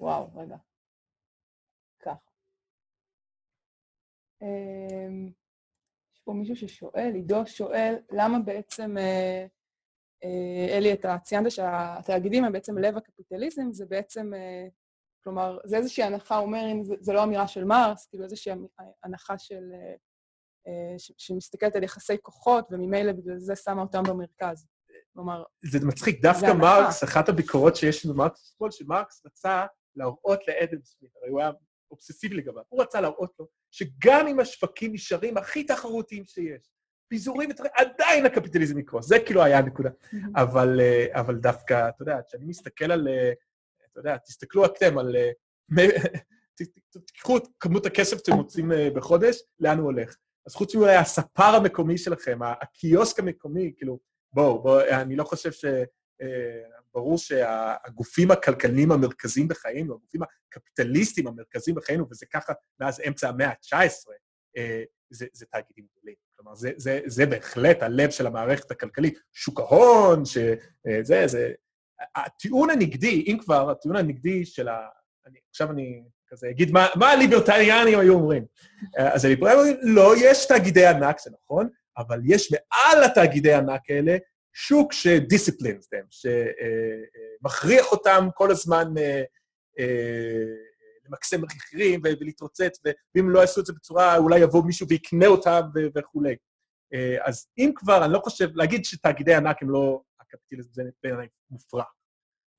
וואו, 0.00 0.30
רגע. 0.34 0.56
ככה. 2.00 2.30
יש 6.14 6.20
פה 6.24 6.32
מישהו 6.32 6.56
ששואל, 6.56 7.12
עידו 7.14 7.46
שואל, 7.46 7.96
למה 8.10 8.38
בעצם 8.38 8.98
אה, 8.98 9.46
אה, 10.24 10.78
אלי, 10.78 10.92
אתה 10.92 11.16
ציינת 11.22 11.50
שהתאגידים 11.50 12.44
הם 12.44 12.52
בעצם 12.52 12.78
לב 12.78 12.96
הקפיטליזם, 12.96 13.72
זה 13.72 13.86
בעצם, 13.86 14.34
אה, 14.34 14.68
כלומר, 15.24 15.58
זה 15.64 15.76
איזושהי 15.76 16.04
הנחה, 16.04 16.38
אומר, 16.38 16.72
אם 16.72 16.84
זה, 16.84 16.94
זה 17.00 17.12
לא 17.12 17.24
אמירה 17.24 17.48
של 17.48 17.64
מרס, 17.64 18.06
כאילו 18.06 18.24
איזושהי 18.24 18.52
הנחה 19.04 19.38
של... 19.38 19.72
אה, 20.66 20.94
שמסתכלת 20.98 21.76
על 21.76 21.82
יחסי 21.82 22.18
כוחות, 22.22 22.68
וממילא 22.70 23.12
בגלל 23.12 23.38
זה 23.38 23.56
שמה 23.56 23.82
אותם 23.82 24.02
במרכז. 24.08 24.66
כלומר... 25.14 25.42
זה 25.64 25.86
מצחיק, 25.86 26.22
דווקא 26.22 26.52
מרקס, 26.52 27.04
אחת 27.04 27.28
הביקורות 27.28 27.76
שיש 27.76 28.04
לנו 28.04 28.14
במרקס 28.14 28.54
שמאל, 28.58 28.70
שמרקס 28.70 29.22
רצה 29.26 29.66
להראות 29.96 30.40
לאדם 30.48 30.82
סמית, 30.84 31.10
הרי 31.16 31.30
הוא 31.30 31.40
היה 31.40 31.50
אובססיבי 31.90 32.36
לגביו, 32.36 32.62
הוא 32.68 32.82
רצה 32.82 33.00
להראות 33.00 33.32
לו 33.38 33.46
שגם 33.70 34.26
אם 34.26 34.40
השווקים 34.40 34.92
נשארים 34.92 35.36
הכי 35.36 35.64
תחרותיים 35.64 36.24
שיש, 36.26 36.70
פיזורים, 37.10 37.50
עדיין 37.74 38.26
הקפיטליזם 38.26 38.78
יקרוס. 38.78 39.06
זה 39.06 39.16
כאילו 39.26 39.42
היה 39.42 39.58
הנקודה. 39.58 39.90
אבל, 40.36 40.80
אה, 40.80 41.06
אבל 41.20 41.36
דווקא, 41.36 41.88
אתה 41.88 42.02
יודע, 42.02 42.18
כשאני 42.28 42.44
מסתכל 42.44 42.92
על, 42.92 43.08
אה, 43.08 43.32
אתה 43.92 44.00
יודע, 44.00 44.16
תסתכלו 44.16 44.64
אתם 44.64 44.98
על... 44.98 45.16
אה, 45.16 45.30
תיקחו 47.06 47.36
את 47.36 47.42
כמות 47.60 47.86
הכסף 47.86 48.16
שאתם 48.16 48.32
מוצאים 48.32 48.72
בחודש, 48.94 49.36
לאן 49.60 49.78
הוא 49.78 49.84
הולך. 49.84 50.16
אז 50.46 50.54
חוץ 50.54 50.74
מאולי 50.74 50.96
הספר 50.96 51.42
המקומי 51.42 51.98
שלכם, 51.98 52.38
הקיוסק 52.42 53.18
המקומי, 53.18 53.72
כאילו, 53.76 53.98
בואו, 54.32 54.62
בואו, 54.62 54.88
אני 54.88 55.16
לא 55.16 55.24
חושב 55.24 55.52
ש... 55.52 55.64
ברור 56.94 57.18
שהגופים 57.18 58.30
הכלכליים 58.30 58.92
המרכזיים 58.92 59.48
בחיינו, 59.48 59.94
הגופים 59.94 60.20
הקפיטליסטיים 60.22 61.26
המרכזיים 61.26 61.76
בחיינו, 61.76 62.06
וזה 62.10 62.26
ככה 62.26 62.52
מאז 62.80 63.00
אמצע 63.08 63.28
המאה 63.28 63.48
ה-19, 63.48 64.10
זה, 65.10 65.26
זה 65.32 65.46
תאגידים 65.46 65.86
גדולים. 65.92 66.14
כלומר, 66.36 66.54
זה, 66.54 66.70
זה, 66.76 67.00
זה 67.06 67.26
בהחלט 67.26 67.82
הלב 67.82 68.10
של 68.10 68.26
המערכת 68.26 68.70
הכלכלית. 68.70 69.18
שוק 69.32 69.60
ההון, 69.60 70.24
שזה, 70.24 71.20
אה, 71.20 71.28
זה... 71.28 71.52
הטיעון 72.16 72.70
הנגדי, 72.70 73.24
אם 73.26 73.38
כבר, 73.40 73.70
הטיעון 73.70 73.96
הנגדי 73.96 74.44
של 74.44 74.68
ה... 74.68 74.88
אני, 75.26 75.38
עכשיו 75.50 75.70
אני 75.70 76.02
כזה 76.28 76.50
אגיד 76.50 76.70
מה, 76.70 76.86
מה 76.96 77.10
הליברטריאנים 77.10 77.98
היו 77.98 78.14
אומרים. 78.14 78.44
אה, 78.98 79.14
אז 79.14 79.24
הליברטריאנים 79.24 79.76
לא, 79.82 80.14
יש 80.16 80.46
תאגידי 80.48 80.86
ענק, 80.86 81.20
זה 81.20 81.30
נכון, 81.42 81.68
אבל 81.98 82.20
יש 82.24 82.52
מעל 82.52 83.04
התאגידי 83.04 83.54
ענק 83.54 83.90
האלה 83.90 84.16
שוק 84.52 84.92
שדיסציפלינס 84.92 85.88
them, 85.94 86.06
שמכריח 87.40 87.92
אותם 87.92 88.28
כל 88.34 88.50
הזמן 88.50 88.94
למקסם 91.10 91.42
מחירים 91.42 92.00
ולהתרוצץ, 92.04 92.80
ואם 92.84 93.30
לא 93.30 93.40
יעשו 93.40 93.60
את 93.60 93.66
זה 93.66 93.72
בצורה, 93.72 94.16
אולי 94.16 94.40
יבוא 94.40 94.64
מישהו 94.64 94.88
ויקנה 94.88 95.26
אותם 95.26 95.60
וכולי. 95.98 96.36
אה, 96.94 97.16
אז 97.20 97.46
אם 97.58 97.72
כבר, 97.74 98.04
אני 98.04 98.12
לא 98.12 98.18
חושב, 98.18 98.48
להגיד 98.54 98.84
שתאגידי 98.84 99.34
ענק 99.34 99.62
הם 99.62 99.70
לא 99.70 100.00
הקפיטליזם, 100.20 100.70
זה 100.72 100.82
בעיניי 101.02 101.26
מופרע. 101.50 101.84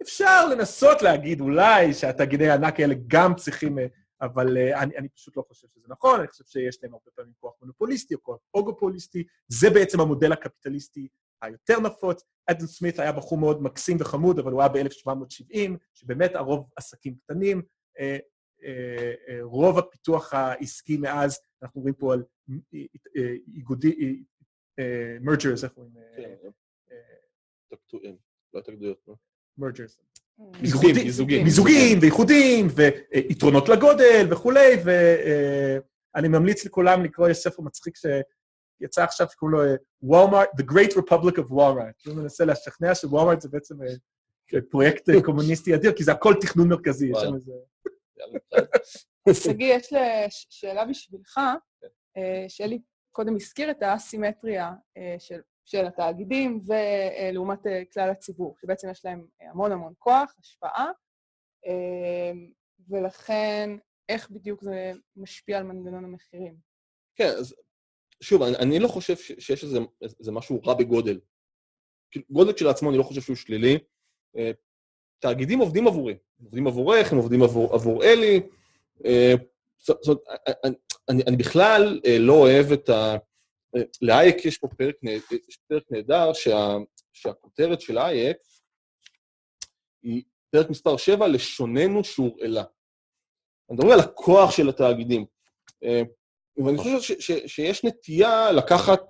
אפשר 0.01 0.47
לנסות 0.47 1.01
להגיד 1.01 1.41
אולי 1.41 1.93
שהתאגידי 1.93 2.49
הענק 2.49 2.79
האלה 2.79 2.95
גם 3.07 3.35
צריכים, 3.35 3.79
אה, 3.79 3.85
אבל 4.21 4.57
אה, 4.57 4.83
אני, 4.83 4.97
אני 4.97 5.09
פשוט 5.09 5.37
לא 5.37 5.43
חושב 5.47 5.67
שזה 5.67 5.87
נכון, 5.87 6.19
אני 6.19 6.27
חושב 6.27 6.43
שיש 6.43 6.83
להם 6.83 6.93
הרבה 6.93 7.11
פעמים 7.15 7.33
כוח 7.39 7.53
מונופוליסטי 7.61 8.15
או 8.15 8.23
כוח 8.23 8.39
אוגופוליסטי, 8.53 9.23
זה 9.47 9.69
בעצם 9.69 9.99
המודל 9.99 10.31
הקפיטליסטי 10.31 11.07
היותר 11.41 11.79
נפוץ. 11.79 12.23
אדן 12.45 12.65
סמית 12.65 12.99
היה 12.99 13.11
בחור 13.11 13.37
מאוד 13.37 13.61
מקסים 13.61 13.97
וחמוד, 13.99 14.39
אבל 14.39 14.51
הוא 14.51 14.61
היה 14.61 14.69
ב-1770, 14.69 15.57
שבאמת 15.93 16.35
הרוב 16.35 16.69
עסקים 16.75 17.15
קטנים, 17.15 17.61
אה, 17.99 18.17
אה, 18.63 19.39
רוב 19.41 19.77
הפיתוח 19.77 20.33
העסקי 20.33 20.97
מאז, 20.97 21.39
אנחנו 21.63 21.81
רואים 21.81 21.93
פה 21.93 22.13
על 22.13 22.23
איגודי, 23.55 24.23
מרג'רס, 25.21 25.63
איך 25.63 25.73
קוראים? 25.73 25.93
כן, 27.87 28.15
לא 28.53 28.59
התאגדויות, 28.59 29.03
לא? 29.07 29.15
מרג'רס. 29.57 29.99
מיזוגים, 30.61 30.95
מיזוגים. 30.95 31.43
מיזוגים 31.43 31.99
ואיחודים, 32.01 32.67
ויתרונות 32.75 33.69
לגודל 33.69 34.27
וכולי, 34.31 34.75
ואני 34.83 36.27
ממליץ 36.27 36.65
לכולם 36.65 37.03
לקרוא, 37.03 37.29
יש 37.29 37.37
ספר 37.37 37.61
מצחיק 37.61 37.93
שיצא 37.97 39.03
עכשיו, 39.03 39.27
שקוראים 39.31 39.57
לו 39.57 39.75
Walmart, 40.13 40.61
The 40.61 40.65
Great 40.71 40.93
Republic 40.93 41.37
of 41.37 41.51
Walmart. 41.51 42.07
אני 42.07 42.15
מנסה 42.15 42.45
לשכנע 42.45 42.95
שוולמארט 42.95 43.41
זה 43.41 43.49
בעצם 43.49 43.75
פרויקט 44.69 45.09
קומוניסטי 45.25 45.75
אדיר, 45.75 45.93
כי 45.93 46.03
זה 46.03 46.11
הכל 46.11 46.33
תכנון 46.41 46.69
מרכזי, 46.69 47.07
יש 47.07 47.17
שם 47.21 47.35
איזה... 47.35 47.51
שגיא, 49.43 49.75
יש 49.75 49.93
לי 49.93 49.99
שאלה 50.29 50.85
בשבילך, 50.85 51.39
כן. 51.81 51.87
אה, 52.17 52.45
שאלי 52.47 52.81
קודם 53.11 53.35
הזכיר 53.35 53.71
את 53.71 53.83
האסימטריה 53.83 54.71
אה, 54.97 55.15
של, 55.19 55.39
של 55.71 55.85
התאגידים 55.85 56.61
ולעומת 56.65 57.67
אה, 57.67 57.81
כלל 57.93 58.09
הציבור, 58.09 58.55
שבעצם 58.61 58.89
יש 58.89 59.05
להם 59.05 59.25
המון 59.41 59.71
המון 59.71 59.93
כוח, 59.99 60.35
השפעה, 60.39 60.87
ולכן 62.89 63.69
איך 64.09 64.29
בדיוק 64.29 64.61
זה 64.61 64.91
משפיע 65.15 65.57
על 65.57 65.63
מנגנון 65.63 66.05
המחירים? 66.05 66.55
כן, 67.15 67.27
אז 67.27 67.55
שוב, 68.23 68.41
אני, 68.41 68.55
אני 68.55 68.79
לא 68.79 68.87
חושב 68.87 69.15
שיש 69.15 69.63
איזה, 69.63 69.79
איזה 70.19 70.31
משהו 70.31 70.61
רע 70.65 70.73
בגודל. 70.73 71.19
גודל 72.29 72.53
כשלעצמו 72.53 72.89
אני 72.89 72.97
לא 72.97 73.03
חושב 73.03 73.21
שהוא 73.21 73.35
שלילי. 73.35 73.77
תאגידים 75.19 75.59
עובדים 75.59 75.87
עבורי. 75.87 76.13
הם 76.13 76.45
עובדים 76.45 76.67
עבורך, 76.67 77.11
הם 77.11 77.17
עובדים 77.17 77.43
עבור, 77.43 77.73
עבור 77.73 78.03
אלי. 78.03 78.41
אה, 79.05 79.33
זאת 79.77 80.07
אומרת, 80.07 80.21
אני, 81.09 81.23
אני, 81.27 81.35
בכלל 81.35 82.01
אה, 82.05 82.17
לא 82.19 82.33
אוהב 82.33 82.71
את 82.71 82.89
ה... 82.89 83.17
אה, 83.75 83.81
לאייק 84.01 84.45
יש 84.45 84.57
פה 84.57 84.67
פרק, 84.67 84.95
יש 85.49 85.57
פרק 85.67 85.83
נהדר, 85.89 86.33
שה, 86.33 86.77
שהכותרת 87.13 87.81
של 87.81 87.97
אייק 87.97 88.37
היא 90.03 90.23
פרק 90.49 90.69
מספר 90.69 90.97
7, 90.97 91.27
לשוננו 91.27 92.03
שהורעלה. 92.03 92.63
אני 93.69 93.77
מדבר 93.77 93.93
על 93.93 93.99
הכוח 93.99 94.51
של 94.51 94.69
התאגידים. 94.69 95.25
ואני 96.57 96.77
חושב 96.77 97.01
ש, 97.01 97.11
ש, 97.11 97.31
שיש 97.47 97.83
נטייה 97.83 98.51
לקחת 98.51 99.01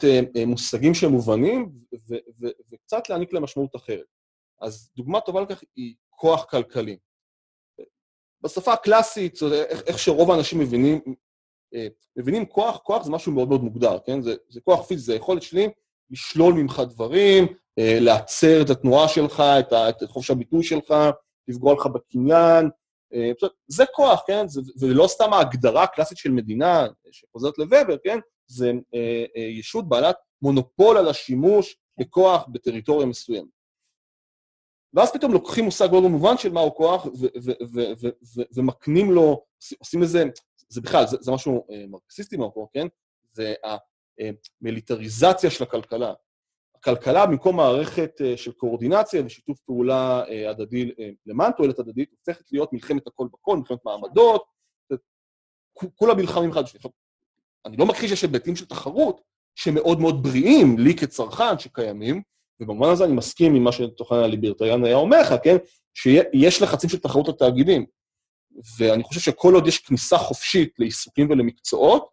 מושגים 0.48 0.94
שהם 0.94 1.12
מובנים 1.12 1.72
ו, 1.94 2.16
ו, 2.42 2.48
וקצת 2.72 3.10
להעניק 3.10 3.34
להם 3.34 3.44
משמעות 3.44 3.76
אחרת. 3.76 4.06
אז 4.62 4.92
דוגמה 4.96 5.22
טובה 5.22 5.42
לכך 5.42 5.64
היא 5.76 5.96
כוח 6.10 6.46
כלכלי. 6.46 6.98
בשפה 8.42 8.74
הקלאסית, 8.74 9.40
איך, 9.70 9.82
איך 9.88 10.00
שרוב 10.00 10.32
האנשים 10.32 10.60
מבינים, 10.60 11.02
אה, 11.08 11.14
מבינים 12.16 12.46
כוח, 12.46 12.78
כוח 12.78 13.04
זה 13.04 13.12
משהו 13.12 13.32
מאוד 13.32 13.50
מאוד 13.50 13.64
מוגדר, 13.64 13.98
כן? 14.06 14.22
זה, 14.22 14.36
זה 14.50 14.62
כוח 14.62 14.86
פיזי, 14.86 15.02
זה 15.04 15.14
היכולת 15.14 15.42
שלי 15.42 15.70
לשלול 16.12 16.54
ממך 16.54 16.82
דברים, 16.90 17.48
אה, 17.80 17.98
לעצר 18.00 18.62
את 18.62 18.70
התנועה 18.70 19.08
שלך, 19.08 19.44
את, 19.60 19.74
ה, 19.74 19.90
את 19.90 20.04
חופש 20.08 20.32
הביטוי 20.32 20.64
שלך, 20.64 20.94
לפגוע 21.48 21.74
לך 21.74 21.86
בקניין. 21.86 22.70
אה, 23.14 23.32
זה 23.68 23.84
כוח, 23.96 24.24
כן? 24.28 24.48
זה, 24.48 24.62
ולא 24.80 25.08
סתם 25.08 25.34
ההגדרה 25.34 25.84
הקלאסית 25.84 26.18
של 26.18 26.32
מדינה 26.32 26.88
שחוזרת 27.12 27.58
לוובר, 27.58 27.96
כן? 28.04 28.20
זה 28.48 28.72
ישות 29.36 29.90
בעלת 29.90 30.16
מונופול 30.42 30.98
על 30.98 31.08
השימוש 31.08 31.78
בכוח 32.00 32.46
בטריטוריה 32.52 33.08
מסוימת. 33.08 33.62
ואז 34.94 35.12
פתאום 35.14 35.34
לוקחים 35.34 35.66
מושג 35.66 35.88
מאוד 35.92 36.04
מובן 36.04 36.38
של 36.38 36.52
מהו 36.52 36.76
כוח, 36.76 37.08
ומקנים 38.56 39.12
לו, 39.12 39.44
עושים 39.80 40.02
לזה, 40.02 40.24
זה 40.72 40.82
בכלל, 40.82 41.08
זה, 41.08 41.18
זה 41.20 41.32
משהו 41.32 41.68
אה, 41.72 41.86
מרקסיסטי 41.90 42.38
מהמקור, 42.38 42.70
כן? 42.74 42.88
זה 43.32 43.54
המיליטריזציה 44.62 45.50
של 45.50 45.64
הכלכלה. 45.64 46.14
הכלכלה, 46.76 47.26
במקום 47.26 47.58
מערכת 47.58 48.22
אה, 48.22 48.38
של 48.38 48.52
קואורדינציה 48.52 49.26
ושיתוף 49.26 49.60
פעולה 49.60 50.24
אה, 50.30 50.50
הדדי 50.50 50.92
למען 51.26 51.52
תועלת 51.58 51.80
הדדית, 51.80 52.10
הופכת 52.12 52.52
להיות 52.52 52.74
מלחמת 52.74 53.08
הכל 53.08 53.28
בכל, 53.34 53.58
מלחמת 53.58 53.80
מעמדות, 53.86 54.44
כולם 55.96 56.20
נלחמים 56.20 56.52
אחד 56.52 56.64
בשני. 56.64 56.82
אני 57.66 57.78
לא 57.78 57.86
מכחיש 57.86 58.10
שיש 58.10 58.22
היבטים 58.22 58.56
של 58.56 58.66
תחרות 58.66 59.22
שמאוד 59.56 60.00
מאוד 60.00 60.24
בריאים, 60.24 60.78
לי 60.80 60.96
כצרכן, 60.96 61.60
שקיימים, 61.60 62.22
ובמובן 62.60 62.90
הזה 62.90 63.06
אני 63.06 63.14
מסכים 63.14 63.56
עם 63.56 63.64
מה 63.64 63.72
שתוכן 63.72 64.16
הליברטריאן 64.16 64.86
היה 64.86 64.96
אומר 64.96 65.22
לך, 65.22 65.34
כן? 65.44 65.58
שיש 65.94 66.62
לחצים 66.62 66.90
של 66.90 67.00
תחרות 67.00 67.30
התאגידים. 67.30 67.86
ואני 68.78 69.04
חושב 69.04 69.20
שכל 69.20 69.54
עוד 69.54 69.68
יש 69.68 69.78
כניסה 69.78 70.18
חופשית 70.18 70.74
לעיסוקים 70.80 71.30
ולמקצועות, 71.30 72.10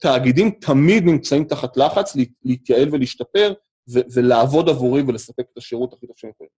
תאגידים 0.00 0.50
תמיד 0.50 1.04
נמצאים 1.04 1.44
תחת 1.44 1.76
לחץ 1.76 2.16
להתייעל 2.44 2.88
ולהשתפר 2.92 3.54
ו- 3.94 4.06
ולעבוד 4.14 4.68
עבורי 4.68 5.02
ולספק 5.02 5.44
את 5.52 5.58
השירות 5.58 5.92
הכי 5.92 6.06
טוב 6.06 6.16
שהם 6.16 6.30
יכולים. 6.30 6.50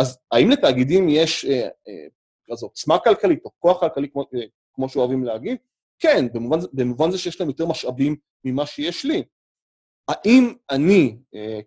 אז 0.00 0.18
האם 0.32 0.50
לתאגידים 0.50 1.08
יש 1.08 1.44
אה, 1.44 1.68
אה, 1.88 2.56
עוצמה 2.62 2.98
כלכלית 2.98 3.44
או 3.44 3.50
כוח 3.58 3.80
כלכלי, 3.80 4.08
כמו, 4.10 4.22
אה, 4.34 4.46
כמו 4.72 4.88
שאוהבים 4.88 5.24
להגיד? 5.24 5.58
כן, 5.98 6.26
במובן, 6.32 6.58
במובן 6.72 7.10
זה 7.10 7.18
שיש 7.18 7.40
להם 7.40 7.48
יותר 7.48 7.66
משאבים 7.66 8.16
ממה 8.44 8.66
שיש 8.66 9.04
לי. 9.04 9.22
האם 10.08 10.54
אני, 10.70 11.16
אה, 11.34 11.60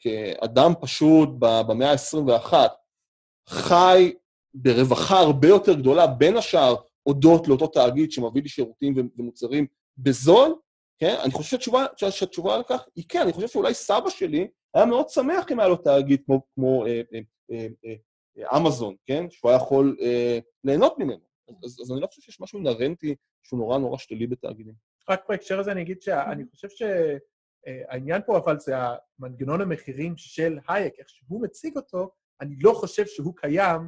כאדם 0.00 0.72
פשוט 0.80 1.28
במאה 1.38 1.92
ה-21, 1.92 2.54
חי 3.48 4.12
ברווחה 4.54 5.18
הרבה 5.18 5.48
יותר 5.48 5.72
גדולה, 5.74 6.06
בין 6.06 6.36
השאר 6.36 6.74
הודות 7.02 7.48
לאותו 7.48 7.66
תאגיד 7.66 8.12
שמביא 8.12 8.42
לי 8.42 8.48
שירותים 8.48 8.94
ומוצרים 9.18 9.66
בזול, 9.98 10.54
כן? 10.98 11.16
אני 11.22 11.30
חושב 11.30 11.50
שהתשובה, 11.50 11.86
שהתשובה 11.96 12.54
על 12.54 12.62
כך 12.68 12.84
היא 12.96 13.04
כן, 13.08 13.22
אני 13.22 13.32
חושב 13.32 13.48
שאולי 13.48 13.74
סבא 13.74 14.10
שלי 14.10 14.48
היה 14.74 14.86
מאוד 14.86 15.08
שמח 15.08 15.52
אם 15.52 15.60
היה 15.60 15.68
לו 15.68 15.76
תאגיד 15.76 16.22
כמו, 16.26 16.40
כמו 16.54 16.86
אה, 16.86 17.02
אה, 17.14 17.20
אה, 17.52 17.66
אה, 17.86 18.58
אמזון, 18.58 18.94
כן? 19.06 19.30
שהוא 19.30 19.50
היה 19.50 19.56
יכול 19.56 19.96
אה, 20.00 20.38
ליהנות 20.64 20.98
ממנו. 20.98 21.20
אז, 21.64 21.78
אז 21.82 21.92
אני 21.92 22.00
לא 22.00 22.06
חושב 22.06 22.22
שיש 22.22 22.40
משהו 22.40 22.58
אינהרנטי 22.58 23.14
שהוא 23.42 23.58
נורא 23.58 23.78
נורא 23.78 23.98
שלילי 23.98 24.26
בתאגידים. 24.26 24.74
רק 25.08 25.24
בהקשר 25.28 25.60
הזה 25.60 25.72
אני 25.72 25.82
אגיד 25.82 26.02
שאני 26.02 26.44
חושב 26.50 26.68
ש... 26.68 26.82
אה, 27.66 28.20
פה 28.26 28.38
אבל 28.38 28.58
זה 28.58 28.74
המנגנון 29.18 29.60
המחירים 29.60 30.16
של 30.16 30.58
הייק, 30.68 30.94
איך 30.98 31.08
שהוא 31.08 31.42
מציג 31.42 31.76
אותו, 31.76 32.10
אני 32.40 32.56
לא 32.60 32.72
חושב 32.72 33.06
שהוא 33.06 33.36
קיים 33.36 33.80
אה, 33.80 33.86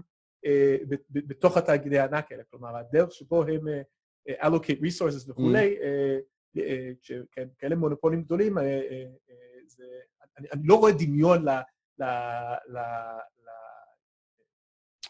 בתוך 1.11 1.57
התאגידי 1.57 1.99
הענק 1.99 2.33
האלה. 2.33 2.43
כלומר, 2.51 2.77
הדרך 2.77 3.13
שבו 3.13 3.43
הם 3.43 3.69
אה, 3.69 3.83
אה 4.29 4.49
allocate 4.49 4.81
resources 4.81 5.31
וכולי, 5.31 5.77
mm. 5.79 5.83
אה, 5.83 6.19
אה, 6.57 6.91
כן, 7.33 7.49
כאלה 7.59 7.77
מונופולים 7.77 8.23
גדולים, 8.23 8.59
אה, 8.59 8.65
אה, 8.65 9.05
אה, 9.31 10.01
אני, 10.39 10.49
לא 10.65 10.75
רואה 10.75 10.93
דמיון 10.93 11.45
ל... 11.49 11.51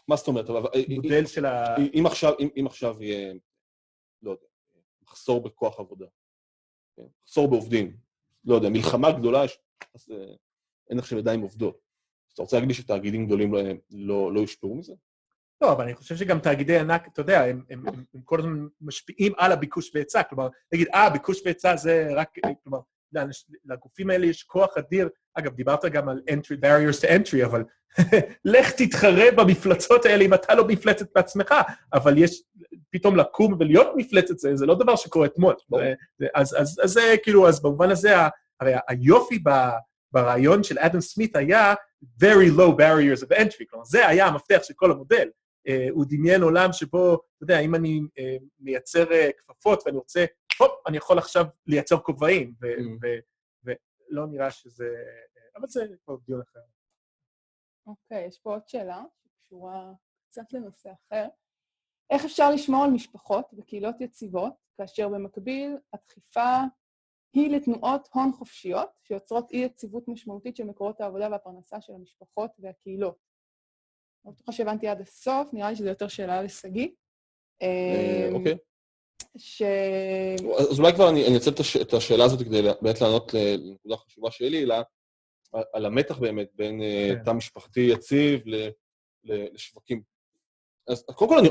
מה 0.07 0.15
זאת 0.15 0.27
אומרת? 0.27 0.45
מודל 0.89 1.25
של 1.25 1.45
ה... 1.45 1.75
אם 2.57 2.65
עכשיו, 2.65 3.03
יהיה, 3.03 3.33
לא 4.21 4.31
יודע, 4.31 4.47
מחסור 5.01 5.43
בכוח 5.43 5.79
עבודה, 5.79 6.05
כן? 6.95 7.03
מחסור 7.23 7.49
בעובדים, 7.49 7.97
לא 8.45 8.55
יודע, 8.55 8.69
מלחמה 8.69 9.11
גדולה, 9.11 9.43
אז 9.93 10.11
אה, 10.11 10.35
אין 10.89 10.99
עכשיו 10.99 11.19
ידיים 11.19 11.41
עובדות. 11.41 11.75
אז 12.27 12.33
אתה 12.33 12.41
רוצה 12.41 12.55
להגיד 12.55 12.69
לי 12.69 12.73
שתאגידים 12.73 13.25
גדולים 13.25 13.53
לא, 13.53 13.61
לא, 13.89 14.33
לא 14.33 14.39
יושפעו 14.39 14.75
מזה? 14.75 14.93
לא, 15.61 15.71
אבל 15.71 15.83
אני 15.83 15.95
חושב 15.95 16.15
שגם 16.15 16.39
תאגידי 16.39 16.79
ענק, 16.79 17.07
אתה 17.07 17.21
יודע, 17.21 17.43
הם, 17.43 17.63
הם, 17.69 17.87
הם, 17.87 18.03
הם 18.13 18.21
כל 18.23 18.39
הזמן 18.39 18.67
משפיעים 18.81 19.33
על 19.37 19.51
הביקוש 19.51 19.91
והיצע. 19.93 20.23
כלומר, 20.23 20.47
נגיד, 20.73 20.87
אה, 20.93 21.09
ביקוש 21.09 21.41
והיצע 21.45 21.75
זה 21.75 22.07
רק, 22.15 22.29
כלומר, 22.63 22.79
לגופים 23.65 24.09
האלה 24.09 24.25
יש 24.25 24.43
כוח 24.43 24.77
אדיר. 24.77 25.09
אגב, 25.33 25.53
דיברת 25.53 25.85
גם 25.85 26.09
על 26.09 26.21
entry, 26.29 26.57
barriers 26.61 27.01
to 27.01 27.07
entry, 27.07 27.45
אבל 27.45 27.63
לך 28.45 28.71
תתחרה 28.71 29.31
במפלצות 29.35 30.05
האלה 30.05 30.25
אם 30.25 30.33
אתה 30.33 30.55
לא 30.55 30.67
מפלצת 30.67 31.07
בעצמך, 31.15 31.53
אבל 31.93 32.17
יש, 32.17 32.43
פתאום 32.89 33.15
לקום 33.15 33.55
ולהיות 33.59 33.87
מפלצת, 33.95 34.37
זה, 34.37 34.55
זה 34.55 34.65
לא 34.65 34.75
דבר 34.75 34.95
שקורה 34.95 35.25
אתמול. 35.25 35.55
אז, 36.35 36.55
אז, 36.59 36.79
אז 36.83 36.89
זה 36.89 37.15
כאילו, 37.23 37.47
אז 37.47 37.61
במובן 37.61 37.91
הזה, 37.91 38.15
הרי 38.59 38.73
היופי 38.87 39.39
ב, 39.43 39.49
ברעיון 40.11 40.63
של 40.63 40.79
אדם 40.79 41.01
סמית 41.01 41.35
היה 41.35 41.73
very 42.23 42.57
low 42.57 42.71
barriers 42.77 43.23
of 43.23 43.37
entry, 43.37 43.65
כלומר, 43.69 43.85
זה 43.85 44.07
היה 44.07 44.25
המפתח 44.25 44.59
של 44.63 44.73
כל 44.73 44.91
המודל. 44.91 45.27
Uh, 45.67 45.91
הוא 45.91 46.05
דמיין 46.09 46.41
עולם 46.41 46.73
שבו, 46.73 47.13
אתה 47.13 47.43
יודע, 47.43 47.59
אם 47.59 47.75
אני 47.75 47.99
uh, 47.99 48.43
מייצר 48.59 49.03
uh, 49.03 49.33
כפפות 49.37 49.83
ואני 49.85 49.97
רוצה, 49.97 50.25
הופ, 50.59 50.71
אני 50.87 50.97
יכול 50.97 51.17
עכשיו 51.17 51.45
לייצר 51.67 51.97
כובעים, 51.97 52.53
mm. 52.61 53.05
ולא 53.63 54.27
נראה 54.27 54.51
שזה... 54.51 54.95
אבל 55.55 55.67
זה 55.67 55.85
כבר 56.05 56.15
דיון 56.25 56.41
אחר. 56.41 56.59
אוקיי, 57.87 58.25
okay, 58.25 58.27
יש 58.27 58.39
פה 58.39 58.53
עוד 58.53 58.67
שאלה 58.67 59.03
שקשורה 59.23 59.93
קצת 60.29 60.53
לנושא 60.53 60.89
אחר. 60.91 61.27
איך 62.09 62.25
אפשר 62.25 62.51
לשמור 62.51 62.83
על 62.83 62.91
משפחות 62.91 63.45
וקהילות 63.57 64.01
יציבות, 64.01 64.53
כאשר 64.77 65.09
במקביל 65.09 65.77
הדחיפה 65.93 66.59
היא 67.33 67.55
לתנועות 67.55 68.09
הון 68.13 68.31
חופשיות 68.31 68.89
שיוצרות 69.03 69.51
אי-יציבות 69.51 70.07
משמעותית 70.07 70.55
של 70.55 70.63
מקורות 70.63 71.01
העבודה 71.01 71.27
והפרנסה 71.31 71.81
של 71.81 71.93
המשפחות 71.93 72.51
והקהילות? 72.59 73.24
לא 74.25 74.31
בטוחה 74.31 74.51
שהבנתי 74.51 74.87
עד 74.87 75.01
הסוף, 75.01 75.47
נראה 75.53 75.69
לי 75.69 75.75
שזו 75.75 75.87
יותר 75.87 76.07
שאלה 76.07 76.43
לשגיא. 76.43 76.87
אה, 77.61 78.27
אמ, 78.29 78.35
אוקיי. 78.35 78.57
ש... 79.37 79.61
אז 80.59 80.79
אולי 80.79 80.93
כבר 80.93 81.09
אני 81.09 81.27
אנצל 81.27 81.51
את 81.81 81.93
השאלה 81.93 82.25
הזאת 82.25 82.41
כדי 82.41 82.61
באמת 82.61 83.01
לענות 83.01 83.33
לנקודה 83.33 83.97
חשובה 83.97 84.31
שלי, 84.31 84.63
אלא 84.63 84.75
על 85.73 85.85
המתח 85.85 86.17
באמת 86.17 86.47
בין 86.53 86.81
אה, 86.81 87.09
כן. 87.15 87.23
תא 87.23 87.31
משפחתי 87.31 87.79
יציב 87.79 88.41
לשווקים. 89.23 90.01
אז 90.87 91.03
קודם 91.15 91.31
כל, 91.31 91.39
אני, 91.39 91.49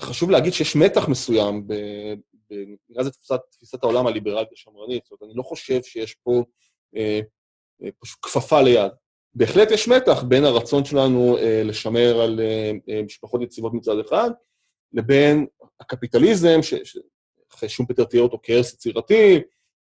חשוב 0.00 0.30
להגיד 0.30 0.52
שיש 0.52 0.76
מתח 0.76 1.08
מסוים, 1.08 1.66
נקרא 2.88 3.02
לזה 3.02 3.10
תפיסת, 3.10 3.40
תפיסת 3.50 3.82
העולם 3.82 4.06
הליברלית 4.06 4.48
השמרנית, 4.52 5.04
זאת 5.04 5.12
אומרת, 5.12 5.30
אני 5.30 5.38
לא 5.38 5.42
חושב 5.42 5.82
שיש 5.82 6.14
פה 6.14 6.42
אה, 6.96 7.20
אה, 7.82 7.88
פשוט 7.98 8.18
כפפה 8.22 8.62
ליד. 8.62 8.92
בהחלט 9.36 9.70
יש 9.70 9.88
מתח 9.88 10.22
בין 10.22 10.44
הרצון 10.44 10.84
שלנו 10.84 11.38
אה, 11.38 11.62
לשמר 11.64 12.20
על 12.20 12.40
אה, 12.40 12.72
אה 12.88 13.02
משפחות 13.02 13.42
יציבות 13.42 13.74
מצד 13.74 13.98
אחד, 13.98 14.30
לבין 14.92 15.46
הקפיטליזם, 15.80 16.58
שאחרי 16.62 17.68
שום 17.68 17.86
פטר 17.86 18.04
תיאר 18.04 18.22
אותו 18.22 18.38
כערס 18.42 18.74
יצירתי, 18.74 19.40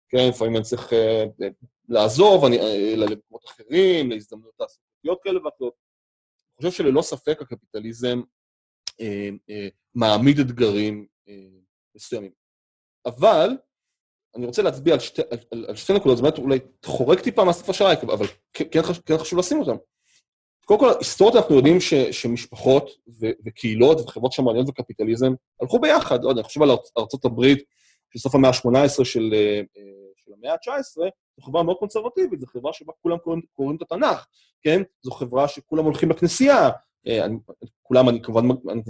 כן, 0.08 0.28
לפעמים 0.28 0.56
אני 0.56 0.64
צריך 0.64 0.92
לעזוב, 1.88 2.44
אני, 2.44 2.58
למקומות 2.96 3.44
אחרים, 3.44 4.10
להזדמנויות 4.10 4.54
תעסוקתיות 4.58 5.18
כאלה 5.22 5.44
ואחרות. 5.44 5.74
אני 6.60 6.70
חושב 6.70 6.84
שללא 6.84 7.02
ספק 7.02 7.38
הקפיטליזם 7.42 8.20
אה, 9.00 9.28
אה, 9.50 9.68
מעמיד 9.94 10.38
אתגרים 10.38 11.06
אה, 11.28 11.58
מסוימים. 11.94 12.32
אבל 13.06 13.50
אני 14.36 14.46
רוצה 14.46 14.62
להצביע 14.62 14.94
על 14.94 15.00
שתי, 15.00 15.22
על, 15.52 15.64
על 15.68 15.76
שתי 15.76 15.92
נקודות, 15.92 16.16
זאת 16.16 16.22
אומרת, 16.22 16.38
אולי 16.38 16.58
חורק 16.84 17.20
טיפה 17.20 17.44
מהספר 17.44 17.72
של 17.72 17.84
רייק, 17.84 18.04
אבל 18.04 18.26
כן, 18.52 18.82
חשוב, 18.82 19.02
כן 19.06 19.18
חשוב 19.18 19.38
לשים 19.38 19.60
אותם. 19.60 19.76
קודם 20.64 20.80
כל, 20.80 20.90
היסטורית 20.98 21.36
אנחנו 21.36 21.56
יודעים 21.56 21.80
ש, 21.80 21.94
שמשפחות 21.94 22.90
ו, 23.20 23.26
וקהילות 23.46 24.00
וחברות 24.00 24.32
שמרניות 24.32 24.68
וקפיטליזם 24.68 25.32
הלכו 25.60 25.78
ביחד. 25.80 26.24
לא 26.24 26.28
יודע, 26.28 26.40
אני 26.40 26.46
חושב 26.46 26.62
על 26.62 26.70
ארצות 26.98 27.24
הברית 27.24 27.58
של 28.12 28.18
סוף 28.18 28.34
המאה 28.34 28.50
ה-18 28.50 29.04
של, 29.04 29.30
אה, 29.34 29.60
של 30.16 30.32
המאה 30.38 30.52
ה-19, 30.52 31.10
זו 31.36 31.44
חברה 31.46 31.62
מאוד 31.62 31.76
קונסרבטיבית, 31.76 32.40
זו 32.40 32.46
חברה 32.46 32.72
שבה 32.72 32.92
כולם 33.02 33.18
קוראים, 33.18 33.42
קוראים 33.56 33.76
את 33.76 33.82
התנ"ך, 33.82 34.26
כן? 34.62 34.82
זו 35.02 35.10
חברה 35.10 35.48
שכולם 35.48 35.84
הולכים 35.84 36.10
לכנסייה, 36.10 36.70
כולם, 37.82 38.08
אני 38.08 38.22
כמובן, 38.22 38.48
אה, 38.68 38.72
אני 38.72 38.82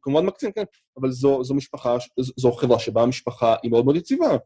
כמובן, 0.00 0.20
כן. 0.20 0.26
מקצין, 0.26 0.50
כן, 0.54 0.64
אבל 1.00 1.10
זו, 1.10 1.54
משפחה, 1.54 1.96
זו, 2.36 2.52
חברה 2.52 2.78
שבה 2.78 3.02
המשפחה 3.02 3.54
היא 3.62 3.70
מאוד 3.70 3.84
מאוד 3.84 3.96
יציבה. 3.96 4.36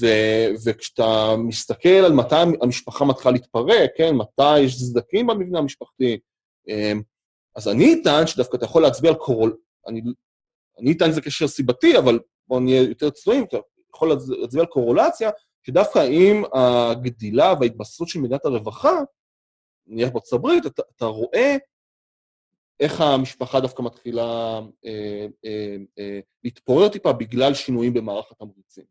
ו, 0.00 0.06
וכשאתה 0.66 1.34
מסתכל 1.38 1.88
על 1.88 2.12
מתי 2.12 2.36
המשפחה 2.62 3.04
מתחילה 3.04 3.32
להתפרק, 3.32 3.90
כן, 3.96 4.14
מתי 4.14 4.58
יש 4.58 4.82
סדקים 4.82 5.26
במבנה 5.26 5.58
המשפחתי, 5.58 6.18
אמ, 6.68 7.02
אז 7.56 7.68
אני 7.68 8.00
אטען 8.02 8.26
שדווקא 8.26 8.56
אתה 8.56 8.64
יכול 8.64 8.82
להצביע 8.82 9.10
על 9.10 9.16
קורול... 9.16 9.56
אני, 9.86 10.02
אני 10.80 10.92
אטען 10.92 11.12
שזה 11.12 11.20
קשר 11.20 11.48
סיבתי, 11.48 11.98
אבל 11.98 12.18
בואו 12.48 12.60
נהיה 12.60 12.82
יותר 12.82 13.10
צנועים, 13.10 13.44
אתה 13.44 13.56
יכול 13.94 14.12
להצ- 14.12 14.40
להצביע 14.40 14.62
על 14.62 14.66
קורולציה, 14.66 15.30
שדווקא 15.62 16.06
עם 16.10 16.42
הגדילה 16.52 17.54
וההתבססות 17.60 18.08
של 18.08 18.20
מדינת 18.20 18.44
הרווחה, 18.44 18.92
נניח 19.86 20.10
בארצות 20.10 20.38
הברית, 20.38 20.66
אתה, 20.66 20.82
אתה 20.96 21.04
רואה 21.04 21.56
איך 22.80 23.00
המשפחה 23.00 23.60
דווקא 23.60 23.82
מתחילה 23.82 24.60
אה, 24.86 25.26
אה, 25.44 25.76
אה, 25.98 26.20
להתפורר 26.44 26.88
טיפה 26.88 27.12
בגלל 27.12 27.54
שינויים 27.54 27.94
במערך 27.94 28.32
התמריצים. 28.32 28.84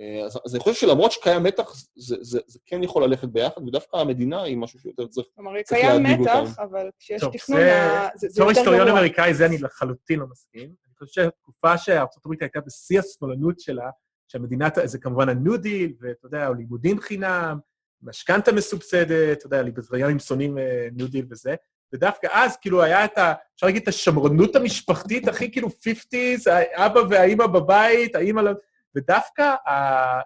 אה, 0.00 0.24
אז, 0.24 0.38
אז 0.46 0.54
אני 0.54 0.62
חושב 0.62 0.74
שלמרות 0.80 1.12
שקיים 1.12 1.42
מתח, 1.42 1.74
זה, 1.96 2.16
זה, 2.20 2.40
זה 2.46 2.58
כן 2.66 2.82
יכול 2.82 3.04
ללכת 3.04 3.28
ביחד, 3.28 3.62
ודווקא 3.62 3.96
המדינה 3.96 4.42
היא 4.42 4.56
משהו 4.56 4.78
שיותר 4.80 5.06
צריך... 5.06 5.26
כלומר, 5.34 5.50
קיים 5.66 6.02
להדאיג 6.02 6.20
מתח, 6.20 6.34
אותנו. 6.50 6.64
אבל 6.64 6.90
כשיש 6.98 7.20
טוב, 7.20 7.32
תכנון, 7.32 7.60
זה- 7.60 8.08
זה 8.14 8.28
זה 8.28 8.34
בתור 8.40 8.48
יותר 8.48 8.58
היסטוריון 8.60 8.86
גרוע. 8.86 8.98
אמריקאי, 9.00 9.34
זה 9.34 9.46
אני 9.46 9.58
לחלוטין 9.58 10.18
לא 10.18 10.26
מסכים. 10.26 10.62
אני 10.86 10.94
חושב 10.98 11.22
שהתקופה 11.22 11.78
שארצות 11.78 12.24
הברית 12.26 12.42
הייתה 12.42 12.60
בשיא 12.60 12.98
השמאלנות 13.00 13.60
שלה, 13.60 13.90
שהמדינה, 14.28 14.68
זה 14.84 14.98
כמובן 14.98 15.28
הניו 15.28 15.56
דיל, 15.56 15.92
ואתה 16.00 16.26
יודע, 16.26 16.50
לימודים 16.50 17.00
חינם, 17.00 17.58
משכנתה 18.04 18.52
מסובסדת, 18.52 19.38
אתה 19.38 19.46
יודע, 19.46 19.62
ליברטריאנים 19.62 20.18
שונאים 20.18 20.58
אה, 20.58 20.88
ניו 20.92 21.08
דיל 21.08 21.26
וזה, 21.30 21.54
ודווקא 21.92 22.28
אז, 22.32 22.56
כאילו, 22.56 22.82
היה 22.82 23.04
את 23.04 23.18
ה... 23.18 23.32
אפשר 23.54 23.66
להגיד 23.66 23.82
את 23.82 23.88
השמרנות 23.88 24.56
המשפחתית 24.56 25.28
הכי 25.28 25.52
כאילו 25.52 25.68
50's, 25.68 26.50
האבא 26.50 27.00
והאימא 27.10 27.46
בבית, 27.46 28.14
האימא 28.14 28.40
לא... 28.40 28.50
ודווקא, 28.96 29.42
ה- 29.42 30.20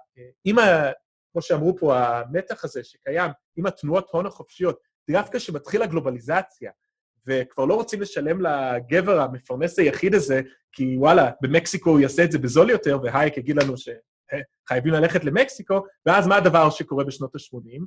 עם 0.44 0.58
ה... 0.58 0.90
כמו 1.32 1.42
שאמרו 1.42 1.76
פה, 1.78 1.98
המתח 1.98 2.64
הזה 2.64 2.84
שקיים, 2.84 3.30
עם 3.56 3.66
התנועות 3.66 4.08
הון 4.12 4.26
החופשיות, 4.26 4.78
דווקא 5.10 5.38
כשמתחיל 5.38 5.82
הגלובליזציה, 5.82 6.70
וכבר 7.26 7.64
לא 7.64 7.74
רוצים 7.74 8.00
לשלם 8.00 8.40
לגבר 8.40 9.20
המפרנס 9.20 9.78
היחיד 9.78 10.14
הזה, 10.14 10.40
כי 10.72 10.96
וואלה, 10.98 11.30
במקסיקו 11.40 11.90
הוא 11.90 12.00
יעשה 12.00 12.24
את 12.24 12.32
זה 12.32 12.38
בזול 12.38 12.70
יותר, 12.70 12.98
והייק 13.02 13.36
יגיד 13.36 13.56
לנו 13.56 13.74
שחייבים 14.64 14.92
ללכת 14.92 15.24
למקסיקו, 15.24 15.84
ואז 16.06 16.26
מה 16.26 16.36
הדבר 16.36 16.70
שקורה 16.70 17.04
בשנות 17.04 17.34
ה-80? 17.34 17.82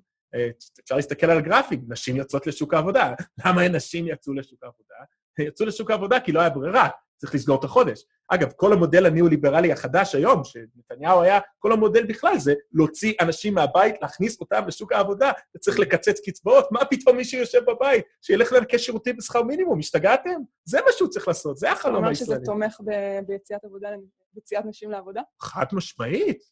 אפשר 0.83 0.95
להסתכל 0.95 1.29
על 1.29 1.37
הגרפים, 1.37 1.85
נשים 1.87 2.15
יוצאות 2.15 2.47
לשוק 2.47 2.73
העבודה. 2.73 3.13
למה 3.45 3.67
נשים 3.67 4.07
יצאו 4.07 4.33
לשוק 4.33 4.63
העבודה? 4.63 4.95
יצאו 5.39 5.65
לשוק 5.65 5.91
העבודה 5.91 6.19
כי 6.19 6.31
לא 6.31 6.39
היה 6.39 6.49
ברירה, 6.49 6.89
צריך 7.21 7.35
לסגור 7.35 7.59
את 7.59 7.63
החודש. 7.63 8.03
אגב, 8.27 8.51
כל 8.55 8.73
המודל 8.73 9.05
הניאו-ליברלי 9.05 9.71
החדש 9.71 10.15
היום, 10.15 10.43
שנתניהו 10.43 11.21
היה, 11.21 11.39
כל 11.59 11.71
המודל 11.71 12.05
בכלל 12.05 12.37
זה 12.37 12.53
להוציא 12.73 13.13
אנשים 13.21 13.53
מהבית, 13.55 13.95
להכניס 14.01 14.41
אותם 14.41 14.67
לשוק 14.67 14.91
העבודה, 14.91 15.31
וצריך 15.55 15.79
לקצץ 15.79 16.19
קצבאות, 16.25 16.71
מה 16.71 16.85
פתאום 16.85 17.17
מישהו 17.17 17.39
יושב 17.39 17.59
בבית, 17.67 18.05
שילך 18.21 18.53
לנקש 18.53 18.85
שירותים 18.85 19.17
בשכר 19.17 19.43
מינימום, 19.43 19.79
השתגעתם? 19.79 20.39
זה 20.65 20.79
מה 20.85 20.91
שהוא 20.97 21.09
צריך 21.09 21.27
לעשות, 21.27 21.57
זה 21.57 21.71
אתה 21.71 21.79
החלום 21.79 21.95
אומר 21.95 22.13
שזה 22.13 22.23
הישראלי. 22.23 22.45
תומך 22.45 22.81
ב- 22.85 23.19
ביציאת 23.27 23.63
עבודה, 23.63 23.89
ביציאת 24.33 24.65
נשים 24.65 24.91
לעבודה? 24.91 25.21
חד 25.41 25.65
משמעית, 25.73 26.43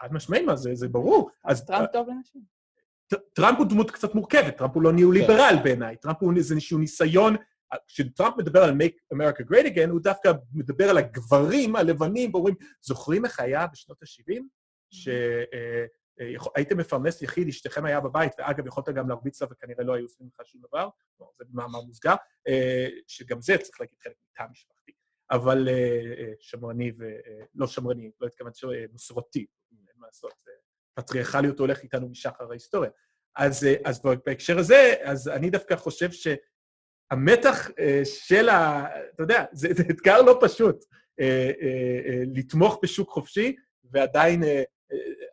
חד 0.00 0.08
משמעית, 0.12 0.44
מה 0.46 0.56
זה, 0.56 0.70
זה 0.74 0.88
ברור. 0.88 1.30
אז 1.44 1.64
טראמפ 1.64 1.90
טוב 1.92 2.08
לנשים. 2.08 2.42
טראמפ 3.32 3.58
הוא 3.58 3.66
דמות 3.66 3.90
קצת 3.90 4.14
מורכבת, 4.14 4.56
טראמפ 4.56 4.74
הוא 4.74 4.82
לא 4.82 4.92
ניאו-ליברל 4.92 5.56
בעיניי, 5.64 5.96
טראמפ 5.96 6.16
הוא 6.20 6.32
איזה 6.36 6.54
איזשהו 6.54 6.78
ניסיון, 6.78 7.36
כשטראמפ 7.86 8.34
מדבר 8.38 8.62
על 8.62 8.70
make 8.70 9.14
America 9.14 9.42
great 9.50 9.66
again, 9.66 9.90
הוא 9.90 10.00
דווקא 10.00 10.32
מדבר 10.52 10.90
על 10.90 10.98
הגברים 10.98 11.76
הלבנים, 11.76 12.34
ואומרים, 12.34 12.54
זוכרים 12.80 13.24
איך 13.24 13.40
היה 13.40 13.66
בשנות 13.66 14.02
ה-70? 14.02 14.42
שהייתם 14.90 16.78
מפרנס 16.78 17.22
יחיד, 17.22 17.48
אשתכם 17.48 17.84
היה 17.84 18.00
בבית, 18.00 18.32
ואגב, 18.38 18.66
יכולת 18.66 18.88
גם 18.88 19.08
להרביץ 19.08 19.42
לה 19.42 19.48
וכנראה 19.50 19.84
לא 19.84 19.94
היו 19.94 20.04
עושים 20.04 20.28
לך 20.34 20.46
שום 20.46 20.62
דבר, 20.68 20.88
זה 21.38 21.44
במאמר 21.48 21.80
מוסגר, 21.80 22.14
אה, 22.48 22.86
שגם 23.06 23.40
זה 23.40 23.58
צריך 23.58 23.80
להגיד 23.80 23.98
חלק 23.98 24.16
מתא 24.32 24.50
משפחתי, 24.50 24.92
אבל 25.30 25.68
אה, 25.68 25.74
אה, 26.18 26.32
שמרני 26.40 26.92
ו... 26.98 27.02
אה, 27.04 27.44
לא 27.54 27.66
שמרני, 27.66 28.10
לא 28.20 28.26
התכוונתי, 28.26 28.66
אה, 28.66 28.84
מסורתי, 28.92 29.46
אין 29.70 29.96
מה 29.96 30.06
לעשות, 30.06 30.34
פטריארכליות 30.94 31.58
הולך 31.58 31.82
איתנו 31.82 32.08
משחר 32.08 32.50
ההיסטוריה. 32.50 32.90
אז, 33.36 33.64
אה, 33.64 33.74
אז 33.84 34.02
בהקשר 34.26 34.58
הזה, 34.58 34.94
אז 35.02 35.28
אני 35.28 35.50
דווקא 35.50 35.76
חושב 35.76 36.10
שהמתח 36.12 36.38
אה, 37.12 38.00
של 38.04 38.48
ה... 38.48 38.86
אתה 39.14 39.22
יודע, 39.22 39.44
זה, 39.52 39.68
זה 39.72 39.82
אתגר 39.90 40.22
לא 40.22 40.38
פשוט, 40.42 40.84
אה, 41.20 41.50
אה, 41.62 42.22
לתמוך 42.34 42.78
בשוק 42.82 43.10
חופשי, 43.10 43.56
ועדיין 43.84 44.42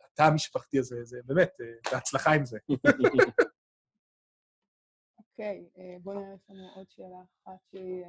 התא 0.04 0.22
המשפחתי 0.22 0.78
הזה, 0.78 1.04
זה 1.04 1.20
באמת, 1.24 1.50
בהצלחה 1.92 2.32
עם 2.34 2.44
זה. 2.46 2.58
אוקיי, 5.18 5.68
בואו 6.02 6.20
נראה, 6.20 6.34
יש 6.34 6.50
לנו 6.50 6.68
עוד 6.76 6.90
שאלה 6.90 7.22
אחת 7.44 7.58
שהיא... 7.70 8.04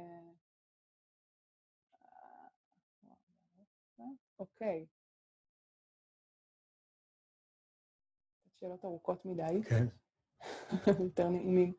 אוקיי. 4.38 4.86
שאלות 8.60 8.84
ארוכות 8.84 9.24
מדי, 9.24 9.62
כן. 9.68 9.86
יותר 11.04 11.28
נעימים. 11.28 11.72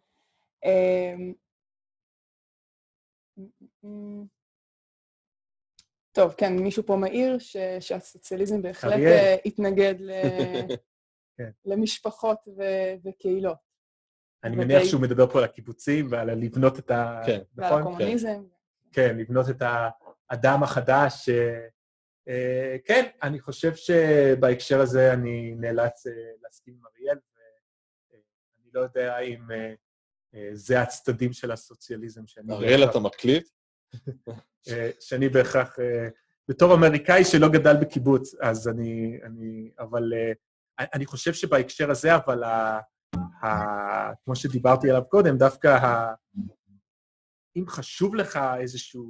טוב, 6.11 6.33
כן, 6.37 6.53
מישהו 6.59 6.83
פה 6.85 6.95
מעיר 6.95 7.39
ש- 7.39 7.57
שהסוציאליזם 7.79 8.61
בהחלט 8.61 8.93
אריאל. 8.93 9.11
אה, 9.11 9.35
התנגד 9.45 9.95
ל- 9.99 10.11
כן. 11.37 11.49
למשפחות 11.65 12.37
ו- 12.57 12.95
וקהילות. 13.09 13.57
אני 14.43 14.55
ודי- 14.55 14.65
מניח 14.65 14.83
שהוא 14.83 15.01
מדבר 15.01 15.27
פה 15.27 15.37
על 15.39 15.43
הקיבוצים 15.45 16.07
ועל 16.11 16.31
לבנות 16.31 16.79
את 16.79 16.91
ה... 16.91 17.21
כן. 17.25 17.39
ועל 17.55 17.67
נכון? 17.69 17.81
הקומוניזם. 17.81 18.43
כן, 18.93 19.17
לבנות 19.17 19.45
את 19.49 19.61
האדם 19.61 20.63
החדש. 20.63 21.29
אה, 21.29 21.67
אה, 22.27 22.77
כן, 22.85 23.09
אני 23.23 23.39
חושב 23.39 23.75
שבהקשר 23.75 24.81
הזה 24.81 25.13
אני 25.13 25.55
נאלץ 25.55 26.07
אה, 26.07 26.11
להסכים 26.41 26.73
עם 26.73 26.81
אריאל, 26.85 27.17
ואני 28.09 28.21
לא 28.73 28.79
יודע 28.79 29.19
אם 29.19 29.51
אה, 29.51 29.57
אה, 29.57 29.73
זה 30.53 30.81
הצדדים 30.81 31.33
של 31.33 31.51
הסוציאליזם 31.51 32.27
שאני... 32.27 32.53
אריאל, 32.53 32.83
אתה 32.83 32.99
מקליט? 32.99 33.49
אה, 34.69 34.89
שאני 34.99 35.29
בהכרח... 35.29 35.79
אה, 35.79 36.07
בתור 36.49 36.73
אמריקאי 36.73 37.25
שלא 37.25 37.47
גדל 37.47 37.75
בקיבוץ, 37.81 38.35
אז 38.41 38.67
אני... 38.67 39.19
אני 39.23 39.71
אבל 39.79 40.13
אה, 40.13 40.33
אני 40.93 41.05
חושב 41.05 41.33
שבהקשר 41.33 41.91
הזה, 41.91 42.15
אבל 42.15 42.43
ה, 42.43 42.79
ה, 43.43 44.13
כמו 44.25 44.35
שדיברתי 44.35 44.89
עליו 44.89 45.03
קודם, 45.09 45.37
דווקא 45.37 45.67
ה, 45.67 46.13
אם 47.55 47.67
חשוב 47.67 48.15
לך 48.15 48.39
איזושהי 48.59 49.01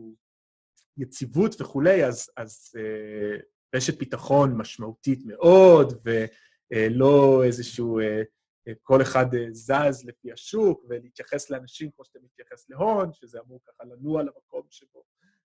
יציבות 0.97 1.61
וכולי, 1.61 2.05
אז, 2.05 2.29
אז 2.37 2.75
אה, 2.77 3.37
רשת 3.75 3.99
ביטחון 3.99 4.57
משמעותית 4.57 5.19
מאוד, 5.25 5.93
ולא 6.05 7.43
איזשהו... 7.45 7.99
כל 8.83 9.01
אחד 9.01 9.35
אה, 9.35 9.45
זז 9.51 10.05
לפי 10.05 10.31
השוק, 10.31 10.85
ולהתייחס 10.89 11.49
לאנשים 11.49 11.91
כמו 11.91 12.05
שאתה 12.05 12.19
מתייחס 12.23 12.69
להון, 12.69 13.13
שזה 13.13 13.39
אמור 13.39 13.59
ככה 13.67 13.83
לנוע 13.83 14.23
למקום 14.23 14.61
שבו 14.69 15.03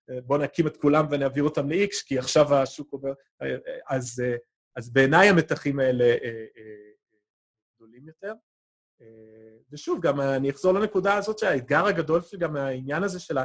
אה, 0.09 0.21
בוא 0.21 0.37
נקים 0.37 0.67
את 0.67 0.77
כולם 0.77 1.05
ונעביר 1.11 1.43
אותם 1.43 1.69
ל-X, 1.69 2.05
כי 2.05 2.19
עכשיו 2.19 2.55
השוק 2.55 2.91
עובר... 2.91 3.13
אה, 3.41 3.55
אז, 3.89 4.23
אז 4.75 4.93
בעיניי 4.93 5.29
המתחים 5.29 5.79
האלה 5.79 6.15
גדולים 7.75 8.07
יותר. 8.07 8.33
ושוב, 9.71 10.01
גם 10.01 10.21
אני 10.21 10.49
אחזור 10.49 10.73
לנקודה 10.73 11.17
הזאת 11.17 11.39
שהאתגר 11.39 11.85
הגדול 11.85 12.21
שגם 12.21 12.55
העניין 12.55 13.03
הזה 13.03 13.19
של 13.19 13.35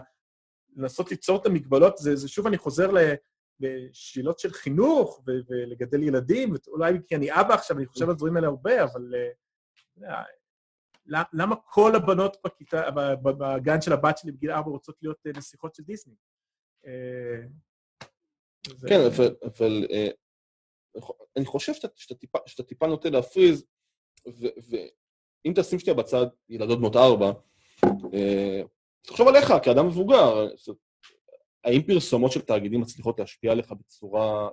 לנסות 0.77 1.11
ליצור 1.11 1.41
את 1.41 1.47
המגבלות, 1.47 1.99
זה, 1.99 2.17
זה 2.17 2.29
שוב 2.29 2.47
אני 2.47 2.59
חוזר 2.59 2.91
ל- 2.91 3.15
לשאלות 3.61 4.39
של 4.39 4.53
חינוך 4.53 5.23
ולגדל 5.27 6.03
ילדים, 6.03 6.55
אולי 6.69 6.99
כי 7.07 7.17
אני 7.17 7.33
אבא 7.33 7.55
עכשיו, 7.55 7.79
אני 7.79 7.87
חושב 7.87 8.05
על 8.05 8.11
הדברים 8.11 8.37
האלה 8.37 8.47
הרבה, 8.47 8.85
אבל 8.85 9.15
למ- 11.07 11.25
למה 11.33 11.57
כל 11.57 11.93
הבנות 11.97 12.37
בכיתה, 12.45 12.91
בגן 13.23 13.81
של 13.81 13.93
הבת 13.93 14.19
שלי 14.19 14.33
בגיל 14.33 14.51
ארבע 14.51 14.71
רוצות 14.71 14.97
להיות 15.03 15.27
אה, 15.27 15.33
נסיכות 15.37 15.75
של 15.75 15.83
דיסני? 15.83 16.15
אה, 16.87 17.43
כן, 18.89 19.01
אבל, 19.07 19.37
אבל 19.45 19.87
אה, 19.91 20.09
אני 21.37 21.45
חושב 21.45 21.75
שאתה, 21.75 22.15
טיפה, 22.15 22.39
טיפה 22.69 22.87
נוטה 22.87 23.11
להפריז, 23.11 23.67
ו, 24.29 24.47
ו, 24.71 24.77
אם 25.47 25.53
תשים 25.57 25.79
שנייה 25.79 25.97
בצד 25.97 26.27
ילדות 26.49 26.79
בנות 26.79 26.97
ארבע, 26.97 27.33
אה, 28.15 28.63
תחשוב 29.03 29.29
עליך 29.29 29.53
כאדם 29.65 29.87
מבוגר, 29.87 30.49
האם 31.65 31.83
פרסומות 31.87 32.33
של 32.33 32.41
תאגידים 32.41 32.81
מצליחות 32.81 33.19
להשפיע 33.19 33.53
עליך 33.53 33.73
בצורה, 33.73 34.49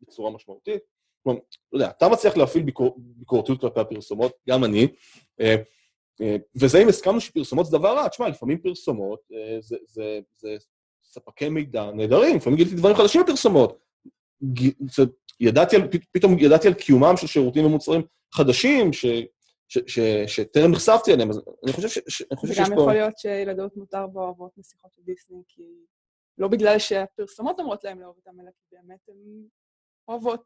בצורה 0.00 0.30
משמעותית? 0.30 0.82
כלומר, 1.22 1.38
לא 1.72 1.78
יודע, 1.78 1.90
אתה 1.90 2.08
מצליח 2.08 2.36
להפעיל 2.36 2.62
ביקור, 2.64 2.94
ביקורתיות 2.98 3.60
כלפי 3.60 3.80
הפרסומות, 3.80 4.32
גם 4.48 4.64
אני, 4.64 4.88
אה, 5.40 5.56
אה, 6.20 6.36
וזה 6.54 6.82
אם 6.82 6.88
הסכמנו 6.88 7.20
שפרסומות 7.20 7.66
זה 7.66 7.78
דבר 7.78 7.96
רע, 7.96 8.08
תשמע, 8.08 8.28
לפעמים 8.28 8.58
פרסומות 8.58 9.20
אה, 9.32 9.56
זה, 9.60 9.76
זה, 9.86 10.20
זה 10.36 10.56
ספקי 11.04 11.48
מידע 11.48 11.90
נהדרים, 11.90 12.36
לפעמים 12.36 12.56
גיליתי 12.56 12.76
דברים 12.76 12.96
חדשים 12.96 13.22
בפרסומות. 13.22 13.78
ידעתי 15.40 15.76
על, 15.76 15.82
פתאום 16.12 16.38
ידעתי 16.38 16.68
על 16.68 16.74
קיומם 16.74 17.16
של 17.16 17.26
שירותים 17.26 17.66
ומוצרים 17.66 18.02
חדשים, 18.34 18.92
ש, 18.92 19.06
שטרם 20.26 20.70
נחשפתי 20.70 21.12
אליהם, 21.14 21.30
אז 21.30 21.42
אני 21.64 21.72
חושב, 21.72 21.88
ש, 21.88 21.98
ש, 22.08 22.22
אני 22.22 22.36
חושב 22.36 22.54
שיש 22.54 22.68
פה... 22.68 22.72
וגם 22.72 22.82
יכול 22.82 22.92
להיות 22.92 23.18
שילדות 23.18 23.76
מותר 23.76 24.06
ואוהבות 24.14 24.50
נסיכות 24.58 24.90
של 24.96 25.02
דיסני, 25.02 25.42
כי 25.48 25.62
לא 26.38 26.48
בגלל 26.48 26.78
שהפרסומות 26.78 27.60
אומרות 27.60 27.84
להם 27.84 28.00
לאהוב 28.00 28.16
אותם, 28.16 28.40
אלא 28.40 28.50
כי 28.50 28.76
באמת 28.76 29.08
הן 29.08 29.42
אוהבות 30.08 30.44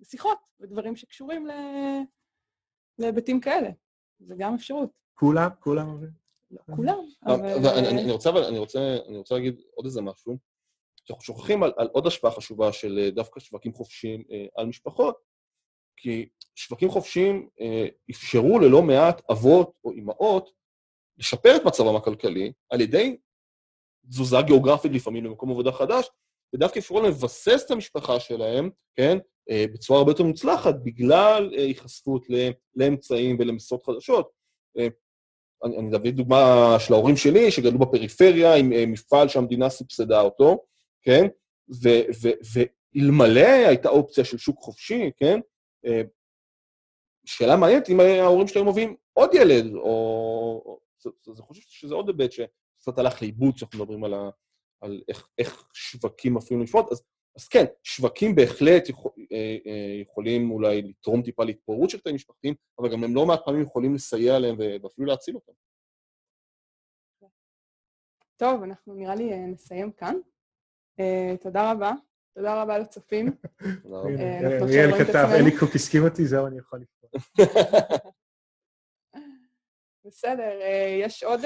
נסיכות 0.00 0.38
ודברים 0.60 0.96
שקשורים 0.96 1.46
ל... 1.46 1.50
להיבטים 2.98 3.40
כאלה. 3.40 3.70
זה 4.20 4.34
גם 4.38 4.54
אפשרות. 4.54 4.90
כולם? 5.14 5.48
כולם? 5.60 6.04
לא 6.50 6.60
כולם, 6.76 6.98
אבל... 7.26 7.34
אבל... 7.34 7.84
אני 7.86 8.12
רוצה, 8.12 8.30
אני 8.48 8.58
רוצה, 8.58 8.96
אני 9.08 9.16
רוצה 9.16 9.34
להגיד 9.34 9.60
עוד 9.74 9.86
איזה 9.86 10.02
משהו. 10.02 10.38
שאנחנו 11.04 11.24
שוכחים 11.24 11.62
על, 11.62 11.72
על 11.76 11.88
עוד 11.92 12.06
השפעה 12.06 12.30
חשובה 12.30 12.72
של 12.72 12.98
אה, 12.98 13.10
דווקא 13.10 13.40
שווקים 13.40 13.72
חופשיים 13.72 14.24
אה, 14.30 14.46
על 14.56 14.66
משפחות, 14.66 15.16
כי 15.96 16.28
שווקים 16.54 16.90
חופשיים 16.90 17.48
אה, 17.60 17.86
אפשרו 18.10 18.58
ללא 18.58 18.82
מעט 18.82 19.30
אבות 19.30 19.72
או 19.84 19.92
אימהות 19.92 20.50
לשפר 21.18 21.56
את 21.56 21.64
מצבם 21.66 21.96
הכלכלי 21.96 22.52
על 22.70 22.80
ידי 22.80 23.16
תזוזה 24.08 24.36
גיאוגרפית 24.46 24.92
לפעמים 24.92 25.24
למקום 25.24 25.50
עבודה 25.50 25.72
חדש, 25.72 26.10
ודווקא 26.54 26.78
אפשרו 26.78 27.00
להם 27.00 27.10
לבסס 27.10 27.62
את 27.66 27.70
המשפחה 27.70 28.20
שלהם, 28.20 28.70
כן, 28.96 29.18
אה, 29.18 29.22
בצורה 29.50 29.98
הרבה 29.98 30.10
יותר 30.12 30.24
מוצלחת, 30.24 30.74
בגלל 30.82 31.50
אה, 31.54 31.64
היחשפות 31.64 32.26
לאמצעים 32.76 33.36
ולמשרות 33.38 33.82
חדשות. 33.82 34.30
אה, 34.78 34.88
אני, 35.64 35.78
אני 35.78 35.96
אביא 35.96 36.12
דוגמה 36.12 36.76
של 36.78 36.92
ההורים 36.92 37.16
שלי, 37.16 37.50
שגדלו 37.50 37.78
בפריפריה 37.78 38.54
עם 38.54 38.92
מפעל 38.92 39.28
שהמדינה 39.28 39.70
סבסדה 39.70 40.20
אותו, 40.20 40.64
כן? 41.02 41.26
ואלמלא 42.94 43.66
הייתה 43.68 43.88
אופציה 43.88 44.24
של 44.24 44.38
שוק 44.38 44.58
חופשי, 44.58 45.10
כן? 45.16 45.40
שאלה 47.26 47.56
מעניינת 47.56 47.90
אם 47.90 48.00
ההורים 48.00 48.48
שלהם 48.48 48.68
מביאים 48.68 48.96
עוד 49.12 49.34
ילד, 49.34 49.74
או... 49.74 50.78
אז 51.06 51.38
אני 51.38 51.46
חושב 51.46 51.62
שזה 51.66 51.94
עוד 51.94 52.08
היבט 52.08 52.32
שקצת 52.32 52.98
הלך 52.98 53.22
לאיבוד 53.22 53.54
כשאנחנו 53.54 53.78
מדברים 53.78 54.04
על, 54.04 54.14
ה... 54.14 54.30
על 54.80 55.02
איך, 55.08 55.28
איך 55.38 55.68
שווקים 55.72 56.36
אפילו 56.36 56.62
לשפוט. 56.62 56.92
אז 56.92 57.02
אז 57.38 57.48
כן, 57.48 57.64
שווקים 57.82 58.34
בהחלט 58.34 58.88
יכול, 58.88 59.12
אה, 59.32 59.56
אה, 59.66 60.00
יכולים 60.02 60.50
אולי 60.50 60.82
לתרום 60.82 61.22
טיפה 61.22 61.44
להתפוררות 61.44 61.90
של 61.90 62.00
תאים 62.00 62.14
משפחתיים, 62.14 62.54
אבל 62.78 62.92
גם 62.92 63.04
הם 63.04 63.14
לא 63.14 63.26
מעט 63.26 63.40
פעמים 63.44 63.62
יכולים 63.62 63.94
לסייע 63.94 64.38
להם 64.38 64.56
ואפילו 64.82 65.06
להציל 65.06 65.34
אותם. 65.34 65.52
טוב, 68.36 68.62
אנחנו 68.62 68.94
נראה 68.94 69.14
לי 69.14 69.32
אה, 69.32 69.46
נסיים 69.46 69.92
כאן. 69.92 70.14
תודה 71.40 71.72
רבה. 71.72 71.92
תודה 72.34 72.62
רבה 72.62 72.78
לצופים. 72.78 73.26
אריאל 74.62 75.04
כתב, 75.04 75.28
אליקוק 75.40 75.74
הסכים 75.74 76.04
אותי, 76.04 76.26
זהו, 76.26 76.46
אני 76.46 76.58
יכול 76.58 76.80
לפתור. 76.80 77.10
בסדר, 80.06 80.58
יש 81.04 81.22
עוד 81.22 81.40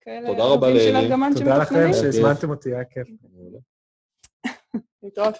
כאלה... 0.00 0.28
תודה 0.28 0.44
רבה 0.44 0.70
לאלי. 0.70 1.08
תודה 1.34 1.58
לכם 1.58 1.92
שהזמנתם 1.92 2.50
אותי, 2.50 2.74
היה 2.74 2.84
כיף. 2.84 3.08
Então, 5.02 5.32